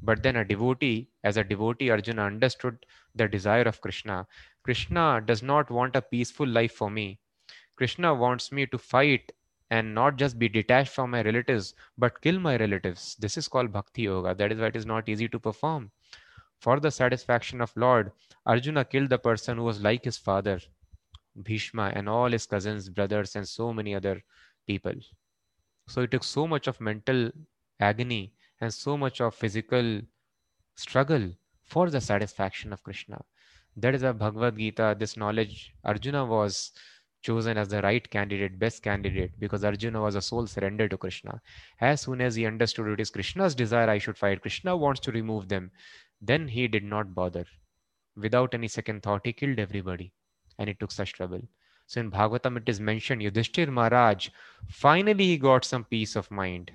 but 0.01 0.23
then 0.23 0.35
a 0.35 0.45
devotee 0.45 1.09
as 1.23 1.37
a 1.37 1.43
devotee 1.43 1.89
arjuna 1.91 2.23
understood 2.23 2.85
the 3.15 3.27
desire 3.27 3.63
of 3.63 3.81
krishna. 3.81 4.27
Krishna 4.63 5.21
does 5.25 5.43
not 5.43 5.69
want 5.69 5.95
a 5.95 6.01
peaceful 6.01 6.47
life 6.47 6.73
for 6.73 6.89
me. 6.89 7.19
Krishna 7.75 8.13
wants 8.15 8.51
me 8.51 8.65
to 8.67 8.77
fight 8.79 9.31
and 9.69 9.93
not 9.93 10.17
just 10.17 10.39
be 10.39 10.49
detached 10.49 10.93
from 10.93 11.11
my 11.11 11.21
relatives, 11.21 11.75
but 11.97 12.21
kill 12.21 12.39
my 12.39 12.57
relatives. 12.57 13.15
This 13.19 13.37
is 13.37 13.47
called 13.47 13.71
Bhakti 13.71 14.03
Yoga. 14.03 14.35
That 14.35 14.51
is 14.51 14.59
why 14.59 14.67
it 14.67 14.75
is 14.75 14.85
not 14.85 15.09
easy 15.09 15.27
to 15.29 15.39
perform. 15.39 15.91
For 16.59 16.79
the 16.79 16.91
satisfaction 16.91 17.61
of 17.61 17.75
Lord, 17.75 18.13
Arjuna 18.45 18.85
killed 18.85 19.09
the 19.09 19.19
person 19.19 19.57
who 19.57 19.65
was 19.65 19.81
like 19.81 20.05
his 20.05 20.17
father, 20.17 20.59
Bhishma, 21.43 21.91
and 21.95 22.09
all 22.09 22.31
his 22.31 22.45
cousins, 22.45 22.89
brothers, 22.89 23.35
and 23.35 23.47
so 23.47 23.73
many 23.73 23.95
other 23.95 24.21
people. 24.65 24.93
So 25.87 26.01
it 26.01 26.11
took 26.11 26.23
so 26.23 26.47
much 26.47 26.67
of 26.67 26.81
mental 26.81 27.31
agony 27.79 28.33
and 28.59 28.73
so 28.73 28.97
much 28.97 29.21
of 29.21 29.35
physical 29.35 30.01
struggle 30.75 31.31
for 31.63 31.89
the 31.89 32.01
satisfaction 32.01 32.73
of 32.73 32.83
Krishna. 32.83 33.21
That 33.75 33.95
is 33.95 34.03
why 34.03 34.11
Bhagavad 34.13 34.57
Gita, 34.57 34.95
this 34.97 35.15
knowledge, 35.17 35.73
Arjuna 35.83 36.25
was 36.25 36.71
chosen 37.21 37.57
as 37.57 37.67
the 37.67 37.81
right 37.81 38.09
candidate, 38.09 38.57
best 38.57 38.81
candidate, 38.83 39.39
because 39.39 39.63
Arjuna 39.63 40.01
was 40.01 40.15
a 40.15 40.21
soul 40.21 40.47
surrender 40.47 40.87
to 40.87 40.97
Krishna. 40.97 41.41
As 41.79 42.01
soon 42.01 42.21
as 42.21 42.35
he 42.35 42.45
understood 42.45 42.87
it 42.87 42.99
is 42.99 43.09
Krishna's 43.09 43.55
desire 43.55 43.89
I 43.89 43.97
should 43.97 44.17
fight, 44.17 44.41
Krishna 44.41 44.75
wants 44.75 44.99
to 45.01 45.11
remove 45.11 45.47
them, 45.47 45.71
then 46.21 46.47
he 46.47 46.67
did 46.67 46.83
not 46.83 47.13
bother. 47.13 47.45
Without 48.15 48.53
any 48.53 48.67
second 48.67 49.03
thought, 49.03 49.21
he 49.25 49.33
killed 49.33 49.59
everybody. 49.59 50.11
And 50.59 50.69
it 50.69 50.79
took 50.79 50.91
such 50.91 51.13
trouble. 51.13 51.41
So 51.85 52.01
in 52.01 52.11
Bhagavatam, 52.11 52.57
it 52.57 52.67
is 52.67 52.79
mentioned 52.79 53.21
Yudhishthir 53.21 53.69
Maharaj, 53.69 54.29
finally 54.67 55.25
he 55.25 55.37
got 55.37 55.63
some 55.63 55.85
peace 55.85 56.15
of 56.15 56.29
mind. 56.29 56.71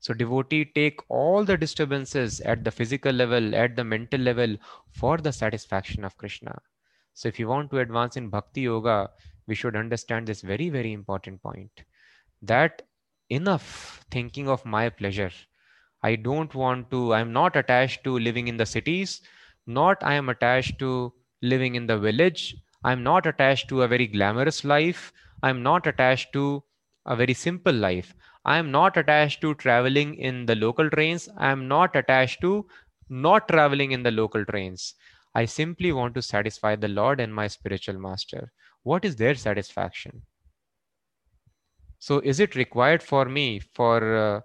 So 0.00 0.12
devotee 0.12 0.64
take 0.64 0.98
all 1.08 1.44
the 1.44 1.56
disturbances 1.56 2.40
at 2.40 2.64
the 2.64 2.72
physical 2.72 3.12
level, 3.12 3.54
at 3.54 3.76
the 3.76 3.84
mental 3.84 4.20
level 4.20 4.56
for 4.90 5.18
the 5.18 5.32
satisfaction 5.32 6.04
of 6.04 6.16
Krishna. 6.18 6.60
So 7.14 7.28
if 7.28 7.38
you 7.38 7.46
want 7.46 7.70
to 7.70 7.78
advance 7.78 8.16
in 8.16 8.28
Bhakti 8.28 8.62
Yoga, 8.62 9.10
we 9.46 9.54
should 9.54 9.76
understand 9.76 10.26
this 10.26 10.40
very, 10.40 10.70
very 10.70 10.92
important 10.92 11.40
point 11.40 11.70
that 12.42 12.82
enough 13.30 14.04
thinking 14.10 14.48
of 14.48 14.64
my 14.64 14.88
pleasure. 14.88 15.30
I 16.02 16.16
don't 16.16 16.52
want 16.52 16.90
to, 16.90 17.14
I'm 17.14 17.32
not 17.32 17.54
attached 17.54 18.02
to 18.02 18.18
living 18.18 18.48
in 18.48 18.56
the 18.56 18.66
cities, 18.66 19.20
not 19.68 20.02
I 20.02 20.14
am 20.14 20.28
attached 20.28 20.80
to 20.80 21.12
living 21.42 21.74
in 21.74 21.86
the 21.86 21.98
village. 21.98 22.56
I'm 22.84 23.02
not 23.02 23.26
attached 23.26 23.68
to 23.68 23.82
a 23.82 23.88
very 23.88 24.06
glamorous 24.06 24.64
life. 24.64 25.12
I'm 25.42 25.62
not 25.62 25.86
attached 25.86 26.32
to 26.34 26.62
a 27.06 27.16
very 27.16 27.34
simple 27.34 27.72
life. 27.72 28.14
I 28.44 28.58
am 28.58 28.70
not 28.70 28.96
attached 28.96 29.40
to 29.42 29.54
traveling 29.54 30.14
in 30.16 30.46
the 30.46 30.56
local 30.56 30.88
trains. 30.90 31.28
I 31.36 31.50
am 31.50 31.68
not 31.68 31.94
attached 31.96 32.40
to 32.42 32.66
not 33.08 33.48
traveling 33.48 33.92
in 33.92 34.02
the 34.02 34.10
local 34.10 34.44
trains. 34.44 34.94
I 35.34 35.44
simply 35.44 35.92
want 35.92 36.14
to 36.14 36.22
satisfy 36.22 36.76
the 36.76 36.88
Lord 36.88 37.20
and 37.20 37.34
my 37.34 37.46
spiritual 37.48 37.98
master. 37.98 38.52
What 38.82 39.04
is 39.04 39.16
their 39.16 39.34
satisfaction? 39.34 40.22
So, 41.98 42.18
is 42.18 42.38
it 42.38 42.54
required 42.54 43.02
for 43.02 43.24
me 43.24 43.58
for 43.58 44.16
uh, 44.16 44.40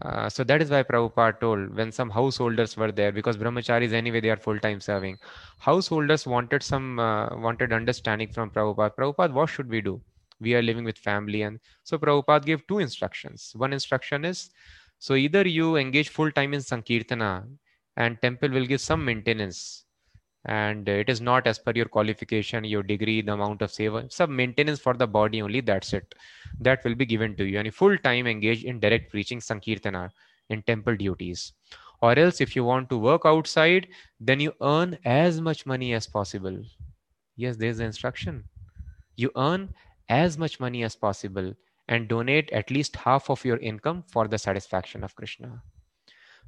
uh, 0.00 0.28
so 0.28 0.42
that 0.44 0.62
is 0.62 0.70
why 0.70 0.82
Prabhupada 0.82 1.38
told 1.40 1.74
when 1.74 1.92
some 1.92 2.08
householders 2.08 2.76
were 2.76 2.90
there 2.92 3.12
because 3.12 3.36
brahmacharis 3.36 3.92
anyway 3.92 4.20
they 4.20 4.30
are 4.30 4.36
full 4.36 4.58
time 4.58 4.80
serving. 4.80 5.18
Householders 5.58 6.26
wanted 6.26 6.62
some 6.62 6.98
uh, 6.98 7.28
wanted 7.36 7.72
understanding 7.72 8.28
from 8.28 8.50
Prabhupada. 8.50 8.94
Prabhupada, 8.94 9.32
what 9.32 9.48
should 9.48 9.68
we 9.68 9.80
do? 9.80 10.00
We 10.40 10.54
are 10.54 10.62
living 10.62 10.84
with 10.84 10.98
family, 10.98 11.42
and 11.42 11.60
so 11.82 11.98
Prabhupada 11.98 12.44
gave 12.44 12.66
two 12.66 12.78
instructions. 12.78 13.52
One 13.56 13.72
instruction 13.72 14.24
is 14.24 14.50
so 14.98 15.14
either 15.14 15.46
you 15.46 15.76
engage 15.76 16.08
full 16.08 16.30
time 16.32 16.54
in 16.54 16.60
sankirtana, 16.60 17.46
and 17.96 18.20
temple 18.22 18.50
will 18.50 18.66
give 18.66 18.80
some 18.80 19.04
maintenance 19.04 19.81
and 20.46 20.88
it 20.88 21.08
is 21.08 21.20
not 21.20 21.46
as 21.46 21.58
per 21.58 21.72
your 21.74 21.86
qualification 21.86 22.64
your 22.64 22.82
degree 22.82 23.22
the 23.22 23.32
amount 23.32 23.62
of 23.62 23.70
seva 23.70 24.12
some 24.12 24.34
maintenance 24.34 24.80
for 24.80 24.94
the 24.94 25.06
body 25.06 25.40
only 25.40 25.60
that's 25.60 25.92
it. 25.92 26.14
That 26.60 26.82
will 26.84 26.96
be 26.96 27.06
given 27.06 27.36
to 27.36 27.44
you. 27.44 27.58
And 27.58 27.72
full 27.74 27.96
time 27.98 28.26
engaged 28.26 28.64
in 28.64 28.80
direct 28.80 29.10
preaching 29.10 29.40
sankirtana 29.40 30.10
in 30.50 30.62
temple 30.62 30.96
duties. 30.96 31.52
Or 32.00 32.18
else 32.18 32.40
if 32.40 32.56
you 32.56 32.64
want 32.64 32.90
to 32.90 32.98
work 32.98 33.22
outside 33.24 33.86
then 34.18 34.40
you 34.40 34.52
earn 34.60 34.98
as 35.04 35.40
much 35.40 35.64
money 35.64 35.94
as 35.94 36.06
possible. 36.08 36.60
Yes 37.36 37.56
there's 37.56 37.78
the 37.78 37.84
instruction. 37.84 38.44
You 39.16 39.30
earn 39.36 39.72
as 40.08 40.36
much 40.36 40.58
money 40.58 40.82
as 40.82 40.96
possible 40.96 41.54
and 41.88 42.08
donate 42.08 42.50
at 42.50 42.70
least 42.70 42.96
half 42.96 43.30
of 43.30 43.44
your 43.44 43.58
income 43.58 44.02
for 44.08 44.26
the 44.26 44.38
satisfaction 44.38 45.04
of 45.04 45.14
krishna. 45.14 45.62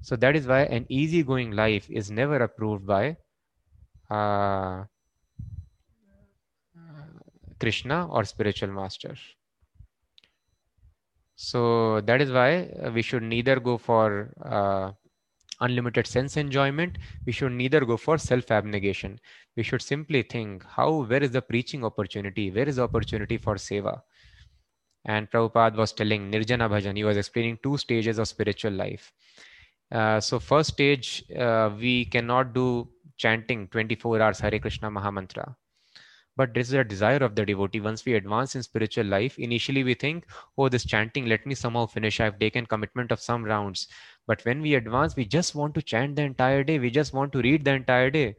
So 0.01 0.16
that 0.16 0.34
is 0.34 0.49
why 0.49 0.62
an 0.62 0.86
easygoing 0.88 1.53
life 1.53 1.88
is 1.88 2.11
never 2.11 2.38
approved 2.42 2.86
by 2.86 3.16
uh, 4.11 4.84
Krishna 7.61 8.07
or 8.09 8.24
spiritual 8.24 8.68
master. 8.70 9.14
So 11.36 12.00
that 12.02 12.20
is 12.20 12.30
why 12.30 12.70
we 12.94 13.02
should 13.02 13.22
neither 13.22 13.59
go 13.59 13.76
for 13.76 14.32
uh, 14.42 14.92
unlimited 15.61 16.07
sense 16.07 16.36
enjoyment. 16.36 16.98
We 17.26 17.32
should 17.32 17.52
neither 17.52 17.84
go 17.84 17.96
for 17.96 18.18
self 18.18 18.50
abnegation. 18.50 19.20
We 19.57 19.62
should 19.62 19.82
simply 19.82 20.22
think 20.22 20.64
how, 20.64 21.05
where 21.05 21.22
is 21.22 21.30
the 21.30 21.42
preaching 21.42 21.84
opportunity? 21.84 22.50
Where 22.50 22.68
is 22.68 22.76
the 22.76 22.82
opportunity 22.82 23.36
for 23.36 23.57
seva? 23.57 24.02
And 25.05 25.30
Prabhupada 25.30 25.76
was 25.76 25.92
telling 25.92 26.30
Nirjana 26.30 26.68
Bhajan, 26.68 26.96
he 26.96 27.05
was 27.05 27.16
explaining 27.16 27.59
two 27.62 27.76
stages 27.76 28.18
of 28.18 28.26
spiritual 28.28 28.72
life. 28.72 29.12
Uh, 29.92 30.18
so 30.18 30.38
first 30.38 30.70
stage, 30.70 31.24
uh, 31.36 31.70
we 31.78 32.07
cannot 32.07 32.55
do 32.55 32.88
chanting 33.16 33.68
24 33.68 34.20
hours 34.20 34.40
Hare 34.40 34.58
Krishna 34.58 34.90
Mahamantra. 34.90 35.54
But 36.36 36.52
this 36.52 36.68
is 36.68 36.74
a 36.74 36.82
desire 36.82 37.18
of 37.18 37.36
the 37.36 37.46
devotee. 37.46 37.80
Once 37.80 38.04
we 38.04 38.14
advance 38.14 38.56
in 38.56 38.62
spiritual 38.64 39.06
life, 39.06 39.38
initially 39.38 39.84
we 39.84 39.94
think, 39.94 40.26
oh, 40.58 40.68
this 40.68 40.84
chanting, 40.84 41.26
let 41.26 41.46
me 41.46 41.54
somehow 41.54 41.86
finish. 41.86 42.20
I've 42.20 42.40
taken 42.40 42.66
commitment 42.66 43.12
of 43.12 43.20
some 43.20 43.44
rounds. 43.44 43.86
But 44.26 44.44
when 44.44 44.60
we 44.60 44.74
advance, 44.74 45.14
we 45.14 45.26
just 45.26 45.54
want 45.54 45.74
to 45.74 45.82
chant 45.82 46.16
the 46.16 46.22
entire 46.22 46.64
day. 46.64 46.80
We 46.80 46.90
just 46.90 47.12
want 47.12 47.32
to 47.32 47.40
read 47.40 47.64
the 47.64 47.72
entire 47.72 48.10
day. 48.10 48.34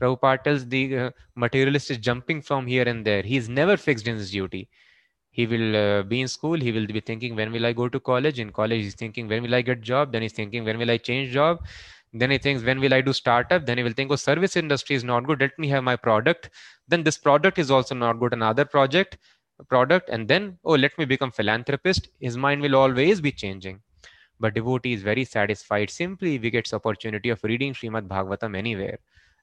Prabhupada 0.00 0.42
tells 0.42 0.66
the 0.66 0.98
uh, 0.98 1.10
materialist 1.36 1.90
is 1.92 1.98
jumping 1.98 2.42
from 2.42 2.66
here 2.66 2.88
and 2.88 3.04
there. 3.04 3.22
He 3.22 3.36
is 3.36 3.48
never 3.48 3.76
fixed 3.76 4.08
in 4.08 4.16
his 4.16 4.32
duty. 4.32 4.68
He 5.30 5.46
will 5.46 5.76
uh, 5.76 6.02
be 6.02 6.20
in 6.20 6.28
school. 6.28 6.58
He 6.58 6.72
will 6.72 6.86
be 6.86 7.00
thinking, 7.00 7.36
when 7.36 7.52
will 7.52 7.66
I 7.66 7.72
go 7.72 7.88
to 7.88 8.00
college? 8.00 8.40
In 8.40 8.50
college, 8.50 8.82
he's 8.82 8.94
thinking, 8.96 9.28
when 9.28 9.42
will 9.42 9.54
I 9.54 9.62
get 9.62 9.82
job? 9.82 10.10
Then 10.10 10.22
he's 10.22 10.32
thinking, 10.32 10.64
when 10.64 10.78
will 10.78 10.90
I 10.90 10.96
change 10.96 11.32
job? 11.32 11.64
Then 12.12 12.30
he 12.30 12.38
thinks 12.38 12.62
when 12.62 12.80
will 12.80 12.94
i 12.94 13.00
do 13.00 13.12
startup 13.12 13.66
then 13.66 13.78
he 13.78 13.84
will 13.84 13.92
think 13.92 14.10
oh 14.10 14.16
service 14.16 14.56
industry 14.56 14.96
is 14.96 15.04
not 15.04 15.26
good 15.26 15.40
let 15.40 15.58
me 15.58 15.68
have 15.68 15.84
my 15.84 15.96
product 15.96 16.50
then 16.88 17.02
this 17.02 17.18
product 17.18 17.58
is 17.58 17.70
also 17.70 17.94
not 17.94 18.18
good 18.18 18.32
another 18.32 18.64
project 18.64 19.18
product 19.68 20.08
and 20.08 20.28
then 20.28 20.56
oh 20.64 20.74
let 20.74 20.96
me 20.98 21.04
become 21.04 21.30
philanthropist 21.30 22.08
his 22.20 22.36
mind 22.36 22.62
will 22.62 22.76
always 22.76 23.20
be 23.20 23.32
changing 23.32 23.80
but 24.40 24.54
devotee 24.54 24.92
is 24.92 25.02
very 25.02 25.24
satisfied 25.24 25.90
simply 25.90 26.38
he 26.38 26.50
gets 26.50 26.72
opportunity 26.72 27.28
of 27.30 27.42
reading 27.42 27.74
Srimad 27.74 28.06
Bhagavatam 28.06 28.56
anywhere. 28.56 28.98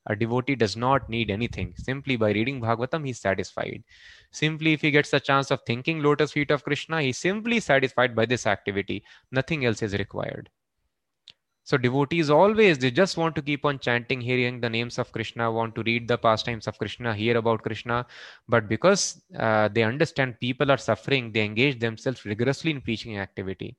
A 0.08 0.16
devotee 0.16 0.56
does 0.56 0.78
not 0.78 1.10
need 1.10 1.32
anything. 1.32 1.74
Simply 1.78 2.16
by 2.16 2.32
reading 2.32 2.62
Bhagavatam, 2.62 3.06
he's 3.06 3.20
satisfied. 3.20 3.84
Simply 4.32 4.74
if 4.74 4.82
he 4.82 4.92
gets 4.92 5.12
a 5.14 5.20
chance 5.20 5.50
of 5.50 5.62
thinking 5.66 6.02
lotus 6.02 6.32
feet 6.32 6.52
of 6.52 6.64
Krishna, 6.64 7.02
he's 7.02 7.18
simply 7.18 7.60
satisfied 7.60 8.16
by 8.16 8.26
this 8.26 8.46
activity. 8.46 9.04
Nothing 9.32 9.66
else 9.66 9.82
is 9.82 9.94
required. 9.94 10.50
So 11.66 11.78
devotees 11.78 12.30
always 12.30 12.78
they 12.78 12.92
just 12.92 13.18
want 13.18 13.36
to 13.36 13.42
keep 13.42 13.66
on 13.66 13.80
chanting, 13.80 14.22
hearing 14.22 14.62
the 14.62 14.70
names 14.70 15.00
of 15.00 15.12
Krishna, 15.12 15.52
want 15.52 15.74
to 15.74 15.82
read 15.82 16.08
the 16.08 16.16
pastimes 16.16 16.68
of 16.68 16.78
Krishna, 16.78 17.16
hear 17.16 17.38
about 17.38 17.64
Krishna, 17.64 18.06
but 18.48 18.70
because 18.70 19.24
uh, 19.40 19.68
they 19.70 19.82
understand 19.82 20.40
people 20.40 20.72
are 20.72 20.78
suffering, 20.78 21.32
they 21.32 21.44
engage 21.44 21.80
themselves 21.80 22.24
rigorously 22.24 22.70
in 22.70 22.82
preaching 22.82 23.18
activity. 23.18 23.76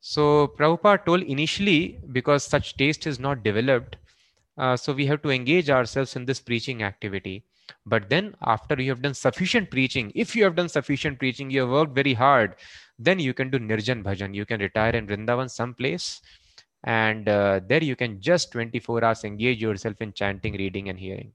So 0.00 0.48
Prabhupada 0.58 1.06
told 1.06 1.22
initially 1.22 2.00
because 2.10 2.42
such 2.42 2.76
taste 2.76 3.06
is 3.06 3.20
not 3.20 3.44
developed, 3.44 3.96
uh, 4.56 4.76
so 4.76 4.92
we 4.92 5.06
have 5.06 5.22
to 5.22 5.30
engage 5.30 5.70
ourselves 5.70 6.16
in 6.16 6.24
this 6.24 6.40
preaching 6.40 6.82
activity. 6.82 7.44
But 7.86 8.08
then 8.10 8.34
after 8.42 8.80
you 8.82 8.90
have 8.90 9.02
done 9.02 9.14
sufficient 9.14 9.70
preaching, 9.70 10.10
if 10.16 10.34
you 10.34 10.42
have 10.42 10.56
done 10.56 10.68
sufficient 10.68 11.20
preaching, 11.20 11.50
you 11.50 11.60
have 11.60 11.70
worked 11.70 11.94
very 11.94 12.14
hard, 12.14 12.56
then 12.98 13.20
you 13.20 13.32
can 13.32 13.50
do 13.50 13.58
Nirjan 13.60 14.02
Bhajan. 14.02 14.34
You 14.34 14.44
can 14.44 14.58
retire 14.60 14.96
in 14.96 15.06
Vrindavan 15.06 15.48
someplace 15.48 16.20
and 16.84 17.28
uh, 17.28 17.60
there 17.66 17.82
you 17.82 17.96
can 17.96 18.20
just 18.20 18.52
24 18.52 19.04
hours 19.04 19.24
engage 19.24 19.60
yourself 19.60 20.00
in 20.00 20.12
chanting 20.12 20.54
reading 20.54 20.88
and 20.88 20.98
hearing 20.98 21.32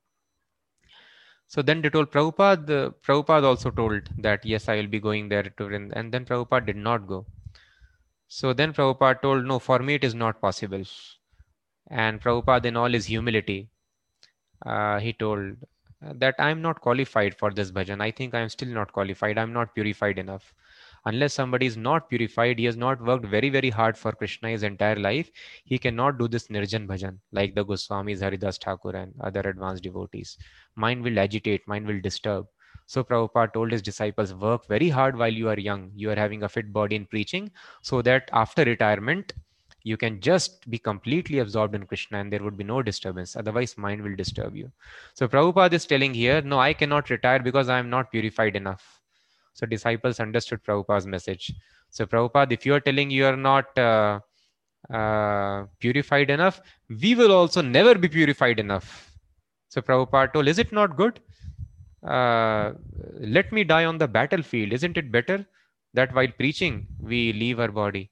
so 1.53 1.61
then 1.61 1.81
they 1.83 1.89
told 1.89 2.09
Prabhupada, 2.09 2.87
uh, 2.87 2.89
Prabhupada 3.05 3.43
also 3.43 3.69
told 3.69 4.09
that 4.17 4.43
yes, 4.43 4.67
I 4.69 4.77
will 4.77 4.87
be 4.87 4.99
going 4.99 5.29
there 5.29 5.43
to 5.43 5.65
and 5.65 6.11
then 6.11 6.25
Prabhupada 6.25 6.65
did 6.65 6.77
not 6.77 7.05
go. 7.05 7.27
So 8.27 8.53
then 8.53 8.73
Prabhupada 8.73 9.21
told, 9.21 9.45
no, 9.45 9.59
for 9.59 9.77
me 9.77 9.93
it 9.93 10.03
is 10.03 10.15
not 10.15 10.41
possible. 10.41 10.83
And 11.91 12.19
Prabhupada 12.19 12.65
in 12.65 12.75
all 12.75 12.89
his 12.89 13.05
humility, 13.05 13.69
uh, 14.65 14.99
he 14.99 15.13
told 15.13 15.57
that 16.01 16.33
I'm 16.39 16.61
not 16.63 16.81
qualified 16.81 17.37
for 17.37 17.51
this 17.51 17.71
bhajan. 17.71 18.01
I 18.01 18.09
think 18.09 18.33
I'm 18.33 18.49
still 18.49 18.69
not 18.69 18.91
qualified. 18.91 19.37
I'm 19.37 19.53
not 19.53 19.75
purified 19.75 20.17
enough 20.17 20.55
unless 21.05 21.33
somebody 21.33 21.65
is 21.65 21.77
not 21.77 22.09
purified, 22.09 22.59
he 22.59 22.65
has 22.65 22.77
not 22.77 23.01
worked 23.03 23.25
very, 23.25 23.49
very 23.49 23.69
hard 23.69 23.97
for 23.97 24.11
Krishna 24.11 24.49
his 24.49 24.63
entire 24.63 24.95
life, 24.95 25.29
he 25.65 25.77
cannot 25.77 26.17
do 26.17 26.27
this 26.27 26.47
Nirjan 26.47 26.87
Bhajan 26.87 27.17
like 27.31 27.55
the 27.55 27.65
Goswamis, 27.65 28.21
Haridas 28.21 28.57
Thakur, 28.57 28.95
and 28.95 29.13
other 29.21 29.41
advanced 29.41 29.83
devotees. 29.83 30.37
Mind 30.75 31.03
will 31.03 31.19
agitate, 31.19 31.67
mind 31.67 31.87
will 31.87 32.01
disturb. 32.01 32.47
So 32.85 33.03
Prabhupada 33.03 33.53
told 33.53 33.71
his 33.71 33.81
disciples, 33.81 34.33
work 34.33 34.67
very 34.67 34.89
hard 34.89 35.17
while 35.17 35.31
you 35.31 35.49
are 35.49 35.59
young. 35.59 35.91
You 35.95 36.11
are 36.11 36.15
having 36.15 36.43
a 36.43 36.49
fit 36.49 36.73
body 36.73 36.95
in 36.95 37.05
preaching, 37.05 37.51
so 37.81 38.01
that 38.01 38.29
after 38.33 38.63
retirement, 38.63 39.33
you 39.83 39.97
can 39.97 40.21
just 40.21 40.69
be 40.69 40.77
completely 40.79 41.39
absorbed 41.39 41.75
in 41.75 41.85
Krishna 41.85 42.19
and 42.19 42.31
there 42.31 42.41
would 42.41 42.57
be 42.57 42.63
no 42.63 42.81
disturbance. 42.81 43.35
Otherwise, 43.35 43.77
mind 43.77 44.01
will 44.01 44.15
disturb 44.15 44.55
you. 44.55 44.71
So 45.13 45.27
Prabhupada 45.27 45.73
is 45.73 45.85
telling 45.85 46.13
here, 46.13 46.41
no, 46.41 46.59
I 46.59 46.73
cannot 46.73 47.09
retire 47.09 47.39
because 47.39 47.67
I 47.67 47.79
am 47.79 47.89
not 47.89 48.11
purified 48.11 48.55
enough. 48.55 49.02
So 49.53 49.65
disciples 49.65 50.19
understood 50.19 50.63
Prabhupada's 50.63 51.05
message. 51.05 51.53
So 51.89 52.05
Prabhupada, 52.05 52.51
if 52.51 52.65
you 52.65 52.73
are 52.73 52.79
telling 52.79 53.11
you 53.11 53.25
are 53.25 53.37
not 53.37 53.77
uh, 53.77 54.19
uh, 54.91 55.65
purified 55.79 56.29
enough, 56.29 56.61
we 56.89 57.15
will 57.15 57.31
also 57.31 57.61
never 57.61 57.95
be 57.95 58.07
purified 58.07 58.59
enough. 58.59 59.11
So 59.69 59.81
Prabhupada 59.81 60.33
told, 60.33 60.47
is 60.47 60.59
it 60.59 60.71
not 60.71 60.97
good? 60.97 61.19
Uh, 62.03 62.73
let 63.19 63.51
me 63.51 63.63
die 63.63 63.85
on 63.85 63.97
the 63.97 64.07
battlefield. 64.07 64.73
Isn't 64.73 64.97
it 64.97 65.11
better 65.11 65.45
that 65.93 66.13
while 66.13 66.27
preaching, 66.27 66.87
we 66.99 67.31
leave 67.33 67.59
our 67.59 67.69
body? 67.69 68.09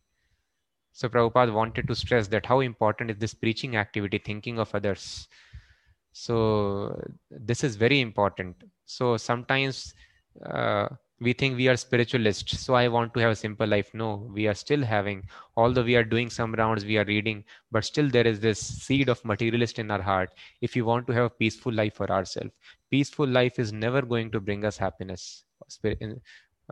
So 0.93 1.09
Prabhupada 1.09 1.53
wanted 1.53 1.87
to 1.87 1.95
stress 1.95 2.27
that 2.27 2.45
how 2.45 2.59
important 2.59 3.11
is 3.11 3.17
this 3.17 3.33
preaching 3.33 3.75
activity, 3.77 4.17
thinking 4.17 4.59
of 4.59 4.73
others. 4.75 5.27
So 6.13 7.01
this 7.29 7.63
is 7.63 7.75
very 7.75 8.01
important. 8.01 8.63
So 8.85 9.17
sometimes 9.17 9.93
uh, 10.45 10.89
we 11.21 11.33
think 11.33 11.55
we 11.55 11.67
are 11.71 11.77
spiritualists 11.77 12.59
so 12.59 12.73
i 12.73 12.87
want 12.87 13.13
to 13.13 13.19
have 13.19 13.31
a 13.31 13.35
simple 13.35 13.67
life. 13.67 13.91
No 13.93 14.27
we 14.33 14.47
are 14.47 14.55
still 14.55 14.83
having 14.83 15.23
although 15.55 15.83
we 15.83 15.95
are 15.95 16.03
doing 16.03 16.29
some 16.29 16.53
rounds 16.55 16.83
we 16.83 16.97
are 16.97 17.05
reading 17.05 17.43
but 17.71 17.85
still 17.85 18.09
there 18.09 18.25
is 18.25 18.39
this 18.39 18.59
seed 18.59 19.07
of 19.07 19.23
materialist 19.23 19.79
in 19.79 19.91
our 19.91 20.01
heart. 20.01 20.31
If 20.61 20.75
you 20.75 20.83
want 20.85 21.07
to 21.07 21.13
have 21.13 21.25
a 21.25 21.29
peaceful 21.29 21.73
life 21.73 21.95
for 21.95 22.11
ourselves 22.11 22.53
peaceful 22.89 23.27
life 23.27 23.59
is 23.59 23.71
never 23.71 24.01
going 24.01 24.31
to 24.31 24.39
bring 24.39 24.65
us 24.65 24.77
happiness. 24.77 25.43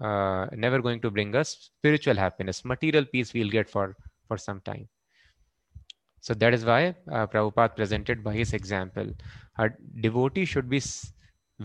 Uh, 0.01 0.45
never 0.53 0.81
going 0.81 1.01
to 1.01 1.11
bring 1.11 1.35
us 1.35 1.71
spiritual 1.77 2.15
happiness. 2.15 2.63
Material 2.63 3.05
peace 3.05 3.33
we'll 3.33 3.49
get 3.49 3.69
for 3.69 3.95
for 4.27 4.37
some 4.37 4.61
time. 4.61 4.87
So 6.21 6.33
that 6.33 6.53
is 6.53 6.65
why 6.65 6.95
uh, 7.11 7.27
Prabhupada 7.27 7.75
presented 7.75 8.23
by 8.23 8.33
his 8.33 8.53
example. 8.53 9.09
A 9.57 9.69
devotee 10.01 10.45
should 10.45 10.69
be 10.69 10.81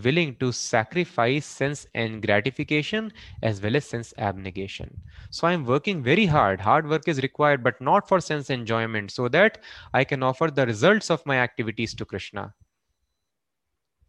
willing 0.03 0.35
to 0.35 0.51
sacrifice 0.51 1.45
sense 1.45 1.87
and 1.95 2.21
gratification 2.21 3.11
as 3.41 3.61
well 3.61 3.75
as 3.75 3.85
sense 3.85 4.13
abnegation. 4.17 5.01
So 5.29 5.47
I'm 5.47 5.65
working 5.65 6.03
very 6.03 6.25
hard. 6.25 6.59
Hard 6.59 6.87
work 6.89 7.07
is 7.07 7.21
required, 7.21 7.63
but 7.63 7.79
not 7.79 8.07
for 8.07 8.19
sense 8.19 8.49
enjoyment, 8.49 9.11
so 9.11 9.27
that 9.29 9.59
I 9.93 10.03
can 10.03 10.23
offer 10.23 10.51
the 10.51 10.65
results 10.65 11.09
of 11.09 11.25
my 11.25 11.37
activities 11.37 11.93
to 11.95 12.05
Krishna. 12.05 12.53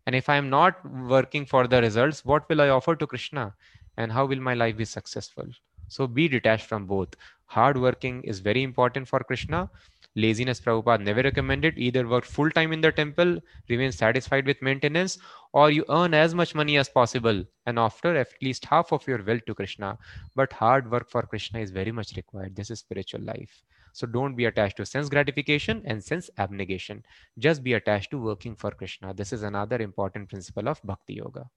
And 0.07 0.14
if 0.14 0.28
I'm 0.28 0.51
not 0.51 0.84
working 0.89 1.47
for 1.47 1.66
the 1.66 1.80
results, 1.80 2.24
what 2.24 2.49
will 2.49 2.61
I 2.61 2.68
offer 2.68 2.95
to 2.97 3.07
Krishna? 3.07 3.55
And 3.97 4.12
how 4.12 4.26
will 4.26 4.41
my 4.41 4.55
life 4.55 4.76
be 4.76 4.84
successful? 4.84 5.47
So 5.89 6.07
be 6.07 6.28
detached 6.28 6.66
from 6.66 6.87
both. 6.87 7.09
Hard 7.47 7.80
working 7.80 8.22
is 8.24 8.41
very 8.41 8.62
important 8.62 9.07
for 9.09 9.20
Krishna 9.20 9.70
laziness 10.16 10.61
Prabhupada 10.61 11.03
never 11.03 11.22
recommended. 11.22 11.78
Either 11.78 12.09
work 12.09 12.24
full 12.24 12.51
time 12.51 12.72
in 12.72 12.80
the 12.80 12.91
temple, 12.91 13.39
remain 13.68 13.93
satisfied 13.93 14.47
with 14.47 14.61
maintenance, 14.62 15.18
or 15.53 15.70
you 15.70 15.84
earn 15.89 16.14
as 16.14 16.34
much 16.34 16.55
money 16.55 16.76
as 16.78 16.89
possible 16.89 17.45
and 17.66 17.78
offer 17.78 18.16
at 18.16 18.28
least 18.43 18.64
half 18.64 18.93
of 18.93 19.07
your 19.07 19.22
wealth 19.22 19.45
to 19.47 19.55
Krishna. 19.55 19.97
But 20.34 20.53
hard 20.53 20.91
work 20.91 21.09
for 21.11 21.22
Krishna 21.22 21.61
is 21.61 21.70
very 21.70 21.93
much 21.93 22.16
required. 22.16 22.57
This 22.57 22.70
is 22.70 22.80
spiritual 22.80 23.20
life. 23.20 23.62
So 23.93 24.07
don't 24.07 24.34
be 24.34 24.45
attached 24.47 24.76
to 24.78 24.87
sense 24.87 25.09
gratification 25.09 25.82
and 25.87 26.03
sense 26.03 26.28
abnegation. 26.39 27.03
Just 27.39 27.62
be 27.62 27.74
attached 27.74 28.11
to 28.11 28.18
working 28.18 28.55
for 28.55 28.70
Krishna. 28.70 29.14
This 29.14 29.32
is 29.32 29.43
another 29.43 29.76
important 29.76 30.28
principle 30.28 30.68
of 30.68 30.80
Bhakti 30.84 31.14
Yoga. 31.14 31.49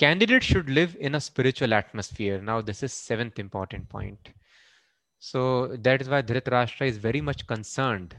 Candidates 0.00 0.46
should 0.46 0.70
live 0.70 0.96
in 0.98 1.14
a 1.14 1.20
spiritual 1.20 1.74
atmosphere. 1.74 2.40
Now, 2.40 2.62
this 2.62 2.82
is 2.82 2.90
seventh 2.90 3.38
important 3.38 3.86
point. 3.86 4.30
So 5.18 5.76
that 5.76 6.00
is 6.00 6.08
why 6.08 6.22
Dhritarashtra 6.22 6.86
is 6.86 6.96
very 6.96 7.20
much 7.20 7.46
concerned. 7.46 8.16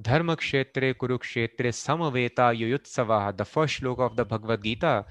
Dharma 0.00 0.34
Kshetre 0.34 0.94
Kurukshetre 0.94 1.72
Samaveta 1.80 2.58
Yuyutsava, 2.58 3.36
the 3.36 3.44
first 3.44 3.82
shloka 3.82 3.98
of 3.98 4.16
the 4.16 4.24
Bhagavad 4.24 4.62
Gita, 4.64 5.04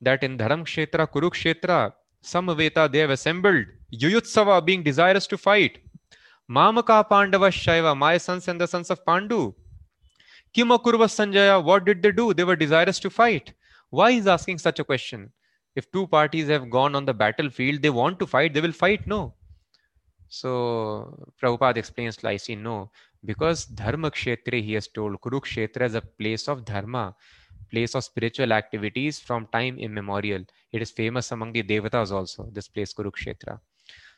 that 0.00 0.24
in 0.24 0.36
Dharma 0.36 0.64
Kshetra 0.64 1.06
Kurukshetra, 1.06 1.92
Samaveta 2.20 2.90
they 2.90 2.98
have 2.98 3.10
assembled, 3.10 3.66
Yuyutsava 3.94 4.64
being 4.66 4.82
desirous 4.82 5.28
to 5.28 5.38
fight. 5.38 5.78
Mamaka 6.50 7.08
Pandava 7.08 7.50
Shaiva, 7.50 7.96
my 7.96 8.18
sons 8.18 8.48
and 8.48 8.60
the 8.60 8.66
sons 8.66 8.90
of 8.90 9.06
Pandu. 9.06 9.54
Kimakurva 10.52 11.06
Sanjaya, 11.06 11.62
what 11.62 11.84
did 11.84 12.02
they 12.02 12.10
do? 12.10 12.34
They 12.34 12.42
were 12.42 12.56
desirous 12.56 12.98
to 12.98 13.10
fight. 13.10 13.52
Why 13.90 14.10
is 14.10 14.26
asking 14.26 14.58
such 14.58 14.78
a 14.78 14.84
question? 14.84 15.32
If 15.74 15.90
two 15.92 16.06
parties 16.06 16.48
have 16.48 16.70
gone 16.70 16.94
on 16.94 17.04
the 17.04 17.14
battlefield, 17.14 17.82
they 17.82 17.90
want 17.90 18.18
to 18.20 18.26
fight, 18.26 18.54
they 18.54 18.60
will 18.60 18.72
fight. 18.72 19.06
No. 19.06 19.34
So 20.28 21.30
Prabhupada 21.42 21.78
explains 21.78 22.18
Lysi, 22.18 22.56
no, 22.58 22.90
because 23.24 23.64
Dharma 23.64 24.10
Kshetra, 24.10 24.62
he 24.62 24.74
has 24.74 24.88
told, 24.88 25.20
Kurukshetra 25.20 25.82
is 25.86 25.94
a 25.94 26.02
place 26.02 26.48
of 26.48 26.64
Dharma, 26.64 27.14
place 27.70 27.94
of 27.94 28.04
spiritual 28.04 28.52
activities 28.52 29.20
from 29.20 29.46
time 29.46 29.78
immemorial. 29.78 30.44
It 30.72 30.82
is 30.82 30.90
famous 30.90 31.32
among 31.32 31.52
the 31.52 31.62
Devatas 31.62 32.12
also, 32.12 32.48
this 32.52 32.68
place 32.68 32.92
Kurukshetra. 32.92 33.58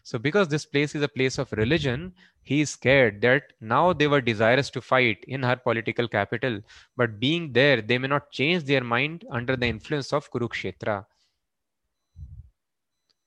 So 0.03 0.18
because 0.18 0.48
this 0.48 0.66
place 0.66 0.94
is 0.94 1.03
a 1.03 1.09
place 1.09 1.38
of 1.38 1.53
religion, 1.53 2.12
he 2.42 2.62
is 2.62 2.70
scared 2.70 3.20
that 3.20 3.53
now 3.61 3.92
they 3.92 4.07
were 4.07 4.20
desirous 4.20 4.70
to 4.70 4.80
fight 4.80 5.24
in 5.28 5.42
her 5.42 5.57
political 5.57 6.09
capital, 6.09 6.61
but 6.96 7.20
being 7.20 7.53
there, 7.53 7.80
they 7.82 7.98
may 7.98 8.09
not 8.09 8.30
change 8.30 8.64
their 8.64 8.82
mind 8.82 9.24
under 9.30 9.57
the 9.57 9.66
influence 9.66 10.12
of 10.12 10.30
Kurukshetra. 10.30 11.05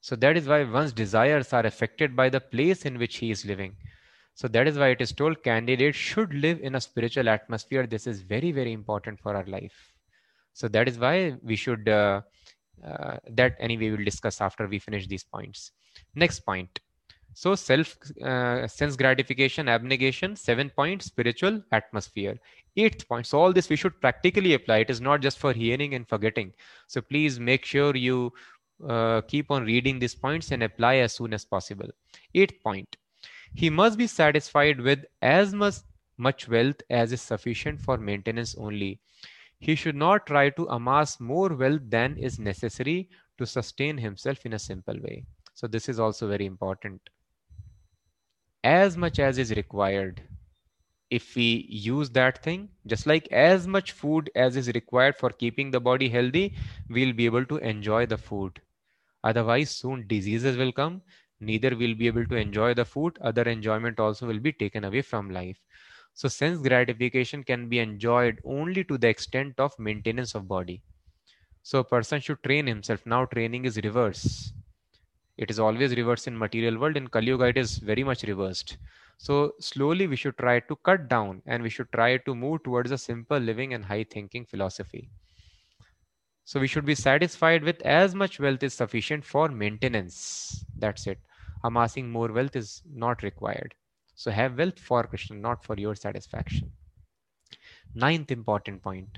So 0.01 0.17
that 0.17 0.35
is 0.35 0.47
why 0.47 0.63
one's 0.63 0.91
desires 0.91 1.53
are 1.53 1.65
affected 1.65 2.15
by 2.15 2.29
the 2.29 2.41
place 2.41 2.85
in 2.85 2.97
which 2.97 3.17
he 3.17 3.31
is 3.31 3.45
living. 3.45 3.77
So 4.35 4.47
that 4.49 4.67
is 4.67 4.77
why 4.77 4.89
it 4.89 4.99
is 4.99 5.13
told 5.13 5.43
candidates 5.43 5.97
should 5.97 6.33
live 6.33 6.59
in 6.59 6.75
a 6.75 6.81
spiritual 6.81 7.29
atmosphere. 7.29 7.85
This 7.87 8.07
is 8.07 8.21
very, 8.21 8.51
very 8.51 8.73
important 8.73 9.19
for 9.19 9.35
our 9.35 9.45
life. 9.45 9.93
So 10.53 10.67
that 10.69 10.87
is 10.87 10.97
why 10.97 11.35
we 11.41 11.55
should, 11.55 11.87
uh, 11.87 12.21
uh, 12.85 13.17
that 13.29 13.55
anyway, 13.59 13.91
we'll 13.91 14.03
discuss 14.03 14.41
after 14.41 14.67
we 14.67 14.79
finish 14.79 15.07
these 15.07 15.23
points. 15.23 15.71
Next 16.15 16.41
point. 16.41 16.79
So 17.35 17.55
self 17.55 17.97
uh, 18.23 18.67
sense 18.67 18.95
gratification, 18.95 19.67
abnegation, 19.67 20.35
seven 20.35 20.69
point 20.69 21.01
spiritual 21.01 21.63
atmosphere. 21.71 22.37
Eighth 22.77 23.07
point. 23.07 23.25
So 23.25 23.39
all 23.39 23.51
this 23.51 23.69
we 23.69 23.75
should 23.75 23.99
practically 23.99 24.53
apply. 24.53 24.77
It 24.79 24.89
is 24.89 25.01
not 25.01 25.21
just 25.21 25.39
for 25.39 25.51
hearing 25.51 25.95
and 25.95 26.07
forgetting. 26.07 26.53
So 26.87 27.01
please 27.01 27.39
make 27.39 27.65
sure 27.65 27.95
you 27.95 28.31
uh, 28.87 29.21
keep 29.21 29.49
on 29.49 29.65
reading 29.65 29.97
these 29.97 30.13
points 30.13 30.51
and 30.51 30.61
apply 30.61 30.97
as 30.97 31.13
soon 31.13 31.33
as 31.33 31.45
possible. 31.45 31.89
Eighth 32.35 32.61
point. 32.63 32.97
He 33.55 33.69
must 33.69 33.97
be 33.97 34.07
satisfied 34.07 34.79
with 34.81 35.05
as 35.21 35.53
much, 35.53 35.75
much 36.17 36.47
wealth 36.47 36.81
as 36.89 37.11
is 37.11 37.21
sufficient 37.21 37.79
for 37.79 37.97
maintenance 37.97 38.55
only. 38.57 38.99
He 39.59 39.75
should 39.75 39.95
not 39.95 40.27
try 40.27 40.49
to 40.51 40.65
amass 40.67 41.19
more 41.19 41.49
wealth 41.49 41.81
than 41.87 42.17
is 42.17 42.37
necessary 42.37 43.09
to 43.37 43.45
sustain 43.45 43.97
himself 43.97 44.45
in 44.45 44.53
a 44.53 44.59
simple 44.59 44.99
way. 44.99 45.25
So 45.63 45.67
this 45.67 45.87
is 45.87 45.97
also 45.97 46.27
very 46.27 46.45
important. 46.45 46.99
As 48.65 48.97
much 48.97 49.17
as 49.17 49.37
is 49.37 49.51
required, 49.51 50.21
if 51.09 51.37
we 51.37 51.65
use 51.69 52.09
that 52.09 52.43
thing, 52.43 52.67
just 52.85 53.07
like 53.07 53.31
as 53.31 53.65
much 53.65 53.93
food 53.93 54.29
as 54.35 54.57
is 54.57 54.67
required 54.73 55.15
for 55.15 55.29
keeping 55.29 55.71
the 55.71 55.79
body 55.79 56.09
healthy, 56.09 56.53
we'll 56.89 57.13
be 57.13 57.23
able 57.23 57.45
to 57.45 57.59
enjoy 57.59 58.05
the 58.05 58.17
food. 58.17 58.59
Otherwise, 59.23 59.69
soon 59.69 60.05
diseases 60.05 60.57
will 60.57 60.73
come. 60.73 61.01
Neither 61.39 61.77
will 61.77 61.95
be 61.95 62.07
able 62.07 62.25
to 62.25 62.35
enjoy 62.35 62.73
the 62.73 62.83
food. 62.83 63.17
Other 63.21 63.43
enjoyment 63.43 64.01
also 64.01 64.27
will 64.27 64.39
be 64.39 64.51
taken 64.51 64.83
away 64.83 65.01
from 65.01 65.29
life. 65.29 65.61
So 66.13 66.27
sense 66.27 66.59
gratification 66.59 67.41
can 67.45 67.69
be 67.69 67.79
enjoyed 67.79 68.41
only 68.43 68.83
to 68.83 68.97
the 68.97 69.07
extent 69.07 69.61
of 69.61 69.79
maintenance 69.79 70.35
of 70.35 70.45
body. 70.45 70.83
So 71.61 71.79
a 71.79 71.85
person 71.85 72.19
should 72.19 72.43
train 72.43 72.67
himself. 72.67 73.05
Now 73.05 73.23
training 73.23 73.63
is 73.63 73.77
reverse. 73.77 74.51
It 75.37 75.49
is 75.51 75.59
always 75.59 75.95
reversed 75.95 76.27
in 76.27 76.37
material 76.37 76.77
world. 76.79 76.97
In 76.97 77.07
Kali 77.07 77.27
Yuga, 77.27 77.45
it 77.45 77.57
is 77.57 77.77
very 77.77 78.03
much 78.03 78.23
reversed. 78.23 78.77
So 79.17 79.53
slowly 79.59 80.07
we 80.07 80.15
should 80.15 80.37
try 80.37 80.59
to 80.61 80.75
cut 80.77 81.07
down 81.07 81.41
and 81.45 81.63
we 81.63 81.69
should 81.69 81.91
try 81.91 82.17
to 82.17 82.35
move 82.35 82.63
towards 82.63 82.91
a 82.91 82.97
simple 82.97 83.37
living 83.37 83.73
and 83.73 83.85
high 83.85 84.03
thinking 84.05 84.45
philosophy. 84.45 85.09
So 86.45 86.59
we 86.59 86.67
should 86.67 86.85
be 86.85 86.95
satisfied 86.95 87.63
with 87.63 87.81
as 87.81 88.15
much 88.15 88.39
wealth 88.39 88.63
is 88.63 88.73
sufficient 88.73 89.25
for 89.25 89.49
maintenance. 89.49 90.63
That's 90.77 91.05
it. 91.07 91.19
Amassing 91.63 92.09
more 92.11 92.31
wealth 92.31 92.55
is 92.55 92.81
not 92.89 93.23
required. 93.23 93.75
So 94.15 94.31
have 94.31 94.57
wealth 94.57 94.79
for 94.79 95.03
Krishna, 95.03 95.35
not 95.37 95.63
for 95.65 95.75
your 95.75 95.95
satisfaction. 95.95 96.71
Ninth 97.95 98.29
important 98.29 98.83
point. 98.83 99.17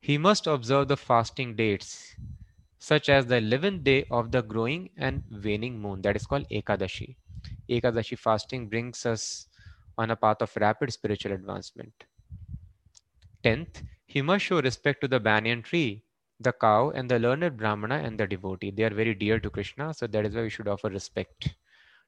He 0.00 0.18
must 0.18 0.46
observe 0.46 0.88
the 0.88 0.96
fasting 0.96 1.56
dates, 1.56 2.16
such 2.86 3.08
as 3.08 3.26
the 3.26 3.36
11th 3.36 3.82
day 3.84 4.04
of 4.10 4.30
the 4.30 4.42
growing 4.42 4.90
and 4.96 5.22
waning 5.44 5.80
moon. 5.80 6.02
That 6.02 6.16
is 6.16 6.26
called 6.26 6.46
Ekadashi. 6.50 7.16
Ekadashi 7.68 8.18
fasting 8.18 8.68
brings 8.68 9.06
us 9.06 9.46
on 9.98 10.10
a 10.10 10.16
path 10.16 10.42
of 10.42 10.56
rapid 10.56 10.92
spiritual 10.92 11.32
advancement. 11.32 12.04
Tenth, 13.44 13.84
he 14.06 14.20
must 14.22 14.44
show 14.44 14.60
respect 14.60 15.00
to 15.00 15.06
the 15.06 15.20
banyan 15.20 15.62
tree 15.62 16.02
the 16.40 16.52
cow 16.52 16.90
and 16.90 17.08
the 17.08 17.16
learned 17.20 17.56
brahmana 17.56 17.94
and 17.98 18.18
the 18.18 18.26
devotee. 18.26 18.72
They 18.72 18.82
are 18.82 18.90
very 18.92 19.14
dear 19.14 19.38
to 19.38 19.50
Krishna, 19.50 19.94
so 19.94 20.08
that 20.08 20.26
is 20.26 20.34
why 20.34 20.42
we 20.42 20.50
should 20.50 20.66
offer 20.66 20.88
respect 20.90 21.54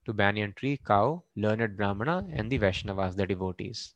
to 0.04 0.12
banyan 0.12 0.52
tree, 0.54 0.78
cow, 0.78 1.24
learned 1.36 1.76
brahmana, 1.76 2.28
and 2.32 2.50
the 2.50 2.58
Vaishnavas, 2.58 3.16
the 3.16 3.26
devotees. 3.26 3.94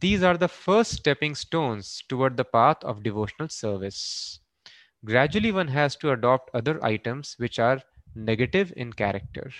These 0.00 0.22
are 0.22 0.38
the 0.38 0.48
first 0.48 0.92
stepping 0.92 1.34
stones 1.34 2.02
toward 2.08 2.38
the 2.38 2.46
path 2.46 2.82
of 2.82 3.02
devotional 3.02 3.50
service. 3.50 4.40
Gradually, 5.06 5.52
one 5.52 5.68
has 5.68 5.96
to 5.96 6.10
adopt 6.12 6.50
other 6.52 6.84
items 6.84 7.34
which 7.38 7.58
are 7.58 7.80
negative 8.14 8.74
in 8.76 8.92
character. 8.92 9.50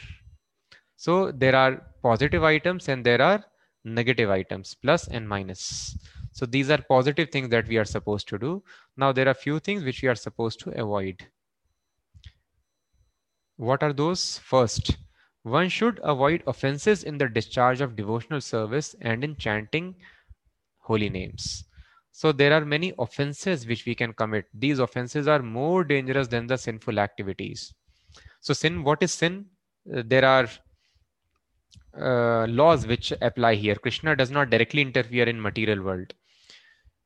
So, 0.97 1.33
there 1.33 1.57
are 1.57 1.83
positive 2.03 2.45
items 2.45 2.89
and 2.89 3.03
there 3.03 3.23
are 3.23 3.43
negative 3.87 4.29
items, 4.29 4.75
plus 4.75 5.09
and 5.09 5.29
minus. 5.29 5.97
So 6.33 6.45
these 6.45 6.71
are 6.71 6.83
positive 6.83 7.31
things 7.31 7.49
that 7.51 7.67
we 7.67 7.79
are 7.79 7.85
supposed 7.85 8.29
to 8.29 8.39
do. 8.39 8.63
Now 8.97 9.13
there 9.13 9.29
are 9.29 9.35
few 9.35 9.59
things 9.59 9.85
which 9.85 10.03
we 10.03 10.09
are 10.09 10.15
supposed 10.15 10.61
to 10.61 10.79
avoid. 10.79 11.27
What 13.57 13.83
are 13.83 13.93
those? 13.95 14.39
First, 14.39 14.99
one 15.45 15.71
should 15.71 16.01
avoid 16.03 16.43
offenses 16.47 17.05
in 17.05 17.17
the 17.17 17.29
discharge 17.29 17.81
of 17.81 17.97
devotional 17.97 18.41
service 18.43 18.95
and 19.01 19.25
in 19.25 19.37
chanting 19.37 19.95
holy 20.79 21.09
names. 21.09 21.65
So 22.17 22.33
there 22.33 22.55
are 22.55 22.65
many 22.65 22.95
offenses 22.99 23.67
which 23.67 23.85
we 23.85 23.95
can 23.95 24.15
commit. 24.15 24.47
These 24.55 24.79
offenses 24.79 25.29
are 25.29 25.43
more 25.43 25.85
dangerous 25.85 26.29
than 26.29 26.47
the 26.47 26.57
sinful 26.57 26.99
activities. 26.99 27.75
So 28.41 28.55
sin, 28.55 28.83
what 28.83 29.03
is 29.03 29.13
sin? 29.13 29.45
Uh, 29.95 30.03
there 30.03 30.25
are 30.25 30.49
uh, 32.01 32.47
laws 32.47 32.87
which 32.87 33.13
apply 33.21 33.57
here. 33.57 33.75
Krishna 33.75 34.17
does 34.17 34.31
not 34.31 34.49
directly 34.49 34.81
interfere 34.81 35.29
in 35.29 35.39
material 35.39 35.83
world. 35.83 36.15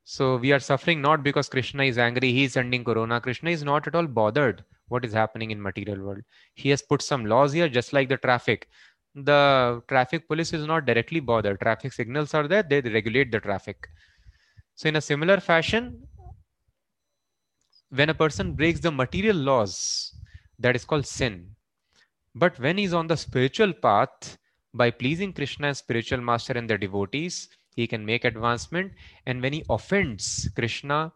So 0.05 0.37
we 0.37 0.53
are 0.53 0.61
suffering 0.61 1.03
not 1.03 1.25
because 1.25 1.49
Krishna 1.49 1.83
is 1.83 1.99
angry, 1.99 2.31
he 2.31 2.45
is 2.45 2.53
sending 2.53 2.85
corona. 2.85 3.21
Krishna 3.21 3.51
is 3.51 3.65
not 3.65 3.89
at 3.89 3.97
all 3.97 4.07
bothered 4.07 4.65
what 4.87 5.05
is 5.05 5.13
happening 5.13 5.51
in 5.51 5.61
material 5.61 6.01
world. 6.07 6.23
He 6.55 6.69
has 6.69 6.83
put 6.83 7.03
some 7.03 7.27
laws 7.27 7.53
here, 7.53 7.69
just 7.69 7.93
like 7.93 8.09
the 8.09 8.17
traffic. 8.17 8.69
The 9.17 9.83
traffic 9.89 10.29
police 10.29 10.53
is 10.53 10.69
not 10.69 10.87
directly 10.87 11.19
bothered. 11.19 11.59
Traffic 11.59 11.93
signals 11.93 12.33
are 12.33 12.47
there, 12.47 12.63
they 12.63 12.81
regulate 12.81 13.33
the 13.33 13.41
traffic. 13.41 13.89
So, 14.81 14.89
in 14.89 14.97
a 14.97 15.01
similar 15.03 15.41
fashion, 15.41 16.09
when 17.91 18.09
a 18.09 18.15
person 18.15 18.55
breaks 18.55 18.81
the 18.81 18.91
material 18.91 19.37
laws, 19.37 20.15
that 20.59 20.75
is 20.75 20.87
called 20.87 21.05
sin. 21.05 21.51
But 22.35 22.59
when 22.59 22.79
he's 22.79 22.95
on 22.95 23.07
the 23.07 23.19
spiritual 23.19 23.75
path, 23.75 24.39
by 24.73 24.91
pleasing 24.91 25.35
Krishna 25.35 25.67
as 25.67 25.79
spiritual 25.81 26.23
master 26.23 26.55
and 26.55 26.71
the 26.71 26.79
devotees, 26.79 27.51
he 27.77 27.87
can 27.87 28.07
make 28.07 28.25
advancement. 28.25 28.93
And 29.27 29.43
when 29.43 29.53
he 29.53 29.67
offends 29.69 30.49
Krishna 30.55 31.13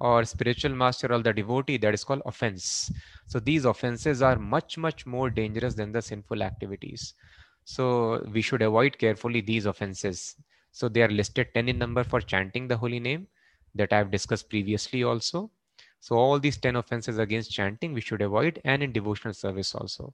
or 0.00 0.24
spiritual 0.24 0.74
master 0.74 1.12
or 1.12 1.22
the 1.22 1.32
devotee, 1.32 1.76
that 1.76 1.94
is 1.94 2.02
called 2.02 2.22
offense. 2.26 2.90
So 3.28 3.38
these 3.38 3.64
offenses 3.64 4.22
are 4.22 4.40
much, 4.40 4.76
much 4.76 5.06
more 5.06 5.30
dangerous 5.30 5.74
than 5.74 5.92
the 5.92 6.02
sinful 6.02 6.42
activities. 6.42 7.14
So 7.62 8.26
we 8.32 8.42
should 8.42 8.62
avoid 8.62 8.98
carefully 8.98 9.40
these 9.40 9.66
offenses. 9.66 10.34
So 10.74 10.88
they 10.88 11.02
are 11.02 11.08
listed 11.08 11.54
10 11.54 11.68
in 11.68 11.78
number 11.78 12.02
for 12.02 12.20
chanting 12.20 12.66
the 12.66 12.76
holy 12.76 12.98
name 12.98 13.28
that 13.76 13.92
I 13.92 13.98
have 13.98 14.10
discussed 14.10 14.50
previously 14.50 15.04
also. 15.04 15.52
So 16.00 16.16
all 16.16 16.40
these 16.40 16.56
10 16.56 16.74
offenses 16.74 17.16
against 17.16 17.52
chanting 17.52 17.92
we 17.92 18.00
should 18.00 18.20
avoid 18.20 18.60
and 18.64 18.82
in 18.82 18.90
devotional 18.90 19.34
service 19.34 19.72
also. 19.76 20.12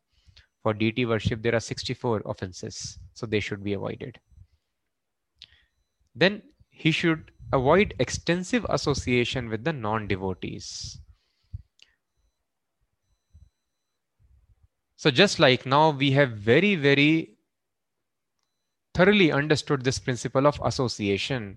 For 0.63 0.75
deity 0.75 1.07
worship, 1.07 1.41
there 1.41 1.55
are 1.55 1.61
64 1.61 2.25
offenses. 2.27 2.99
So 3.15 3.25
they 3.25 3.41
should 3.41 3.65
be 3.65 3.73
avoided. 3.73 4.21
Then 6.15 6.43
he 6.69 6.91
should 6.91 7.31
avoid 7.55 7.95
extensive 7.99 8.67
association 8.69 9.49
with 9.49 9.65
the 9.65 9.73
non-devotees. 9.73 11.01
So 14.97 15.11
just 15.11 15.39
like 15.39 15.65
now 15.65 15.89
we 15.89 16.11
have 16.11 16.33
very, 16.33 16.75
very 16.75 17.39
thoroughly 18.95 19.33
understood 19.33 19.85
this 19.85 19.99
principle 19.99 20.47
of 20.47 20.61
association. 20.65 21.57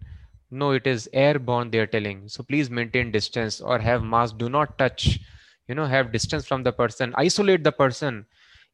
No, 0.51 0.71
it 0.71 0.85
is 0.87 1.09
airborne, 1.13 1.71
they 1.71 1.79
are 1.79 1.87
telling. 1.87 2.29
So 2.29 2.43
please 2.43 2.69
maintain 2.69 3.11
distance 3.11 3.59
or 3.61 3.79
have 3.79 4.03
mask, 4.03 4.37
do 4.37 4.49
not 4.49 4.77
touch, 4.77 5.19
you 5.67 5.75
know, 5.75 5.85
have 5.85 6.11
distance 6.11 6.45
from 6.45 6.63
the 6.63 6.71
person, 6.71 7.13
isolate 7.17 7.63
the 7.63 7.71
person. 7.71 8.25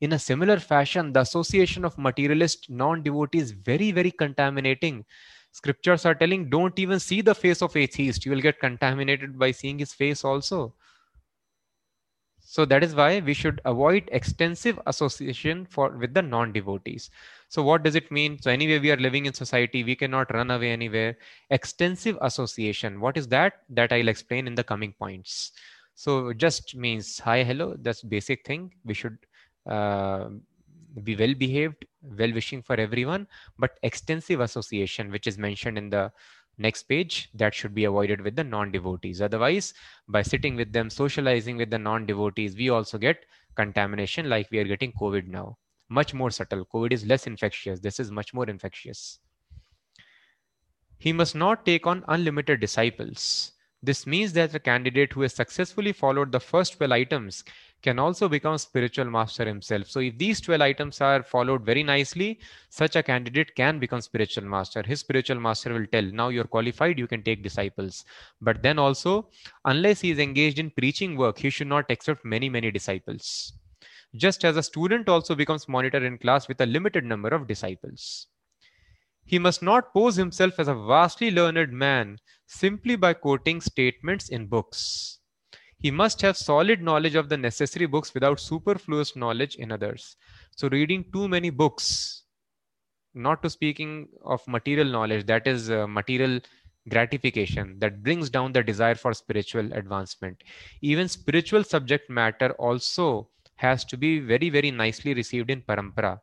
In 0.01 0.13
a 0.13 0.19
similar 0.19 0.59
fashion, 0.59 1.13
the 1.13 1.21
association 1.21 1.83
of 1.85 1.97
materialist 1.97 2.69
non-devotee 2.69 3.37
is 3.39 3.51
very, 3.51 3.91
very 3.91 4.11
contaminating 4.11 5.05
scriptures 5.51 6.05
are 6.05 6.13
telling 6.13 6.47
don't 6.49 6.77
even 6.77 6.99
see 6.99 7.21
the 7.21 7.33
face 7.33 7.61
of 7.63 7.75
atheist 7.75 8.23
you 8.23 8.31
will 8.31 8.39
get 8.41 8.59
contaminated 8.59 9.37
by 9.39 9.49
seeing 9.51 9.79
his 9.79 9.93
face 9.93 10.23
also 10.23 10.75
so 12.51 12.65
that 12.65 12.83
is 12.83 12.95
why 12.95 13.19
we 13.19 13.33
should 13.33 13.61
avoid 13.65 14.09
extensive 14.11 14.79
association 14.87 15.65
for 15.65 15.89
with 16.03 16.13
the 16.13 16.21
non 16.21 16.51
devotees 16.51 17.09
so 17.49 17.63
what 17.63 17.81
does 17.81 17.95
it 17.95 18.11
mean? 18.11 18.39
So 18.39 18.51
anyway 18.51 18.77
we 18.77 18.91
are 18.91 18.97
living 18.97 19.25
in 19.25 19.33
society 19.33 19.83
we 19.83 19.95
cannot 19.95 20.31
run 20.31 20.51
away 20.51 20.71
anywhere. 20.71 21.17
Extensive 21.49 22.15
association. 22.21 23.01
What 23.01 23.17
is 23.17 23.27
that? 23.29 23.53
That 23.69 23.91
i'll 23.91 24.07
explain 24.07 24.45
in 24.45 24.53
the 24.53 24.63
coming 24.63 24.93
points. 24.93 25.53
So 25.95 26.31
just 26.31 26.75
means 26.75 27.17
hi 27.19 27.43
hello 27.43 27.75
that's 27.79 28.03
basic 28.03 28.45
thing. 28.45 28.71
We 28.85 28.93
should 28.93 29.17
uh, 29.67 30.29
be 31.03 31.15
well 31.15 31.33
behaved, 31.33 31.85
well 32.03 32.31
wishing 32.31 32.61
for 32.61 32.75
everyone, 32.75 33.27
but 33.57 33.79
extensive 33.81 34.41
association, 34.41 35.09
which 35.09 35.25
is 35.25 35.39
mentioned 35.39 35.77
in 35.79 35.89
the 35.89 36.11
next 36.59 36.83
page, 36.83 37.29
that 37.33 37.55
should 37.55 37.73
be 37.73 37.85
avoided 37.85 38.21
with 38.21 38.35
the 38.35 38.43
non 38.43 38.71
devotees. 38.71 39.21
Otherwise, 39.21 39.73
by 40.07 40.21
sitting 40.21 40.55
with 40.55 40.71
them, 40.73 40.89
socializing 40.89 41.57
with 41.57 41.69
the 41.69 41.79
non 41.79 42.05
devotees, 42.05 42.55
we 42.55 42.69
also 42.69 42.97
get 42.97 43.25
contamination 43.55 44.29
like 44.29 44.51
we 44.51 44.59
are 44.59 44.65
getting 44.65 44.91
COVID 44.93 45.27
now. 45.27 45.57
Much 45.89 46.13
more 46.13 46.29
subtle. 46.29 46.65
COVID 46.65 46.93
is 46.93 47.05
less 47.05 47.25
infectious. 47.25 47.79
This 47.79 47.99
is 47.99 48.11
much 48.11 48.33
more 48.33 48.47
infectious. 48.47 49.19
He 50.99 51.13
must 51.13 51.35
not 51.35 51.65
take 51.65 51.87
on 51.87 52.03
unlimited 52.07 52.59
disciples. 52.59 53.53
This 53.81 54.05
means 54.05 54.33
that 54.33 54.51
the 54.51 54.59
candidate 54.59 55.13
who 55.13 55.21
has 55.21 55.33
successfully 55.33 55.93
followed 55.93 56.31
the 56.31 56.39
first 56.39 56.77
12 56.77 56.91
items 56.91 57.43
can 57.81 57.97
also 57.97 58.27
become 58.27 58.57
spiritual 58.57 59.05
master 59.05 59.45
himself. 59.45 59.87
So 59.87 59.99
if 59.99 60.17
these 60.17 60.41
12 60.41 60.61
items 60.61 61.01
are 61.01 61.23
followed 61.23 61.65
very 61.65 61.83
nicely, 61.83 62.39
such 62.69 62.95
a 62.95 63.03
candidate 63.03 63.55
can 63.55 63.79
become 63.79 64.01
spiritual 64.01 64.43
master. 64.43 64.83
His 64.85 64.99
spiritual 64.99 65.39
master 65.39 65.73
will 65.73 65.85
tell, 65.87 66.03
now 66.03 66.29
you're 66.29 66.43
qualified, 66.43 66.99
you 66.99 67.07
can 67.07 67.23
take 67.23 67.43
disciples. 67.43 68.03
But 68.41 68.61
then 68.61 68.79
also, 68.79 69.29
unless 69.65 70.01
he 70.01 70.11
is 70.11 70.19
engaged 70.19 70.59
in 70.59 70.71
preaching 70.71 71.15
work, 71.15 71.39
he 71.39 71.49
should 71.49 71.67
not 71.67 71.89
accept 71.89 72.25
many, 72.25 72.49
many 72.49 72.71
disciples. 72.71 73.53
Just 74.15 74.43
as 74.43 74.57
a 74.57 74.63
student 74.63 75.07
also 75.07 75.35
becomes 75.35 75.69
monitor 75.69 76.03
in 76.03 76.17
class 76.17 76.47
with 76.47 76.59
a 76.61 76.65
limited 76.65 77.05
number 77.05 77.29
of 77.29 77.47
disciples. 77.47 78.27
He 79.23 79.37
must 79.37 79.61
not 79.61 79.93
pose 79.93 80.15
himself 80.15 80.59
as 80.59 80.67
a 80.67 80.73
vastly 80.73 81.29
learned 81.29 81.71
man 81.71 82.17
simply 82.47 82.95
by 82.95 83.13
quoting 83.13 83.61
statements 83.61 84.29
in 84.29 84.47
books 84.47 85.18
he 85.79 85.91
must 85.91 86.21
have 86.21 86.37
solid 86.37 86.81
knowledge 86.81 87.15
of 87.15 87.29
the 87.29 87.37
necessary 87.37 87.85
books 87.85 88.13
without 88.13 88.39
superfluous 88.39 89.15
knowledge 89.15 89.55
in 89.55 89.71
others. 89.71 90.17
So, 90.55 90.67
reading 90.69 91.05
too 91.13 91.27
many 91.27 91.49
books, 91.49 92.23
not 93.13 93.41
to 93.43 93.49
speaking 93.49 94.09
of 94.25 94.45
material 94.47 94.87
knowledge, 94.87 95.25
that 95.27 95.47
is 95.47 95.71
uh, 95.71 95.87
material 95.87 96.41
gratification 96.89 97.77
that 97.79 98.03
brings 98.03 98.29
down 98.29 98.51
the 98.51 98.63
desire 98.63 98.95
for 98.95 99.13
spiritual 99.13 99.71
advancement. 99.73 100.43
Even 100.81 101.07
spiritual 101.07 101.63
subject 101.63 102.09
matter 102.09 102.51
also 102.53 103.29
has 103.55 103.85
to 103.85 103.97
be 103.97 104.19
very, 104.19 104.49
very 104.49 104.71
nicely 104.71 105.13
received 105.13 105.49
in 105.49 105.61
parampara. 105.61 106.19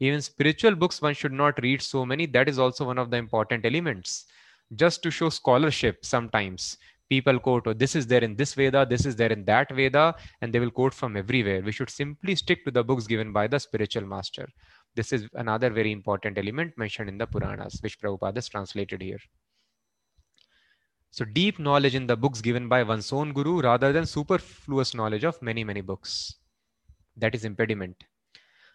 Even 0.00 0.20
spiritual 0.20 0.74
books, 0.74 1.02
one 1.02 1.14
should 1.14 1.32
not 1.32 1.60
read 1.62 1.82
so 1.82 2.06
many. 2.06 2.26
That 2.26 2.48
is 2.48 2.58
also 2.58 2.84
one 2.84 2.98
of 2.98 3.10
the 3.10 3.16
important 3.16 3.66
elements. 3.66 4.26
Just 4.74 5.02
to 5.02 5.10
show 5.10 5.28
scholarship 5.28 6.04
sometimes 6.04 6.78
people 7.10 7.38
quote, 7.40 7.66
oh, 7.66 7.74
this 7.74 7.94
is 7.94 8.06
there 8.06 8.24
in 8.24 8.36
this 8.36 8.54
Veda, 8.54 8.86
this 8.88 9.04
is 9.04 9.16
there 9.16 9.32
in 9.32 9.44
that 9.44 9.70
Veda, 9.74 10.14
and 10.40 10.52
they 10.52 10.60
will 10.60 10.70
quote 10.70 10.94
from 10.94 11.16
everywhere. 11.16 11.60
We 11.60 11.72
should 11.72 11.90
simply 11.90 12.36
stick 12.36 12.64
to 12.64 12.70
the 12.70 12.84
books 12.84 13.06
given 13.06 13.32
by 13.32 13.48
the 13.48 13.58
spiritual 13.58 14.06
master. 14.06 14.48
This 14.94 15.12
is 15.12 15.28
another 15.34 15.70
very 15.70 15.92
important 15.92 16.38
element 16.38 16.78
mentioned 16.78 17.08
in 17.08 17.18
the 17.18 17.26
Puranas, 17.26 17.80
which 17.82 18.00
Prabhupada 18.00 18.36
has 18.36 18.48
translated 18.48 19.02
here. 19.02 19.18
So, 21.10 21.24
deep 21.24 21.58
knowledge 21.58 21.96
in 21.96 22.06
the 22.06 22.16
books 22.16 22.40
given 22.40 22.68
by 22.68 22.84
one's 22.84 23.12
own 23.12 23.32
guru 23.32 23.60
rather 23.60 23.92
than 23.92 24.06
superfluous 24.06 24.94
knowledge 24.94 25.24
of 25.24 25.42
many, 25.42 25.64
many 25.64 25.80
books. 25.80 26.36
That 27.16 27.34
is 27.34 27.44
impediment. 27.44 27.96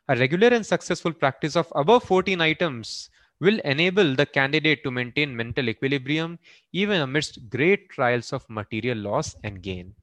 A 0.09 0.17
regular 0.17 0.49
and 0.49 0.65
successful 0.65 1.13
practice 1.13 1.55
of 1.55 1.71
above 1.73 2.03
14 2.03 2.41
items 2.41 3.09
will 3.39 3.59
enable 3.65 4.15
the 4.15 4.25
candidate 4.25 4.83
to 4.83 4.91
maintain 4.91 5.35
mental 5.35 5.67
equilibrium 5.67 6.39
even 6.71 7.01
amidst 7.01 7.49
great 7.49 7.89
trials 7.89 8.31
of 8.31 8.49
material 8.49 8.97
loss 8.97 9.35
and 9.43 9.61
gain. 9.61 9.93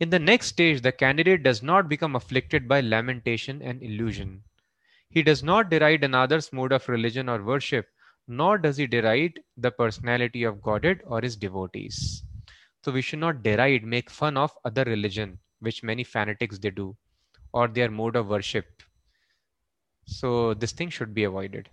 In 0.00 0.10
the 0.10 0.18
next 0.18 0.48
stage, 0.48 0.82
the 0.82 0.92
candidate 0.92 1.42
does 1.42 1.62
not 1.62 1.88
become 1.88 2.16
afflicted 2.16 2.68
by 2.68 2.80
lamentation 2.80 3.62
and 3.62 3.82
illusion. 3.82 4.42
He 5.08 5.22
does 5.22 5.42
not 5.42 5.70
deride 5.70 6.04
another's 6.04 6.52
mode 6.52 6.72
of 6.72 6.88
religion 6.88 7.28
or 7.28 7.42
worship, 7.42 7.88
nor 8.28 8.58
does 8.58 8.76
he 8.76 8.86
deride 8.86 9.40
the 9.56 9.70
personality 9.70 10.42
of 10.42 10.60
Godhead 10.60 11.00
or 11.06 11.22
his 11.22 11.36
devotees. 11.36 12.22
So 12.84 12.92
we 12.92 13.02
should 13.02 13.20
not 13.20 13.42
deride, 13.42 13.84
make 13.84 14.10
fun 14.10 14.36
of 14.36 14.52
other 14.64 14.84
religion, 14.84 15.38
which 15.60 15.82
many 15.82 16.04
fanatics 16.04 16.58
they 16.58 16.70
do, 16.70 16.96
or 17.52 17.68
their 17.68 17.90
mode 17.90 18.16
of 18.16 18.28
worship. 18.28 18.82
So 20.06 20.54
this 20.54 20.72
thing 20.72 20.90
should 20.90 21.14
be 21.14 21.24
avoided 21.24 21.70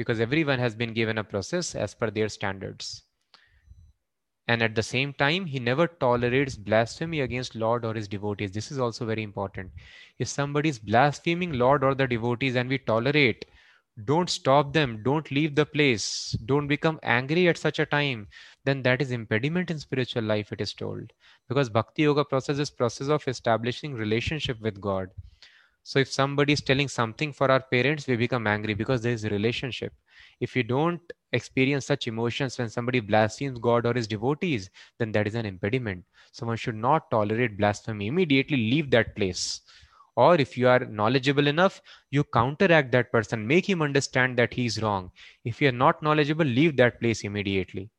because 0.00 0.18
everyone 0.18 0.58
has 0.58 0.74
been 0.74 0.94
given 0.94 1.18
a 1.18 1.22
process 1.22 1.74
as 1.74 1.94
per 1.94 2.08
their 2.08 2.30
standards. 2.30 3.02
And 4.48 4.62
at 4.62 4.74
the 4.74 4.82
same 4.82 5.12
time, 5.12 5.44
he 5.44 5.58
never 5.58 5.88
tolerates 5.88 6.56
blasphemy 6.56 7.20
against 7.20 7.54
Lord 7.54 7.84
or 7.84 7.92
his 7.92 8.08
devotees. 8.08 8.50
This 8.50 8.72
is 8.72 8.78
also 8.78 9.04
very 9.04 9.22
important. 9.22 9.70
If 10.18 10.28
somebody 10.28 10.70
is 10.70 10.78
blaspheming 10.78 11.52
Lord 11.52 11.84
or 11.84 11.94
the 11.94 12.06
devotees 12.06 12.56
and 12.56 12.70
we 12.70 12.78
tolerate, 12.78 13.44
don't 14.06 14.30
stop 14.30 14.72
them, 14.72 15.02
don't 15.02 15.30
leave 15.30 15.54
the 15.54 15.66
place, 15.66 16.34
don't 16.46 16.66
become 16.66 16.98
angry 17.02 17.46
at 17.46 17.58
such 17.58 17.78
a 17.78 17.84
time, 17.84 18.26
then 18.64 18.82
that 18.84 19.02
is 19.02 19.10
impediment 19.10 19.70
in 19.70 19.78
spiritual 19.78 20.22
life, 20.22 20.50
it 20.50 20.62
is 20.62 20.72
told. 20.72 21.12
Because 21.46 21.68
Bhakti 21.68 22.04
Yoga 22.04 22.24
process 22.24 22.58
is 22.58 22.70
process 22.70 23.08
of 23.08 23.28
establishing 23.28 23.92
relationship 23.92 24.58
with 24.62 24.80
God. 24.80 25.10
So 25.82 25.98
if 25.98 26.12
somebody 26.12 26.52
is 26.52 26.60
telling 26.60 26.88
something 26.88 27.32
for 27.32 27.50
our 27.50 27.60
parents, 27.60 28.06
we 28.06 28.16
become 28.16 28.46
angry 28.46 28.74
because 28.74 29.02
there 29.02 29.12
is 29.12 29.24
a 29.24 29.30
relationship. 29.30 29.92
If 30.40 30.54
you 30.54 30.62
don't 30.62 31.00
experience 31.32 31.86
such 31.86 32.06
emotions 32.06 32.58
when 32.58 32.68
somebody 32.68 33.00
blasphemes 33.00 33.58
God 33.58 33.86
or 33.86 33.94
his 33.94 34.06
devotees, 34.06 34.70
then 34.98 35.12
that 35.12 35.26
is 35.26 35.34
an 35.34 35.46
impediment. 35.46 36.04
Someone 36.32 36.56
should 36.56 36.76
not 36.76 37.10
tolerate 37.10 37.56
blasphemy. 37.56 38.08
Immediately 38.08 38.56
leave 38.56 38.90
that 38.90 39.16
place. 39.16 39.62
Or 40.16 40.34
if 40.34 40.58
you 40.58 40.68
are 40.68 40.80
knowledgeable 40.80 41.46
enough, 41.46 41.80
you 42.10 42.24
counteract 42.24 42.92
that 42.92 43.10
person, 43.10 43.46
make 43.46 43.68
him 43.68 43.80
understand 43.80 44.36
that 44.38 44.52
he 44.52 44.66
is 44.66 44.82
wrong. 44.82 45.10
If 45.44 45.62
you 45.62 45.68
are 45.68 45.72
not 45.72 46.02
knowledgeable, 46.02 46.44
leave 46.44 46.76
that 46.76 47.00
place 47.00 47.22
immediately. 47.22 47.90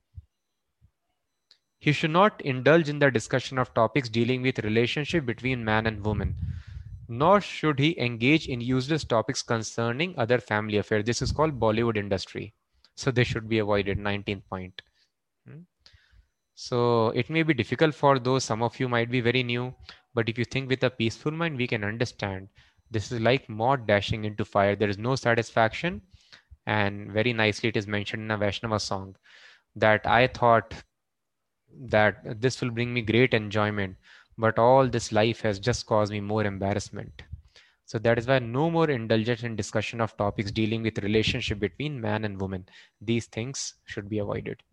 He 1.79 1.93
should 1.93 2.11
not 2.11 2.41
indulge 2.41 2.89
in 2.89 2.99
the 2.99 3.09
discussion 3.09 3.57
of 3.57 3.73
topics 3.73 4.07
dealing 4.07 4.43
with 4.43 4.59
relationship 4.59 5.25
between 5.25 5.65
man 5.65 5.87
and 5.87 6.05
woman 6.05 6.35
nor 7.11 7.41
should 7.41 7.77
he 7.77 7.99
engage 7.99 8.47
in 8.47 8.61
useless 8.61 9.03
topics 9.03 9.43
concerning 9.43 10.17
other 10.17 10.37
family 10.37 10.77
affairs. 10.77 11.03
This 11.03 11.21
is 11.21 11.33
called 11.33 11.59
Bollywood 11.59 11.97
industry. 11.97 12.53
So 12.95 13.11
they 13.11 13.25
should 13.25 13.49
be 13.49 13.59
avoided. 13.59 13.97
19th 13.97 14.43
point. 14.49 14.81
Hmm? 15.45 15.59
So 16.55 17.09
it 17.09 17.29
may 17.29 17.43
be 17.43 17.53
difficult 17.53 17.95
for 17.95 18.17
those, 18.17 18.45
some 18.45 18.63
of 18.63 18.79
you 18.79 18.87
might 18.87 19.11
be 19.11 19.19
very 19.19 19.43
new, 19.43 19.73
but 20.13 20.29
if 20.29 20.37
you 20.37 20.45
think 20.45 20.69
with 20.69 20.85
a 20.85 20.89
peaceful 20.89 21.33
mind, 21.33 21.57
we 21.57 21.67
can 21.67 21.83
understand. 21.83 22.47
This 22.89 23.11
is 23.11 23.19
like 23.19 23.49
moth 23.49 23.85
dashing 23.85 24.23
into 24.23 24.45
fire. 24.45 24.77
There 24.77 24.89
is 24.89 24.97
no 24.97 25.15
satisfaction. 25.15 26.01
And 26.65 27.11
very 27.11 27.33
nicely, 27.33 27.67
it 27.67 27.75
is 27.75 27.87
mentioned 27.87 28.23
in 28.23 28.31
a 28.31 28.37
Vaishnava 28.37 28.79
song 28.79 29.17
that 29.75 30.07
I 30.07 30.27
thought 30.27 30.73
that 31.89 32.39
this 32.39 32.61
will 32.61 32.71
bring 32.71 32.93
me 32.93 33.01
great 33.01 33.33
enjoyment, 33.33 33.97
but 34.41 34.57
all 34.57 34.87
this 34.87 35.11
life 35.11 35.41
has 35.41 35.59
just 35.59 35.85
caused 35.85 36.11
me 36.11 36.19
more 36.19 36.43
embarrassment. 36.43 37.21
So 37.85 37.99
that 37.99 38.17
is 38.17 38.27
why 38.27 38.39
no 38.39 38.71
more 38.71 38.89
indulgence 38.89 39.43
in 39.43 39.55
discussion 39.55 40.01
of 40.01 40.17
topics 40.17 40.51
dealing 40.51 40.81
with 40.81 40.97
relationship 40.99 41.59
between 41.59 42.01
man 42.01 42.25
and 42.25 42.41
woman. 42.41 42.65
These 42.99 43.27
things 43.27 43.75
should 43.85 44.09
be 44.09 44.19
avoided. 44.19 44.63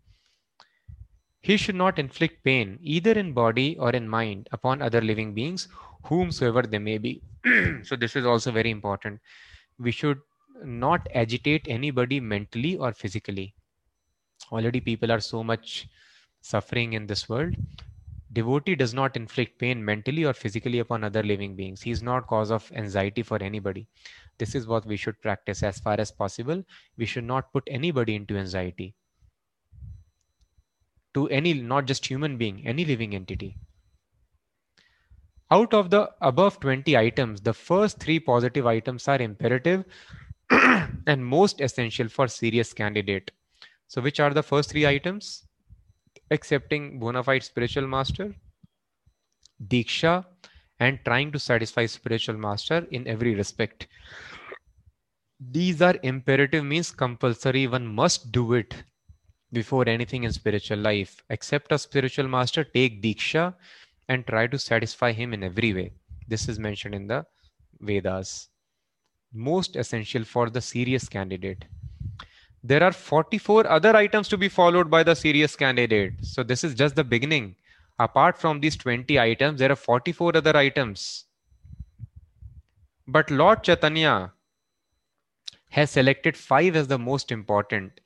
He 1.41 1.55
should 1.55 1.75
not 1.75 1.99
inflict 1.99 2.43
pain, 2.43 2.79
either 2.81 3.11
in 3.11 3.33
body 3.33 3.77
or 3.77 3.91
in 3.91 4.09
mind, 4.09 4.49
upon 4.51 4.81
other 4.81 5.01
living 5.01 5.33
beings, 5.33 5.67
whomsoever 6.05 6.63
they 6.63 6.79
may 6.79 6.97
be. 6.97 7.21
so, 7.83 7.95
this 7.95 8.15
is 8.15 8.25
also 8.25 8.51
very 8.51 8.71
important. 8.71 9.19
We 9.77 9.91
should 9.91 10.19
not 10.63 11.07
agitate 11.13 11.67
anybody 11.67 12.19
mentally 12.19 12.75
or 12.75 12.91
physically. 12.93 13.53
Already, 14.51 14.81
people 14.81 15.11
are 15.11 15.21
so 15.21 15.43
much 15.43 15.87
suffering 16.41 16.93
in 16.93 17.05
this 17.05 17.29
world. 17.29 17.55
Devotee 18.33 18.75
does 18.75 18.93
not 18.93 19.15
inflict 19.15 19.59
pain 19.59 19.85
mentally 19.85 20.25
or 20.25 20.33
physically 20.33 20.79
upon 20.79 21.03
other 21.03 21.21
living 21.21 21.55
beings. 21.55 21.81
He 21.83 21.91
is 21.91 22.01
not 22.01 22.25
cause 22.25 22.49
of 22.49 22.71
anxiety 22.71 23.21
for 23.21 23.41
anybody. 23.43 23.87
This 24.39 24.55
is 24.55 24.65
what 24.67 24.85
we 24.85 24.97
should 24.97 25.21
practice 25.21 25.61
as 25.61 25.79
far 25.79 25.99
as 25.99 26.11
possible. 26.11 26.63
We 26.97 27.05
should 27.05 27.25
not 27.25 27.53
put 27.53 27.63
anybody 27.67 28.15
into 28.15 28.37
anxiety 28.37 28.95
to 31.13 31.29
any, 31.29 31.53
not 31.53 31.85
just 31.85 32.07
human 32.07 32.35
being, 32.37 32.65
any 32.65 32.83
living 32.83 33.13
entity. 33.13 33.57
Out 35.51 35.75
of 35.75 35.91
the 35.91 36.11
above 36.21 36.59
20 36.59 36.97
items, 36.97 37.41
the 37.41 37.53
first 37.53 37.99
three 37.99 38.19
positive 38.19 38.65
items 38.65 39.07
are 39.07 39.21
imperative 39.21 39.85
and 40.49 41.23
most 41.25 41.61
essential 41.61 42.07
for 42.07 42.27
serious 42.27 42.73
candidate. 42.73 43.31
So 43.87 44.01
which 44.01 44.19
are 44.19 44.33
the 44.33 44.43
first 44.43 44.71
three 44.71 44.87
items? 44.87 45.48
Accepting 46.31 46.99
bona 46.99 47.23
fide 47.23 47.43
spiritual 47.43 47.87
master, 47.87 48.35
Diksha, 49.67 50.25
and 50.79 50.99
trying 51.03 51.31
to 51.31 51.39
satisfy 51.39 51.85
spiritual 51.85 52.37
master 52.37 52.87
in 52.91 53.07
every 53.07 53.35
respect. 53.35 53.87
These 55.39 55.81
are 55.81 55.95
imperative 56.03 56.63
means 56.63 56.91
compulsory. 56.91 57.67
One 57.67 57.87
must 57.87 58.31
do 58.31 58.53
it 58.53 58.75
before 59.51 59.87
anything 59.89 60.23
in 60.23 60.31
spiritual 60.31 60.77
life. 60.77 61.23
Accept 61.29 61.71
a 61.71 61.79
spiritual 61.79 62.27
master, 62.27 62.63
take 62.63 63.01
Diksha, 63.01 63.55
and 64.07 64.25
try 64.27 64.47
to 64.47 64.59
satisfy 64.59 65.11
him 65.11 65.33
in 65.33 65.43
every 65.43 65.73
way. 65.73 65.91
This 66.27 66.47
is 66.47 66.59
mentioned 66.59 66.95
in 66.95 67.07
the 67.07 67.25
Vedas. 67.81 68.49
Most 69.33 69.75
essential 69.75 70.23
for 70.23 70.49
the 70.49 70.61
serious 70.61 71.09
candidate. 71.09 71.65
There 72.63 72.83
are 72.83 72.91
44 72.91 73.67
other 73.67 73.95
items 73.95 74.27
to 74.29 74.37
be 74.37 74.49
followed 74.49 74.89
by 74.89 75.03
the 75.03 75.15
serious 75.15 75.55
candidate. 75.55 76.13
So, 76.21 76.43
this 76.43 76.63
is 76.63 76.75
just 76.75 76.95
the 76.95 77.03
beginning. 77.03 77.55
Apart 77.99 78.37
from 78.37 78.59
these 78.59 78.75
20 78.75 79.19
items, 79.19 79.59
there 79.59 79.71
are 79.71 79.75
44 79.75 80.37
other 80.37 80.55
items. 80.55 81.25
But 83.07 83.31
Lord 83.31 83.63
Chaitanya 83.63 84.33
has 85.69 85.91
selected 85.91 86.35
five 86.35 86.75
as 86.75 86.87
the 86.87 86.99
most 86.99 87.31
important 87.31 87.99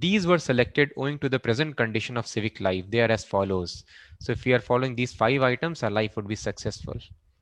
these 0.00 0.26
were 0.26 0.38
selected 0.38 0.90
owing 0.96 1.18
to 1.18 1.28
the 1.28 1.38
present 1.38 1.76
condition 1.76 2.16
of 2.16 2.26
civic 2.26 2.60
life. 2.60 2.84
They 2.88 3.00
are 3.00 3.10
as 3.10 3.24
follows. 3.24 3.84
So 4.20 4.32
if 4.32 4.44
we 4.44 4.52
are 4.52 4.60
following 4.60 4.94
these 4.94 5.12
five 5.12 5.42
items, 5.42 5.82
our 5.82 5.90
life 5.90 6.16
would 6.16 6.28
be 6.28 6.36
successful. 6.36 6.96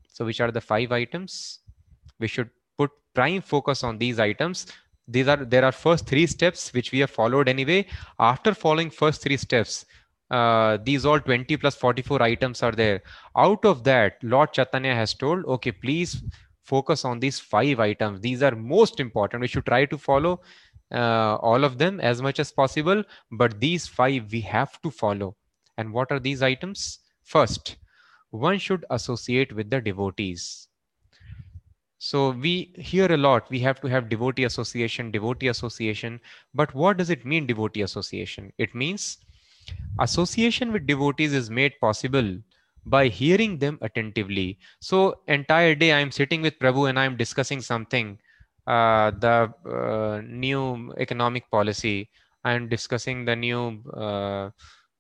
So 0.08 0.24
which 0.24 0.40
are 0.40 0.50
the 0.50 0.60
five 0.60 0.92
items? 0.92 1.60
We 2.18 2.28
should 2.28 2.50
put 2.76 2.90
prime 3.14 3.42
focus 3.42 3.84
on 3.84 3.98
these 3.98 4.18
items. 4.18 4.66
These 5.08 5.28
are 5.28 5.44
there 5.44 5.64
are 5.64 5.72
first 5.72 6.06
three 6.06 6.26
steps 6.26 6.72
which 6.72 6.92
we 6.92 7.00
have 7.00 7.10
followed 7.10 7.48
anyway. 7.48 7.86
After 8.18 8.54
following 8.54 8.90
first 8.90 9.22
three 9.22 9.36
steps, 9.36 9.86
uh, 10.30 10.78
these 10.84 11.04
all 11.04 11.20
20 11.20 11.56
plus 11.56 11.74
44 11.74 12.22
items 12.22 12.62
are 12.62 12.72
there. 12.72 13.02
Out 13.36 13.64
of 13.64 13.82
that, 13.84 14.22
Lord 14.22 14.52
Chaitanya 14.52 14.94
has 14.94 15.14
told, 15.14 15.44
okay, 15.46 15.72
please 15.72 16.22
focus 16.62 17.04
on 17.04 17.18
these 17.18 17.40
five 17.40 17.80
items. 17.80 18.20
These 18.20 18.42
are 18.42 18.54
most 18.54 19.00
important. 19.00 19.40
We 19.40 19.48
should 19.48 19.66
try 19.66 19.86
to 19.86 19.98
follow 19.98 20.40
uh, 20.92 21.36
all 21.36 21.64
of 21.64 21.78
them 21.78 22.00
as 22.00 22.22
much 22.22 22.38
as 22.38 22.52
possible, 22.52 23.02
but 23.32 23.60
these 23.60 23.86
five 23.88 24.30
we 24.30 24.40
have 24.42 24.80
to 24.82 24.90
follow. 24.90 25.36
And 25.78 25.92
what 25.92 26.12
are 26.12 26.20
these 26.20 26.42
items? 26.42 27.00
First, 27.24 27.76
one 28.30 28.58
should 28.58 28.84
associate 28.90 29.52
with 29.52 29.70
the 29.70 29.80
devotees. 29.80 30.68
So 32.00 32.30
we 32.30 32.72
hear 32.76 33.12
a 33.12 33.16
lot, 33.16 33.50
we 33.50 33.60
have 33.60 33.80
to 33.82 33.88
have 33.88 34.08
devotee 34.08 34.44
association, 34.44 35.10
devotee 35.12 35.48
association. 35.48 36.20
But 36.54 36.74
what 36.74 36.96
does 36.96 37.10
it 37.10 37.24
mean, 37.26 37.46
devotee 37.46 37.82
association? 37.82 38.52
It 38.58 38.74
means 38.74 39.18
association 40.00 40.72
with 40.72 40.86
devotees 40.86 41.32
is 41.32 41.50
made 41.50 41.74
possible 41.80 42.38
by 42.86 43.08
hearing 43.08 43.58
them 43.58 43.78
attentively. 43.82 44.58
So 44.80 45.20
entire 45.28 45.74
day 45.74 45.92
I'm 45.92 46.10
sitting 46.10 46.42
with 46.42 46.58
Prabhu 46.58 46.88
and 46.88 46.98
I'm 46.98 47.16
discussing 47.16 47.60
something 47.60 48.18
uh, 48.66 49.10
the 49.12 49.52
uh, 49.66 50.22
new 50.24 50.94
economic 50.98 51.50
policy 51.50 52.10
i'm 52.44 52.68
discussing 52.68 53.24
the 53.26 53.36
new 53.36 53.82
uh, 53.94 54.50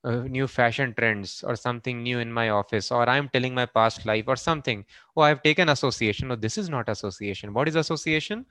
uh, 0.04 0.22
new 0.36 0.46
fashion 0.46 0.94
trends 0.96 1.44
or 1.46 1.56
something 1.56 2.02
new 2.02 2.18
in 2.18 2.32
my 2.32 2.48
office 2.50 2.90
or 2.90 3.08
i'm 3.08 3.28
telling 3.28 3.54
my 3.54 3.66
past 3.66 4.06
life 4.06 4.24
or 4.28 4.36
something. 4.36 4.84
Oh 5.16 5.22
i've 5.22 5.42
taken 5.42 5.68
association. 5.68 6.30
Oh, 6.32 6.36
this 6.36 6.58
is 6.58 6.68
not 6.68 6.88
association. 6.88 7.52
What 7.52 7.68
is 7.68 7.76
association? 7.76 8.46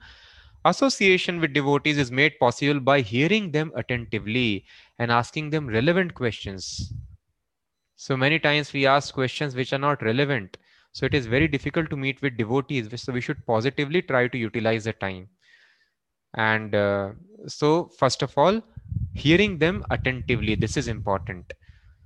Association 0.64 1.40
with 1.40 1.52
devotees 1.54 1.98
is 1.98 2.10
made 2.10 2.38
possible 2.38 2.80
by 2.80 3.00
hearing 3.00 3.50
them 3.50 3.72
attentively 3.76 4.66
and 4.98 5.10
asking 5.10 5.50
them 5.50 5.66
relevant 5.66 6.14
questions. 6.14 6.92
So 7.94 8.16
many 8.16 8.40
times 8.40 8.72
we 8.72 8.84
ask 8.84 9.14
questions 9.14 9.54
which 9.54 9.72
are 9.72 9.78
not 9.78 10.02
relevant. 10.02 10.56
So 10.92 11.06
it 11.06 11.14
is 11.14 11.26
very 11.26 11.46
difficult 11.46 11.88
to 11.90 11.96
meet 11.96 12.20
with 12.20 12.36
devotees. 12.36 12.88
So 13.00 13.12
we 13.12 13.20
should 13.20 13.46
positively 13.46 14.02
try 14.02 14.26
to 14.26 14.36
utilize 14.36 14.84
the 14.84 14.92
time. 14.92 15.28
And 16.34 16.74
uh, 16.74 17.10
so, 17.46 17.90
first 17.98 18.22
of 18.22 18.36
all, 18.38 18.62
hearing 19.14 19.58
them 19.58 19.84
attentively. 19.90 20.54
This 20.54 20.76
is 20.76 20.88
important. 20.88 21.52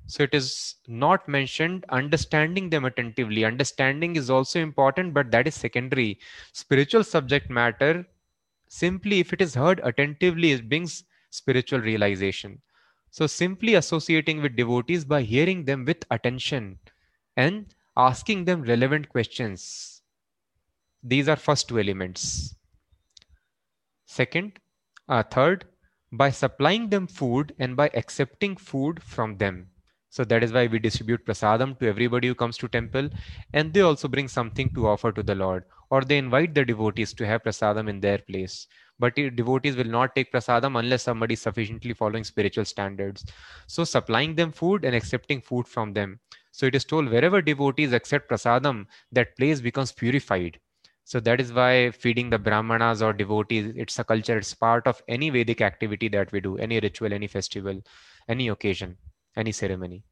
So 0.06 0.22
it 0.22 0.34
is 0.34 0.76
not 0.86 1.26
mentioned 1.28 1.84
understanding 1.88 2.68
them 2.68 2.84
attentively. 2.84 3.44
Understanding 3.44 4.16
is 4.16 4.28
also 4.30 4.60
important, 4.60 5.14
but 5.14 5.30
that 5.30 5.46
is 5.46 5.54
secondary. 5.54 6.18
Spiritual 6.52 7.04
subject 7.04 7.48
matter, 7.48 8.06
simply 8.68 9.20
if 9.20 9.32
it 9.32 9.40
is 9.40 9.54
heard 9.54 9.80
attentively, 9.82 10.52
it 10.52 10.68
brings 10.68 11.04
spiritual 11.30 11.80
realization. 11.80 12.60
So 13.10 13.26
simply 13.26 13.74
associating 13.76 14.42
with 14.42 14.56
devotees 14.56 15.04
by 15.04 15.22
hearing 15.22 15.64
them 15.64 15.84
with 15.84 16.04
attention 16.10 16.78
and 17.36 17.72
asking 17.96 18.44
them 18.44 18.62
relevant 18.62 19.08
questions. 19.08 20.02
These 21.02 21.28
are 21.28 21.36
first 21.36 21.68
two 21.68 21.78
elements. 21.78 22.56
Second, 24.06 24.58
uh, 25.08 25.22
third, 25.22 25.64
by 26.16 26.30
supplying 26.30 26.88
them 26.90 27.06
food 27.06 27.54
and 27.58 27.76
by 27.76 27.90
accepting 27.94 28.56
food 28.56 29.02
from 29.02 29.36
them. 29.38 29.68
So 30.10 30.24
that 30.24 30.44
is 30.44 30.52
why 30.52 30.68
we 30.68 30.78
distribute 30.78 31.26
prasadam 31.26 31.76
to 31.80 31.88
everybody 31.88 32.28
who 32.28 32.36
comes 32.36 32.56
to 32.58 32.68
temple, 32.68 33.10
and 33.52 33.74
they 33.74 33.80
also 33.80 34.06
bring 34.06 34.28
something 34.28 34.70
to 34.70 34.86
offer 34.86 35.10
to 35.10 35.24
the 35.24 35.34
Lord, 35.34 35.64
or 35.90 36.02
they 36.02 36.18
invite 36.18 36.54
the 36.54 36.64
devotees 36.64 37.12
to 37.14 37.26
have 37.26 37.42
prasadam 37.42 37.88
in 37.88 38.00
their 38.00 38.18
place. 38.18 38.68
But 39.00 39.16
devotees 39.16 39.74
will 39.74 39.86
not 39.96 40.14
take 40.14 40.32
prasadam 40.32 40.78
unless 40.78 41.02
somebody 41.02 41.34
is 41.34 41.42
sufficiently 41.42 41.94
following 41.94 42.22
spiritual 42.22 42.64
standards. 42.64 43.24
So 43.66 43.82
supplying 43.82 44.36
them 44.36 44.52
food 44.52 44.84
and 44.84 44.94
accepting 44.94 45.40
food 45.40 45.66
from 45.66 45.92
them. 45.94 46.20
So 46.52 46.66
it 46.66 46.76
is 46.76 46.84
told 46.84 47.08
wherever 47.08 47.42
devotees 47.42 47.92
accept 47.92 48.30
prasadam, 48.30 48.86
that 49.10 49.36
place 49.36 49.60
becomes 49.60 49.90
purified. 49.90 50.60
So 51.04 51.20
that 51.20 51.40
is 51.40 51.52
why 51.52 51.90
feeding 51.90 52.30
the 52.30 52.38
brahmanas 52.38 53.02
or 53.02 53.12
devotees, 53.12 53.74
it's 53.76 53.98
a 53.98 54.04
culture, 54.04 54.38
it's 54.38 54.54
part 54.54 54.86
of 54.86 55.02
any 55.06 55.28
Vedic 55.30 55.60
activity 55.60 56.08
that 56.08 56.32
we 56.32 56.40
do, 56.40 56.56
any 56.56 56.80
ritual, 56.80 57.12
any 57.12 57.26
festival, 57.26 57.82
any 58.28 58.48
occasion, 58.48 58.96
any 59.36 59.52
ceremony. 59.52 60.02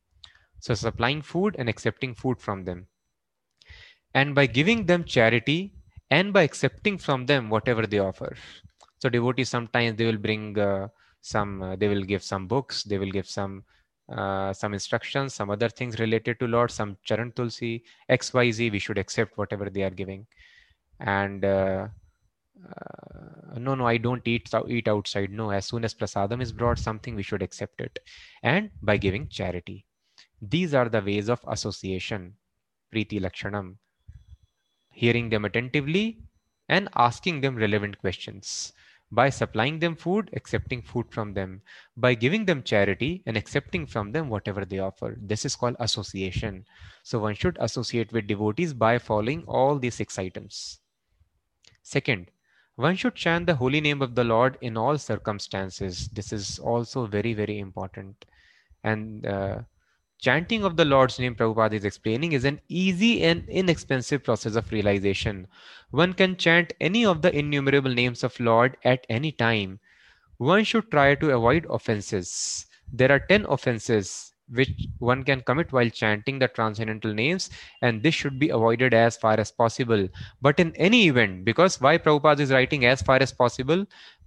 So 0.60 0.74
supplying 0.74 1.22
food 1.22 1.56
and 1.58 1.68
accepting 1.68 2.14
food 2.14 2.40
from 2.40 2.64
them. 2.64 2.86
And 4.14 4.34
by 4.34 4.46
giving 4.46 4.84
them 4.84 5.04
charity 5.04 5.72
and 6.10 6.32
by 6.32 6.42
accepting 6.42 6.98
from 6.98 7.24
them 7.24 7.48
whatever 7.48 7.86
they 7.86 7.98
offer. 7.98 8.36
So 8.98 9.08
devotees 9.08 9.48
sometimes 9.48 9.96
they 9.96 10.04
will 10.04 10.18
bring 10.18 10.58
uh, 10.58 10.88
some, 11.22 11.62
uh, 11.62 11.76
they 11.76 11.88
will 11.88 12.02
give 12.02 12.22
some 12.22 12.46
books, 12.46 12.82
they 12.82 12.98
will 12.98 13.10
give 13.10 13.26
some 13.26 13.64
uh, 14.12 14.52
some 14.52 14.74
instructions, 14.74 15.32
some 15.32 15.48
other 15.48 15.68
things 15.68 15.98
related 15.98 16.38
to 16.38 16.46
Lord, 16.46 16.70
some 16.70 16.98
Charan 17.02 17.32
Tulsi, 17.32 17.84
XYZ, 18.10 18.70
we 18.70 18.78
should 18.78 18.98
accept 18.98 19.38
whatever 19.38 19.70
they 19.70 19.82
are 19.84 19.90
giving. 19.90 20.26
And 21.00 21.44
uh, 21.44 21.88
uh, 22.68 23.58
no, 23.58 23.74
no, 23.74 23.86
I 23.86 23.96
don't 23.96 24.26
eat 24.26 24.50
eat 24.68 24.88
outside. 24.88 25.30
No, 25.30 25.50
as 25.50 25.66
soon 25.66 25.84
as 25.84 25.94
prasadam 25.94 26.40
is 26.40 26.52
brought, 26.52 26.78
something 26.78 27.14
we 27.14 27.22
should 27.22 27.42
accept 27.42 27.80
it, 27.80 27.98
and 28.42 28.70
by 28.82 28.96
giving 28.96 29.28
charity. 29.28 29.84
These 30.40 30.74
are 30.74 30.88
the 30.88 31.00
ways 31.00 31.28
of 31.28 31.40
association, 31.46 32.34
Priti 32.92 33.20
Lakshanam. 33.20 33.76
Hearing 34.90 35.30
them 35.30 35.44
attentively 35.44 36.18
and 36.68 36.88
asking 36.96 37.40
them 37.40 37.56
relevant 37.56 37.98
questions. 37.98 38.72
By 39.10 39.30
supplying 39.30 39.78
them 39.78 39.94
food, 39.94 40.30
accepting 40.32 40.82
food 40.82 41.06
from 41.10 41.34
them. 41.34 41.62
By 41.96 42.14
giving 42.14 42.44
them 42.44 42.62
charity 42.62 43.22
and 43.26 43.36
accepting 43.36 43.86
from 43.86 44.12
them 44.12 44.28
whatever 44.28 44.64
they 44.64 44.78
offer. 44.78 45.18
This 45.20 45.44
is 45.44 45.54
called 45.54 45.76
association. 45.80 46.64
So 47.02 47.18
one 47.20 47.34
should 47.34 47.56
associate 47.60 48.12
with 48.12 48.26
devotees 48.26 48.72
by 48.72 48.98
following 48.98 49.44
all 49.46 49.78
these 49.78 49.94
six 49.94 50.18
items. 50.18 50.81
Second, 51.82 52.30
one 52.76 52.96
should 52.96 53.14
chant 53.14 53.46
the 53.46 53.56
holy 53.56 53.80
name 53.80 54.02
of 54.02 54.14
the 54.14 54.24
Lord 54.24 54.56
in 54.60 54.76
all 54.76 54.96
circumstances. 54.98 56.08
This 56.08 56.32
is 56.32 56.58
also 56.58 57.06
very, 57.06 57.34
very 57.34 57.58
important. 57.58 58.24
And 58.82 59.26
uh, 59.26 59.62
chanting 60.18 60.64
of 60.64 60.76
the 60.76 60.84
Lord's 60.84 61.18
name, 61.18 61.34
Prabhupada 61.34 61.74
is 61.74 61.84
explaining, 61.84 62.32
is 62.32 62.44
an 62.44 62.60
easy 62.68 63.22
and 63.22 63.48
inexpensive 63.48 64.24
process 64.24 64.54
of 64.54 64.70
realization. 64.72 65.46
One 65.90 66.14
can 66.14 66.36
chant 66.36 66.72
any 66.80 67.04
of 67.04 67.20
the 67.20 67.36
innumerable 67.36 67.92
names 67.92 68.24
of 68.24 68.38
Lord 68.40 68.76
at 68.84 69.06
any 69.10 69.32
time. 69.32 69.80
One 70.38 70.64
should 70.64 70.90
try 70.90 71.14
to 71.16 71.34
avoid 71.34 71.66
offenses. 71.68 72.66
There 72.92 73.12
are 73.12 73.20
10 73.20 73.46
offenses 73.46 74.31
which 74.52 74.86
one 74.98 75.22
can 75.24 75.40
commit 75.40 75.72
while 75.72 75.88
chanting 75.90 76.38
the 76.38 76.48
transcendental 76.48 77.12
names 77.14 77.50
and 77.82 78.02
this 78.02 78.14
should 78.14 78.38
be 78.38 78.50
avoided 78.50 78.94
as 78.94 79.16
far 79.16 79.38
as 79.40 79.50
possible. 79.50 80.08
But 80.40 80.60
in 80.60 80.74
any 80.76 81.08
event 81.08 81.44
because 81.44 81.80
why 81.80 81.98
Prabhupada 81.98 82.40
is 82.40 82.52
writing 82.52 82.84
as 82.84 83.02
far 83.02 83.16
as 83.20 83.32
possible? 83.32 83.86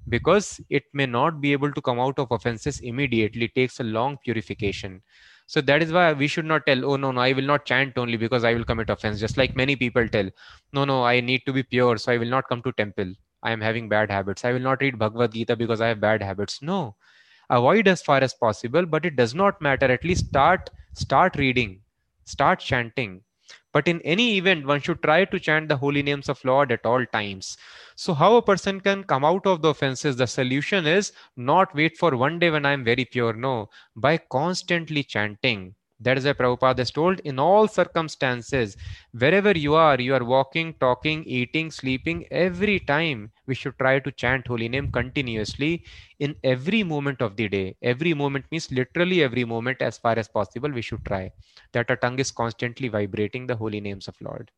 Because 0.09 0.59
it 0.69 0.83
may 0.93 1.05
not 1.05 1.41
be 1.41 1.51
able 1.53 1.71
to 1.71 1.81
come 1.81 1.99
out 1.99 2.19
of 2.19 2.31
offenses 2.31 2.79
immediately 2.79 3.45
it 3.45 3.55
takes 3.55 3.79
a 3.79 3.83
long 3.83 4.17
purification. 4.23 5.01
So 5.47 5.61
that 5.61 5.83
is 5.83 5.91
why 5.91 6.13
we 6.13 6.27
should 6.27 6.45
not 6.45 6.65
tell 6.65 6.83
oh 6.85 6.95
no 6.95 7.11
no 7.11 7.21
i 7.21 7.31
will 7.33 7.49
not 7.51 7.65
chant 7.65 7.97
only 7.97 8.17
because 8.17 8.43
i 8.43 8.53
will 8.53 8.63
commit 8.65 8.89
offense 8.89 9.19
just 9.19 9.37
like 9.37 9.55
many 9.55 9.75
people 9.75 10.07
tell 10.15 10.29
no 10.73 10.85
no 10.85 11.03
i 11.03 11.19
need 11.21 11.43
to 11.45 11.53
be 11.53 11.63
pure 11.63 11.97
so 11.97 12.11
i 12.11 12.17
will 12.17 12.33
not 12.35 12.47
come 12.49 12.61
to 12.63 12.71
temple. 12.73 13.13
I 13.43 13.51
am 13.51 13.61
having 13.61 13.87
bad 13.89 14.09
habits. 14.09 14.43
I 14.43 14.53
will 14.53 14.65
not 14.67 14.81
read 14.81 14.97
bhagavad 14.97 15.33
gita 15.33 15.55
because 15.55 15.81
i 15.81 15.87
have 15.89 16.01
bad 16.01 16.23
habits. 16.23 16.61
No 16.63 16.95
avoid 17.49 17.87
as 17.87 18.01
far 18.01 18.19
as 18.19 18.33
possible 18.33 18.85
but 18.85 19.05
it 19.05 19.15
does 19.15 19.35
not 19.35 19.61
matter. 19.61 19.85
At 19.85 20.03
least 20.03 20.27
start 20.27 20.69
start 20.93 21.35
reading 21.35 21.81
start 22.25 22.59
chanting. 22.59 23.21
But 23.71 23.87
in 23.87 24.01
any 24.01 24.37
event 24.37 24.65
one 24.65 24.81
should 24.81 25.03
try 25.03 25.25
to 25.25 25.39
chant 25.39 25.69
the 25.69 25.77
holy 25.77 26.01
names 26.01 26.29
of 26.29 26.43
lord 26.45 26.71
at 26.71 26.85
all 26.85 27.05
times. 27.05 27.57
So 27.95 28.13
how 28.13 28.35
a 28.35 28.41
person 28.41 28.81
can 28.81 29.03
come 29.03 29.25
out 29.25 29.45
of 29.45 29.61
the 29.61 29.69
offenses 29.69 30.15
the 30.15 30.27
solution 30.27 30.87
is 30.87 31.11
not 31.35 31.75
wait 31.75 31.97
for 31.97 32.15
one 32.17 32.39
day 32.39 32.49
when 32.49 32.65
i 32.65 32.71
am 32.71 32.83
very 32.83 33.05
pure. 33.05 33.33
No 33.33 33.69
by 33.95 34.17
constantly 34.17 35.03
chanting 35.03 35.75
that 35.99 36.17
is 36.17 36.25
why 36.25 36.33
Prabhupada 36.33 36.79
is 36.79 36.91
told 36.91 37.19
in 37.21 37.39
all 37.39 37.67
circumstances, 37.67 38.75
wherever 39.11 39.51
you 39.51 39.75
are, 39.75 39.99
you 39.99 40.13
are 40.13 40.23
walking, 40.23 40.73
talking, 40.73 41.23
eating, 41.23 41.71
sleeping, 41.71 42.25
every 42.31 42.79
time 42.79 43.31
we 43.47 43.55
should 43.55 43.77
try 43.77 43.99
to 43.99 44.11
chant 44.11 44.47
holy 44.47 44.67
name 44.67 44.91
continuously 44.91 45.85
in 46.19 46.35
every 46.43 46.83
moment 46.83 47.21
of 47.21 47.37
the 47.37 47.47
day. 47.47 47.75
Every 47.81 48.13
moment 48.13 48.45
means 48.51 48.71
literally 48.71 49.23
every 49.23 49.45
moment 49.45 49.81
as 49.81 49.97
far 49.97 50.19
as 50.19 50.27
possible 50.27 50.69
we 50.69 50.81
should 50.81 51.05
try. 51.05 51.31
That 51.71 51.89
our 51.89 51.95
tongue 51.95 52.19
is 52.19 52.31
constantly 52.31 52.89
vibrating 52.89 53.47
the 53.47 53.55
holy 53.55 53.79
names 53.79 54.07
of 54.07 54.15
Lord. 54.21 54.51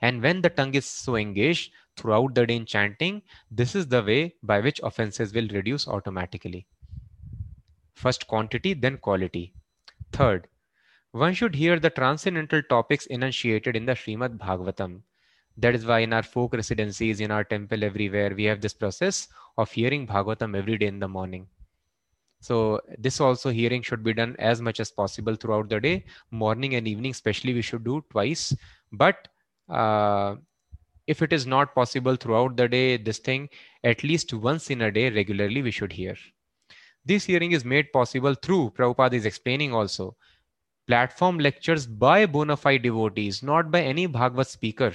And 0.00 0.22
when 0.22 0.42
the 0.42 0.50
tongue 0.50 0.74
is 0.74 0.86
so 0.86 1.16
engaged 1.16 1.72
throughout 1.96 2.34
the 2.34 2.46
day 2.46 2.56
in 2.56 2.66
chanting, 2.66 3.22
this 3.50 3.74
is 3.74 3.86
the 3.88 4.02
way 4.02 4.34
by 4.42 4.60
which 4.60 4.80
offenses 4.82 5.32
will 5.32 5.48
reduce 5.48 5.86
automatically. 5.86 6.66
First 7.94 8.26
quantity, 8.26 8.74
then 8.74 8.98
quality. 8.98 9.54
Third, 10.12 10.48
one 11.12 11.34
should 11.34 11.54
hear 11.54 11.78
the 11.78 11.90
transcendental 11.90 12.62
topics 12.62 13.06
enunciated 13.06 13.76
in 13.76 13.86
the 13.86 13.92
Srimad 13.92 14.38
Bhagavatam. 14.38 15.02
That 15.56 15.74
is 15.74 15.86
why 15.86 16.00
in 16.00 16.12
our 16.12 16.22
folk 16.22 16.52
residencies, 16.52 17.20
in 17.20 17.30
our 17.30 17.44
temple, 17.44 17.82
everywhere, 17.82 18.34
we 18.34 18.44
have 18.44 18.60
this 18.60 18.74
process 18.74 19.28
of 19.56 19.70
hearing 19.72 20.06
Bhagavatam 20.06 20.56
every 20.56 20.76
day 20.76 20.86
in 20.86 20.98
the 20.98 21.08
morning. 21.08 21.46
So 22.40 22.80
this 22.98 23.20
also 23.20 23.50
hearing 23.50 23.82
should 23.82 24.04
be 24.04 24.12
done 24.12 24.36
as 24.38 24.60
much 24.60 24.78
as 24.78 24.90
possible 24.90 25.34
throughout 25.34 25.68
the 25.68 25.80
day, 25.80 26.04
morning 26.30 26.74
and 26.74 26.86
evening, 26.86 27.12
especially 27.12 27.54
we 27.54 27.62
should 27.62 27.84
do 27.84 28.04
twice. 28.10 28.54
But 28.92 29.28
uh, 29.68 30.36
if 31.06 31.22
it 31.22 31.32
is 31.32 31.46
not 31.46 31.74
possible 31.74 32.16
throughout 32.16 32.56
the 32.56 32.68
day, 32.68 32.98
this 32.98 33.18
thing 33.18 33.48
at 33.84 34.04
least 34.04 34.34
once 34.34 34.70
in 34.70 34.82
a 34.82 34.90
day 34.90 35.10
regularly 35.10 35.62
we 35.62 35.70
should 35.70 35.92
hear. 35.92 36.16
This 37.06 37.24
hearing 37.24 37.52
is 37.52 37.64
made 37.64 37.92
possible 37.92 38.34
through, 38.34 38.72
Prabhupada 38.76 39.12
is 39.12 39.26
explaining 39.26 39.72
also, 39.72 40.16
platform 40.88 41.38
lectures 41.38 41.86
by 41.86 42.26
bona 42.26 42.56
fide 42.56 42.82
devotees, 42.82 43.44
not 43.44 43.70
by 43.70 43.82
any 43.82 44.06
Bhagavad 44.06 44.48
speaker. 44.48 44.92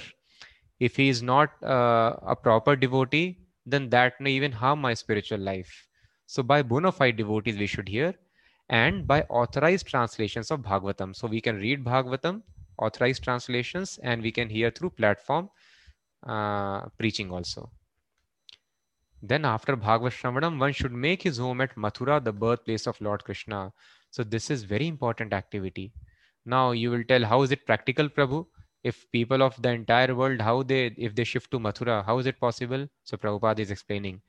If 0.78 0.96
he 0.96 1.08
is 1.08 1.22
not 1.22 1.50
uh, 1.62 2.16
a 2.26 2.36
proper 2.36 2.76
devotee, 2.76 3.38
then 3.64 3.88
that 3.90 4.20
may 4.20 4.32
even 4.32 4.52
harm 4.52 4.80
my 4.82 4.92
spiritual 4.92 5.38
life. 5.38 5.88
So 6.26 6.42
by 6.42 6.62
bona 6.62 6.92
fide 6.92 7.16
devotees, 7.16 7.56
we 7.56 7.66
should 7.66 7.88
hear 7.88 8.14
and 8.68 9.06
by 9.06 9.22
authorized 9.22 9.86
translations 9.86 10.50
of 10.50 10.60
Bhagavatam. 10.60 11.16
So 11.16 11.26
we 11.26 11.40
can 11.40 11.56
read 11.56 11.82
Bhagavatam, 11.82 12.42
authorized 12.78 13.22
translations, 13.22 13.98
and 14.02 14.22
we 14.22 14.32
can 14.32 14.50
hear 14.50 14.70
through 14.70 14.90
platform 14.90 15.48
uh, 16.26 16.86
preaching 16.98 17.30
also. 17.30 17.70
Then 19.22 19.44
after 19.44 19.76
Bhagavad 19.76 20.58
one 20.58 20.72
should 20.72 20.92
make 20.92 21.22
his 21.22 21.38
home 21.38 21.60
at 21.60 21.76
Mathura, 21.76 22.22
the 22.22 22.32
birthplace 22.32 22.88
of 22.88 23.00
Lord 23.00 23.22
Krishna. 23.22 23.72
So 24.10 24.24
this 24.24 24.50
is 24.50 24.64
very 24.64 24.88
important 24.88 25.32
activity. 25.32 25.92
Now 26.44 26.72
you 26.72 26.90
will 26.90 27.04
tell, 27.04 27.24
how 27.24 27.42
is 27.42 27.52
it 27.52 27.64
practical, 27.64 28.08
Prabhu? 28.08 28.46
If 28.82 29.08
people 29.12 29.44
of 29.44 29.62
the 29.62 29.70
entire 29.70 30.12
world, 30.12 30.40
how 30.40 30.64
they, 30.64 30.86
if 30.98 31.14
they 31.14 31.22
shift 31.22 31.52
to 31.52 31.60
Mathura, 31.60 32.04
how 32.04 32.18
is 32.18 32.26
it 32.26 32.40
possible? 32.40 32.88
So 33.04 33.16
Prabhupada 33.16 33.60
is 33.60 33.70
explaining. 33.70 34.20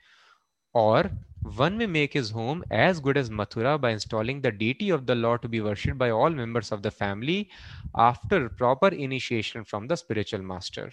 Or 0.76 1.10
one 1.42 1.78
may 1.78 1.88
make 1.88 2.14
his 2.14 2.30
home 2.30 2.64
as 2.70 3.00
good 3.00 3.18
as 3.18 3.32
Mathura 3.32 3.82
by 3.82 3.92
installing 3.92 4.42
the 4.42 4.52
deity 4.52 4.92
of 4.92 5.08
the 5.08 5.16
Lord 5.16 5.42
to 5.42 5.48
be 5.48 5.62
worshipped 5.62 5.98
by 5.98 6.12
all 6.12 6.30
members 6.30 6.72
of 6.72 6.84
the 6.84 6.92
family 6.92 7.50
after 7.96 8.48
proper 8.50 8.90
initiation 8.90 9.64
from 9.64 9.88
the 9.88 9.96
spiritual 9.96 10.42
master. 10.42 10.92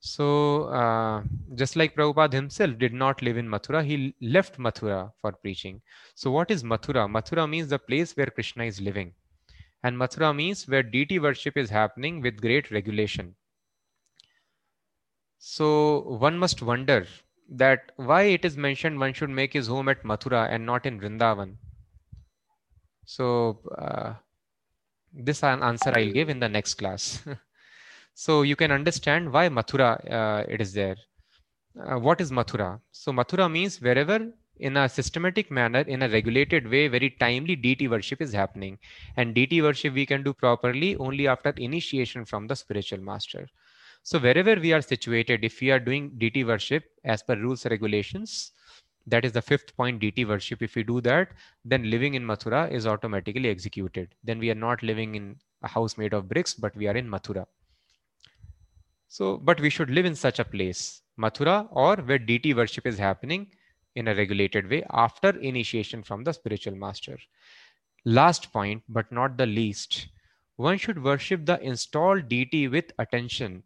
So, 0.00 0.64
uh, 0.64 1.24
just 1.54 1.76
like 1.76 1.94
Prabhupada 1.94 2.32
himself 2.32 2.78
did 2.78 2.94
not 2.94 3.20
live 3.20 3.36
in 3.36 3.46
Mathura, 3.46 3.84
he 3.84 4.14
left 4.22 4.58
Mathura 4.58 5.12
for 5.20 5.32
preaching. 5.32 5.82
So, 6.14 6.30
what 6.30 6.50
is 6.50 6.62
Mathura? 6.64 7.06
Mathura 7.06 7.48
means 7.48 7.68
the 7.68 7.78
place 7.78 8.16
where 8.16 8.26
Krishna 8.26 8.64
is 8.64 8.80
living. 8.80 9.12
And 9.82 9.96
Mathura 9.96 10.34
means 10.34 10.66
where 10.66 10.82
deity 10.82 11.18
worship 11.18 11.56
is 11.58 11.68
happening 11.68 12.22
with 12.22 12.40
great 12.40 12.70
regulation. 12.70 13.34
So, 15.38 16.00
one 16.18 16.38
must 16.38 16.62
wonder 16.62 17.06
that 17.50 17.92
why 17.96 18.22
it 18.22 18.44
is 18.44 18.56
mentioned 18.56 18.98
one 18.98 19.12
should 19.12 19.30
make 19.30 19.52
his 19.52 19.66
home 19.66 19.88
at 19.90 20.02
Mathura 20.02 20.48
and 20.50 20.64
not 20.64 20.86
in 20.86 20.98
Vrindavan. 20.98 21.56
So, 23.04 23.60
uh, 23.76 24.14
this 25.12 25.42
answer 25.42 25.92
I'll 25.94 26.12
give 26.12 26.30
in 26.30 26.40
the 26.40 26.48
next 26.48 26.74
class. 26.74 27.22
So 28.14 28.42
you 28.42 28.56
can 28.56 28.70
understand 28.70 29.32
why 29.32 29.48
Mathura 29.48 29.90
uh, 30.10 30.44
it 30.48 30.60
is 30.60 30.72
there. 30.72 30.96
Uh, 31.78 31.98
what 31.98 32.20
is 32.20 32.30
Mathura? 32.30 32.80
So 32.92 33.12
Mathura 33.12 33.50
means 33.50 33.80
wherever 33.80 34.30
in 34.60 34.76
a 34.76 34.88
systematic 34.88 35.50
manner, 35.50 35.80
in 35.80 36.02
a 36.02 36.08
regulated 36.08 36.68
way, 36.68 36.86
very 36.88 37.10
timely 37.10 37.56
deity 37.56 37.88
worship 37.88 38.20
is 38.20 38.32
happening. 38.32 38.78
And 39.16 39.34
deity 39.34 39.62
worship 39.62 39.94
we 39.94 40.06
can 40.06 40.22
do 40.22 40.34
properly 40.34 40.96
only 40.96 41.26
after 41.26 41.50
initiation 41.50 42.24
from 42.24 42.46
the 42.46 42.56
spiritual 42.56 43.00
master. 43.00 43.48
So 44.02 44.18
wherever 44.18 44.54
we 44.56 44.72
are 44.72 44.82
situated, 44.82 45.44
if 45.44 45.60
we 45.60 45.70
are 45.70 45.78
doing 45.78 46.12
deity 46.18 46.44
worship 46.44 46.84
as 47.04 47.22
per 47.22 47.36
rules 47.36 47.64
regulations, 47.66 48.52
that 49.06 49.24
is 49.24 49.32
the 49.32 49.42
fifth 49.42 49.74
point 49.76 50.00
deity 50.00 50.24
worship. 50.24 50.62
If 50.62 50.74
we 50.74 50.82
do 50.82 51.00
that, 51.02 51.28
then 51.64 51.90
living 51.90 52.14
in 52.14 52.24
Mathura 52.24 52.70
is 52.70 52.86
automatically 52.86 53.48
executed. 53.48 54.14
Then 54.22 54.38
we 54.38 54.50
are 54.50 54.54
not 54.54 54.82
living 54.82 55.14
in 55.14 55.36
a 55.62 55.68
house 55.68 55.96
made 55.96 56.12
of 56.12 56.28
bricks, 56.28 56.54
but 56.54 56.76
we 56.76 56.86
are 56.86 56.96
in 56.96 57.08
Mathura. 57.08 57.46
So, 59.12 59.38
but 59.38 59.60
we 59.60 59.70
should 59.70 59.90
live 59.90 60.06
in 60.06 60.14
such 60.14 60.38
a 60.38 60.44
place, 60.44 61.02
Mathura, 61.18 61.66
or 61.72 61.96
where 61.96 62.16
deity 62.16 62.54
worship 62.54 62.86
is 62.86 62.96
happening 62.96 63.48
in 63.96 64.06
a 64.06 64.14
regulated 64.14 64.70
way 64.70 64.84
after 64.90 65.30
initiation 65.30 66.04
from 66.04 66.22
the 66.22 66.32
spiritual 66.32 66.76
master. 66.76 67.18
Last 68.04 68.52
point, 68.52 68.84
but 68.88 69.10
not 69.10 69.36
the 69.36 69.46
least, 69.46 70.06
one 70.54 70.78
should 70.78 71.02
worship 71.02 71.44
the 71.44 71.60
installed 71.60 72.28
deity 72.28 72.68
with 72.68 72.92
attention 73.00 73.64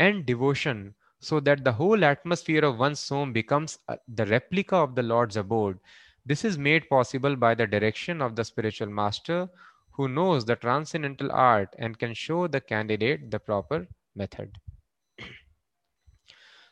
and 0.00 0.26
devotion 0.26 0.96
so 1.20 1.38
that 1.38 1.62
the 1.62 1.72
whole 1.72 2.04
atmosphere 2.04 2.64
of 2.64 2.80
one's 2.80 3.08
home 3.08 3.32
becomes 3.32 3.78
uh, 3.88 3.96
the 4.08 4.26
replica 4.26 4.74
of 4.74 4.96
the 4.96 5.04
Lord's 5.04 5.36
abode. 5.36 5.78
This 6.26 6.44
is 6.44 6.58
made 6.58 6.88
possible 6.88 7.36
by 7.36 7.54
the 7.54 7.66
direction 7.68 8.20
of 8.20 8.34
the 8.34 8.44
spiritual 8.44 8.88
master 8.88 9.48
who 9.92 10.08
knows 10.08 10.44
the 10.44 10.56
transcendental 10.56 11.30
art 11.30 11.76
and 11.78 11.96
can 11.96 12.12
show 12.12 12.48
the 12.48 12.60
candidate 12.60 13.30
the 13.30 13.38
proper 13.38 13.86
method. 14.16 14.58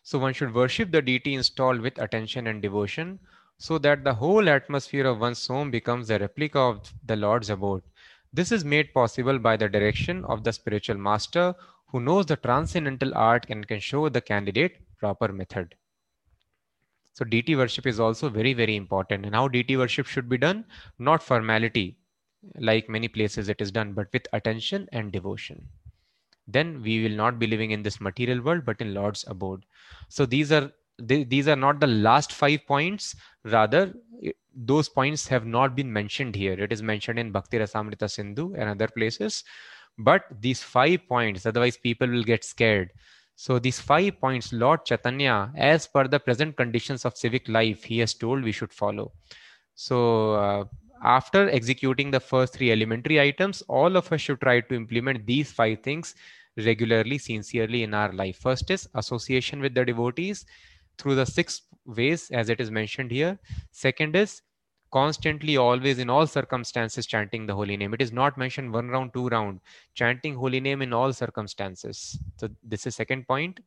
So 0.09 0.19
one 0.19 0.33
should 0.33 0.55
worship 0.55 0.91
the 0.91 1.03
deity 1.03 1.35
installed 1.35 1.83
with 1.83 1.99
attention 1.99 2.47
and 2.47 2.63
devotion 2.63 3.19
so 3.59 3.77
that 3.77 4.05
the 4.05 4.15
whole 4.15 4.49
atmosphere 4.49 5.05
of 5.05 5.21
one's 5.21 5.47
home 5.47 5.71
becomes 5.71 6.09
a 6.09 6.19
replica 6.19 6.59
of 6.59 6.95
the 7.05 7.15
Lord's 7.15 7.51
abode. 7.51 7.83
This 8.33 8.51
is 8.51 8.65
made 8.65 8.95
possible 8.95 9.39
by 9.39 9.59
the 9.59 9.69
direction 9.69 10.25
of 10.25 10.45
the 10.45 10.53
spiritual 10.55 10.97
master 10.97 11.55
who 11.89 12.01
knows 12.01 12.25
the 12.25 12.37
transcendental 12.37 13.15
art 13.15 13.45
and 13.51 13.69
can 13.69 13.81
show 13.81 14.09
the 14.09 14.23
candidate 14.23 14.79
proper 14.97 15.29
method. 15.31 15.75
So 17.13 17.27
deity 17.27 17.55
worship 17.55 17.87
is 17.87 18.01
also 18.01 18.31
very, 18.31 18.55
very 18.55 18.77
important. 18.77 19.27
And 19.27 19.35
how 19.35 19.47
deity 19.49 19.77
worship 19.77 20.07
should 20.07 20.31
be 20.31 20.39
done? 20.39 20.65
Not 20.99 21.23
formality, 21.23 21.99
like 22.57 22.89
many 22.89 23.09
places 23.09 23.51
it 23.51 23.61
is 23.61 23.71
done, 23.71 23.93
but 23.93 24.11
with 24.15 24.27
attention 24.33 24.89
and 24.91 25.13
devotion. 25.13 25.69
Then 26.49 26.83
we 26.83 27.03
will 27.03 27.17
not 27.17 27.39
be 27.39 27.47
living 27.47 27.71
in 27.71 27.83
this 27.83 28.01
material 28.01 28.43
world, 28.43 28.65
but 28.65 28.81
in 28.81 28.95
Lord's 28.95 29.25
abode. 29.29 29.65
So 30.09 30.27
these 30.27 30.51
are 30.51 30.73
these 30.99 31.47
are 31.47 31.57
not 31.57 31.79
the 31.79 31.87
last 31.87 32.33
five 32.33 32.67
points. 32.67 33.15
Rather, 33.45 33.95
those 34.55 34.89
points 34.89 35.29
have 35.29 35.47
not 35.47 35.77
been 35.77 35.93
mentioned 35.93 36.35
here. 36.35 36.55
It 36.55 36.73
is 36.73 36.83
mentioned 36.83 37.19
in 37.19 37.31
Bhakti 37.31 37.59
Rasamrita 37.59 38.11
Sindhu 38.11 38.55
and 38.55 38.69
other 38.69 38.89
places. 38.89 39.45
But 39.99 40.25
these 40.41 40.63
five 40.63 41.07
points, 41.09 41.47
otherwise 41.47 41.77
people 41.77 42.09
will 42.09 42.25
get 42.25 42.43
scared. 42.45 42.93
So 43.37 43.61
these 43.61 43.79
five 43.79 44.21
points, 44.21 44.53
Lord 44.53 44.85
Chaitanya, 44.85 45.53
as 45.57 45.87
per 45.87 46.09
the 46.09 46.19
present 46.19 46.57
conditions 46.57 47.05
of 47.05 47.17
civic 47.17 47.49
life, 47.49 47.85
he 47.85 48.01
has 48.01 48.15
told 48.15 48.43
we 48.43 48.51
should 48.51 48.73
follow. 48.73 49.13
So 49.77 50.33
uh, 50.33 50.65
after 51.05 51.49
executing 51.51 52.11
the 52.11 52.19
first 52.19 52.55
three 52.55 52.73
elementary 52.73 53.21
items, 53.21 53.63
all 53.69 53.97
of 53.97 54.13
us 54.13 54.21
should 54.21 54.41
try 54.41 54.61
to 54.61 54.75
implement 54.75 55.25
these 55.25 55.53
five 55.53 55.85
things 55.85 56.17
regularly, 56.59 57.19
sincerely 57.19 57.83
in 57.83 57.95
our 57.95 58.13
life. 58.13 58.39
First 58.39 58.71
is 58.71 58.89
association 58.95 59.61
with 59.61 59.75
the 59.75 59.85
devotees 59.85 60.45
through 60.99 61.15
the 61.15 61.27
six 61.27 61.63
ways 61.87 62.31
as 62.31 62.49
it 62.49 62.61
is 62.61 62.71
mentioned 62.71 63.11
here. 63.11 63.39
Second 63.71 64.17
is 64.17 64.43
constantly 64.91 65.57
always 65.57 65.99
in 65.99 66.09
all 66.11 66.27
circumstances 66.27 67.07
chanting 67.07 67.47
the 67.47 67.55
holy 67.55 67.77
name 67.77 67.93
it 67.93 68.01
is 68.01 68.13
not 68.13 68.39
mentioned 68.39 68.73
one 68.73 68.89
round 68.89 69.13
two 69.13 69.29
round 69.29 69.61
chanting 69.95 70.35
holy 70.35 70.61
name 70.61 70.81
in 70.81 70.93
all 70.93 71.13
circumstances 71.13 72.19
so 72.39 72.49
this 72.63 72.87
is 72.87 72.95
second 72.95 73.27
point. 73.27 73.61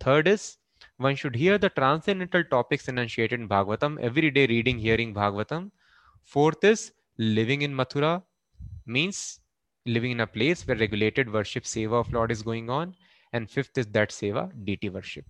third 0.00 0.28
is 0.28 0.58
one 0.98 1.16
should 1.16 1.34
hear 1.34 1.58
the 1.58 1.68
transcendental 1.70 2.44
topics 2.44 2.86
enunciated 2.88 3.40
in 3.40 3.48
bhagavatam 3.48 3.98
every 4.00 4.30
day 4.30 4.46
reading 4.46 4.78
hearing 4.78 5.12
bhagavatam 5.12 5.70
fourth 6.22 6.62
is 6.62 6.92
living 7.18 7.62
in 7.62 7.74
mathura 7.74 8.22
means 8.86 9.40
living 9.96 10.12
in 10.12 10.20
a 10.20 10.26
place 10.26 10.66
where 10.66 10.76
regulated 10.76 11.32
worship 11.32 11.64
seva 11.64 12.00
of 12.02 12.12
lord 12.12 12.30
is 12.36 12.42
going 12.42 12.70
on 12.70 12.94
and 13.32 13.50
fifth 13.56 13.78
is 13.82 13.86
that 13.98 14.16
seva 14.18 14.44
deity 14.64 14.88
worship 14.88 15.24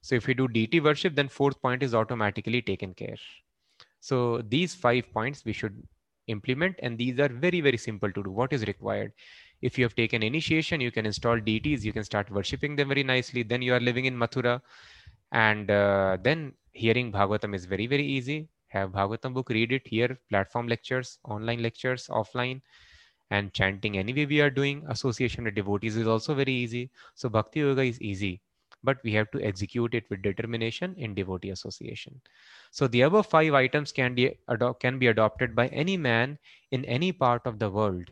so 0.00 0.14
if 0.14 0.26
we 0.26 0.34
do 0.34 0.48
deity 0.48 0.80
worship 0.80 1.14
then 1.14 1.28
fourth 1.40 1.60
point 1.62 1.82
is 1.82 1.94
automatically 1.94 2.62
taken 2.62 2.94
care 2.94 3.20
so 4.00 4.42
these 4.56 4.74
five 4.74 5.12
points 5.12 5.44
we 5.44 5.52
should 5.52 5.82
implement 6.28 6.76
and 6.82 6.98
these 6.98 7.18
are 7.18 7.28
very, 7.28 7.60
very 7.60 7.76
simple 7.76 8.10
to 8.10 8.22
do. 8.22 8.30
What 8.30 8.52
is 8.52 8.66
required? 8.66 9.12
If 9.62 9.78
you 9.78 9.84
have 9.84 9.94
taken 9.94 10.22
initiation, 10.22 10.80
you 10.80 10.90
can 10.90 11.06
install 11.06 11.40
deities, 11.40 11.84
you 11.84 11.92
can 11.92 12.04
start 12.04 12.30
worshipping 12.30 12.76
them 12.76 12.88
very 12.88 13.02
nicely. 13.02 13.42
Then 13.42 13.62
you 13.62 13.74
are 13.74 13.80
living 13.80 14.04
in 14.04 14.16
Mathura 14.16 14.60
and 15.32 15.70
uh, 15.70 16.18
then 16.22 16.52
hearing 16.72 17.10
Bhagavatam 17.10 17.54
is 17.54 17.64
very, 17.64 17.86
very 17.86 18.04
easy. 18.04 18.48
Have 18.68 18.90
Bhagavatam 18.90 19.32
book, 19.32 19.48
read 19.48 19.72
it, 19.72 19.82
here, 19.86 20.18
platform 20.28 20.68
lectures, 20.68 21.18
online 21.24 21.62
lectures, 21.62 22.08
offline 22.08 22.60
and 23.30 23.52
chanting 23.52 23.98
anyway 23.98 24.26
we 24.26 24.40
are 24.40 24.50
doing 24.50 24.84
association 24.88 25.44
with 25.44 25.54
devotees 25.54 25.96
is 25.96 26.06
also 26.06 26.34
very 26.34 26.52
easy 26.52 26.90
so 27.14 27.28
bhakti 27.28 27.60
yoga 27.60 27.82
is 27.82 28.00
easy 28.00 28.40
but 28.86 28.98
we 29.02 29.12
have 29.12 29.30
to 29.32 29.42
execute 29.42 29.94
it 29.94 30.04
with 30.10 30.22
determination 30.22 30.94
in 30.96 31.14
devotee 31.14 31.50
association. 31.50 32.20
So 32.70 32.86
the 32.86 33.02
above 33.02 33.26
five 33.26 33.52
items 33.54 33.92
can 33.92 34.14
be, 34.14 34.38
can 34.80 34.98
be 34.98 35.08
adopted 35.08 35.54
by 35.54 35.68
any 35.68 35.96
man 35.96 36.38
in 36.70 36.84
any 36.84 37.12
part 37.12 37.42
of 37.46 37.58
the 37.58 37.70
world. 37.70 38.10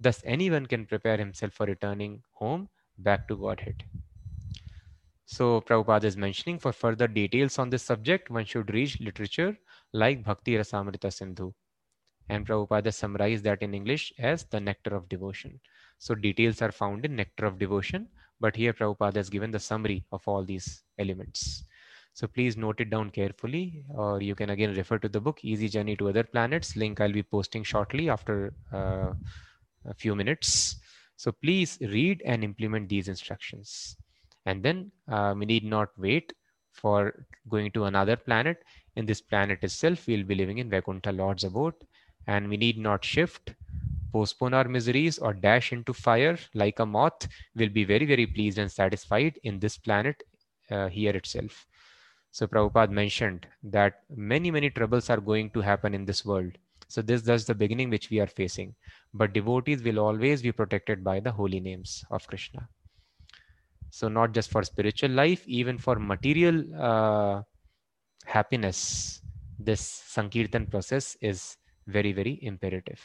Thus, 0.00 0.22
anyone 0.24 0.66
can 0.66 0.86
prepare 0.86 1.16
himself 1.16 1.52
for 1.52 1.66
returning 1.66 2.22
home 2.32 2.68
back 2.98 3.28
to 3.28 3.36
Godhead. 3.36 3.84
So 5.26 5.60
Prabhupada 5.60 6.04
is 6.04 6.16
mentioning 6.16 6.58
for 6.58 6.72
further 6.72 7.08
details 7.08 7.58
on 7.58 7.68
this 7.68 7.82
subject, 7.82 8.30
one 8.30 8.44
should 8.44 8.72
read 8.72 8.98
literature 9.00 9.58
like 9.92 10.24
Bhakti 10.24 10.52
Rasamrita 10.54 11.12
Sindhu. 11.12 11.52
And 12.28 12.46
Prabhupada 12.46 12.92
summarized 12.92 13.44
that 13.44 13.62
in 13.62 13.74
English 13.74 14.12
as 14.18 14.44
the 14.44 14.60
nectar 14.60 14.94
of 14.94 15.08
devotion. 15.08 15.60
So 15.98 16.14
details 16.14 16.60
are 16.62 16.72
found 16.72 17.04
in 17.04 17.16
nectar 17.16 17.46
of 17.46 17.58
devotion 17.58 18.08
but 18.40 18.56
here 18.56 18.72
Prabhupada 18.72 19.16
has 19.16 19.30
given 19.30 19.50
the 19.50 19.58
summary 19.58 20.04
of 20.12 20.26
all 20.26 20.44
these 20.44 20.82
elements. 20.98 21.64
So 22.12 22.26
please 22.26 22.56
note 22.56 22.80
it 22.80 22.90
down 22.90 23.10
carefully, 23.10 23.84
or 23.90 24.22
you 24.22 24.34
can 24.34 24.50
again 24.50 24.74
refer 24.74 24.98
to 24.98 25.08
the 25.08 25.20
book, 25.20 25.40
Easy 25.42 25.68
Journey 25.68 25.96
to 25.96 26.08
Other 26.08 26.24
Planets. 26.24 26.76
Link 26.76 27.00
I'll 27.00 27.12
be 27.12 27.22
posting 27.22 27.62
shortly 27.62 28.08
after 28.08 28.54
uh, 28.72 29.12
a 29.84 29.94
few 29.94 30.14
minutes. 30.14 30.76
So 31.16 31.32
please 31.32 31.78
read 31.80 32.22
and 32.24 32.42
implement 32.42 32.88
these 32.88 33.08
instructions. 33.08 33.96
And 34.46 34.62
then 34.62 34.90
uh, 35.10 35.34
we 35.36 35.44
need 35.44 35.64
not 35.64 35.88
wait 35.98 36.32
for 36.72 37.26
going 37.48 37.70
to 37.72 37.84
another 37.84 38.16
planet. 38.16 38.62
In 38.96 39.04
this 39.04 39.20
planet 39.20 39.58
itself, 39.62 40.06
we'll 40.06 40.24
be 40.24 40.34
living 40.34 40.58
in 40.58 40.70
Vaikuntha 40.70 41.12
Lord's 41.12 41.44
abode, 41.44 41.74
and 42.26 42.48
we 42.48 42.56
need 42.56 42.78
not 42.78 43.04
shift 43.04 43.54
postpone 44.16 44.54
our 44.54 44.68
miseries 44.76 45.18
or 45.18 45.32
dash 45.46 45.72
into 45.72 45.92
fire 45.92 46.38
like 46.54 46.78
a 46.78 46.86
moth 46.86 47.28
will 47.54 47.68
be 47.68 47.84
very, 47.84 48.06
very 48.06 48.26
pleased 48.26 48.58
and 48.58 48.70
satisfied 48.70 49.38
in 49.42 49.58
this 49.58 49.76
planet 49.76 50.22
uh, 50.70 50.88
here 50.88 51.14
itself. 51.20 51.66
So 52.30 52.46
Prabhupada 52.46 52.90
mentioned 52.90 53.46
that 53.62 54.00
many, 54.14 54.50
many 54.50 54.70
troubles 54.70 55.10
are 55.10 55.20
going 55.20 55.50
to 55.50 55.60
happen 55.60 55.94
in 55.94 56.04
this 56.04 56.24
world. 56.24 56.52
So 56.88 57.02
this 57.02 57.28
is 57.28 57.46
the 57.46 57.54
beginning 57.54 57.90
which 57.90 58.10
we 58.10 58.20
are 58.20 58.26
facing. 58.26 58.74
But 59.12 59.32
devotees 59.32 59.82
will 59.82 59.98
always 59.98 60.42
be 60.42 60.52
protected 60.52 61.02
by 61.02 61.20
the 61.20 61.32
holy 61.32 61.60
names 61.60 62.04
of 62.10 62.26
Krishna. 62.26 62.68
So 63.90 64.08
not 64.08 64.32
just 64.32 64.50
for 64.50 64.62
spiritual 64.62 65.10
life, 65.10 65.46
even 65.46 65.78
for 65.78 65.96
material 65.96 66.64
uh, 66.78 67.42
happiness, 68.24 69.20
this 69.58 69.80
Sankirtan 69.80 70.66
process 70.66 71.16
is 71.20 71.56
very, 71.86 72.12
very 72.12 72.38
imperative. 72.42 73.00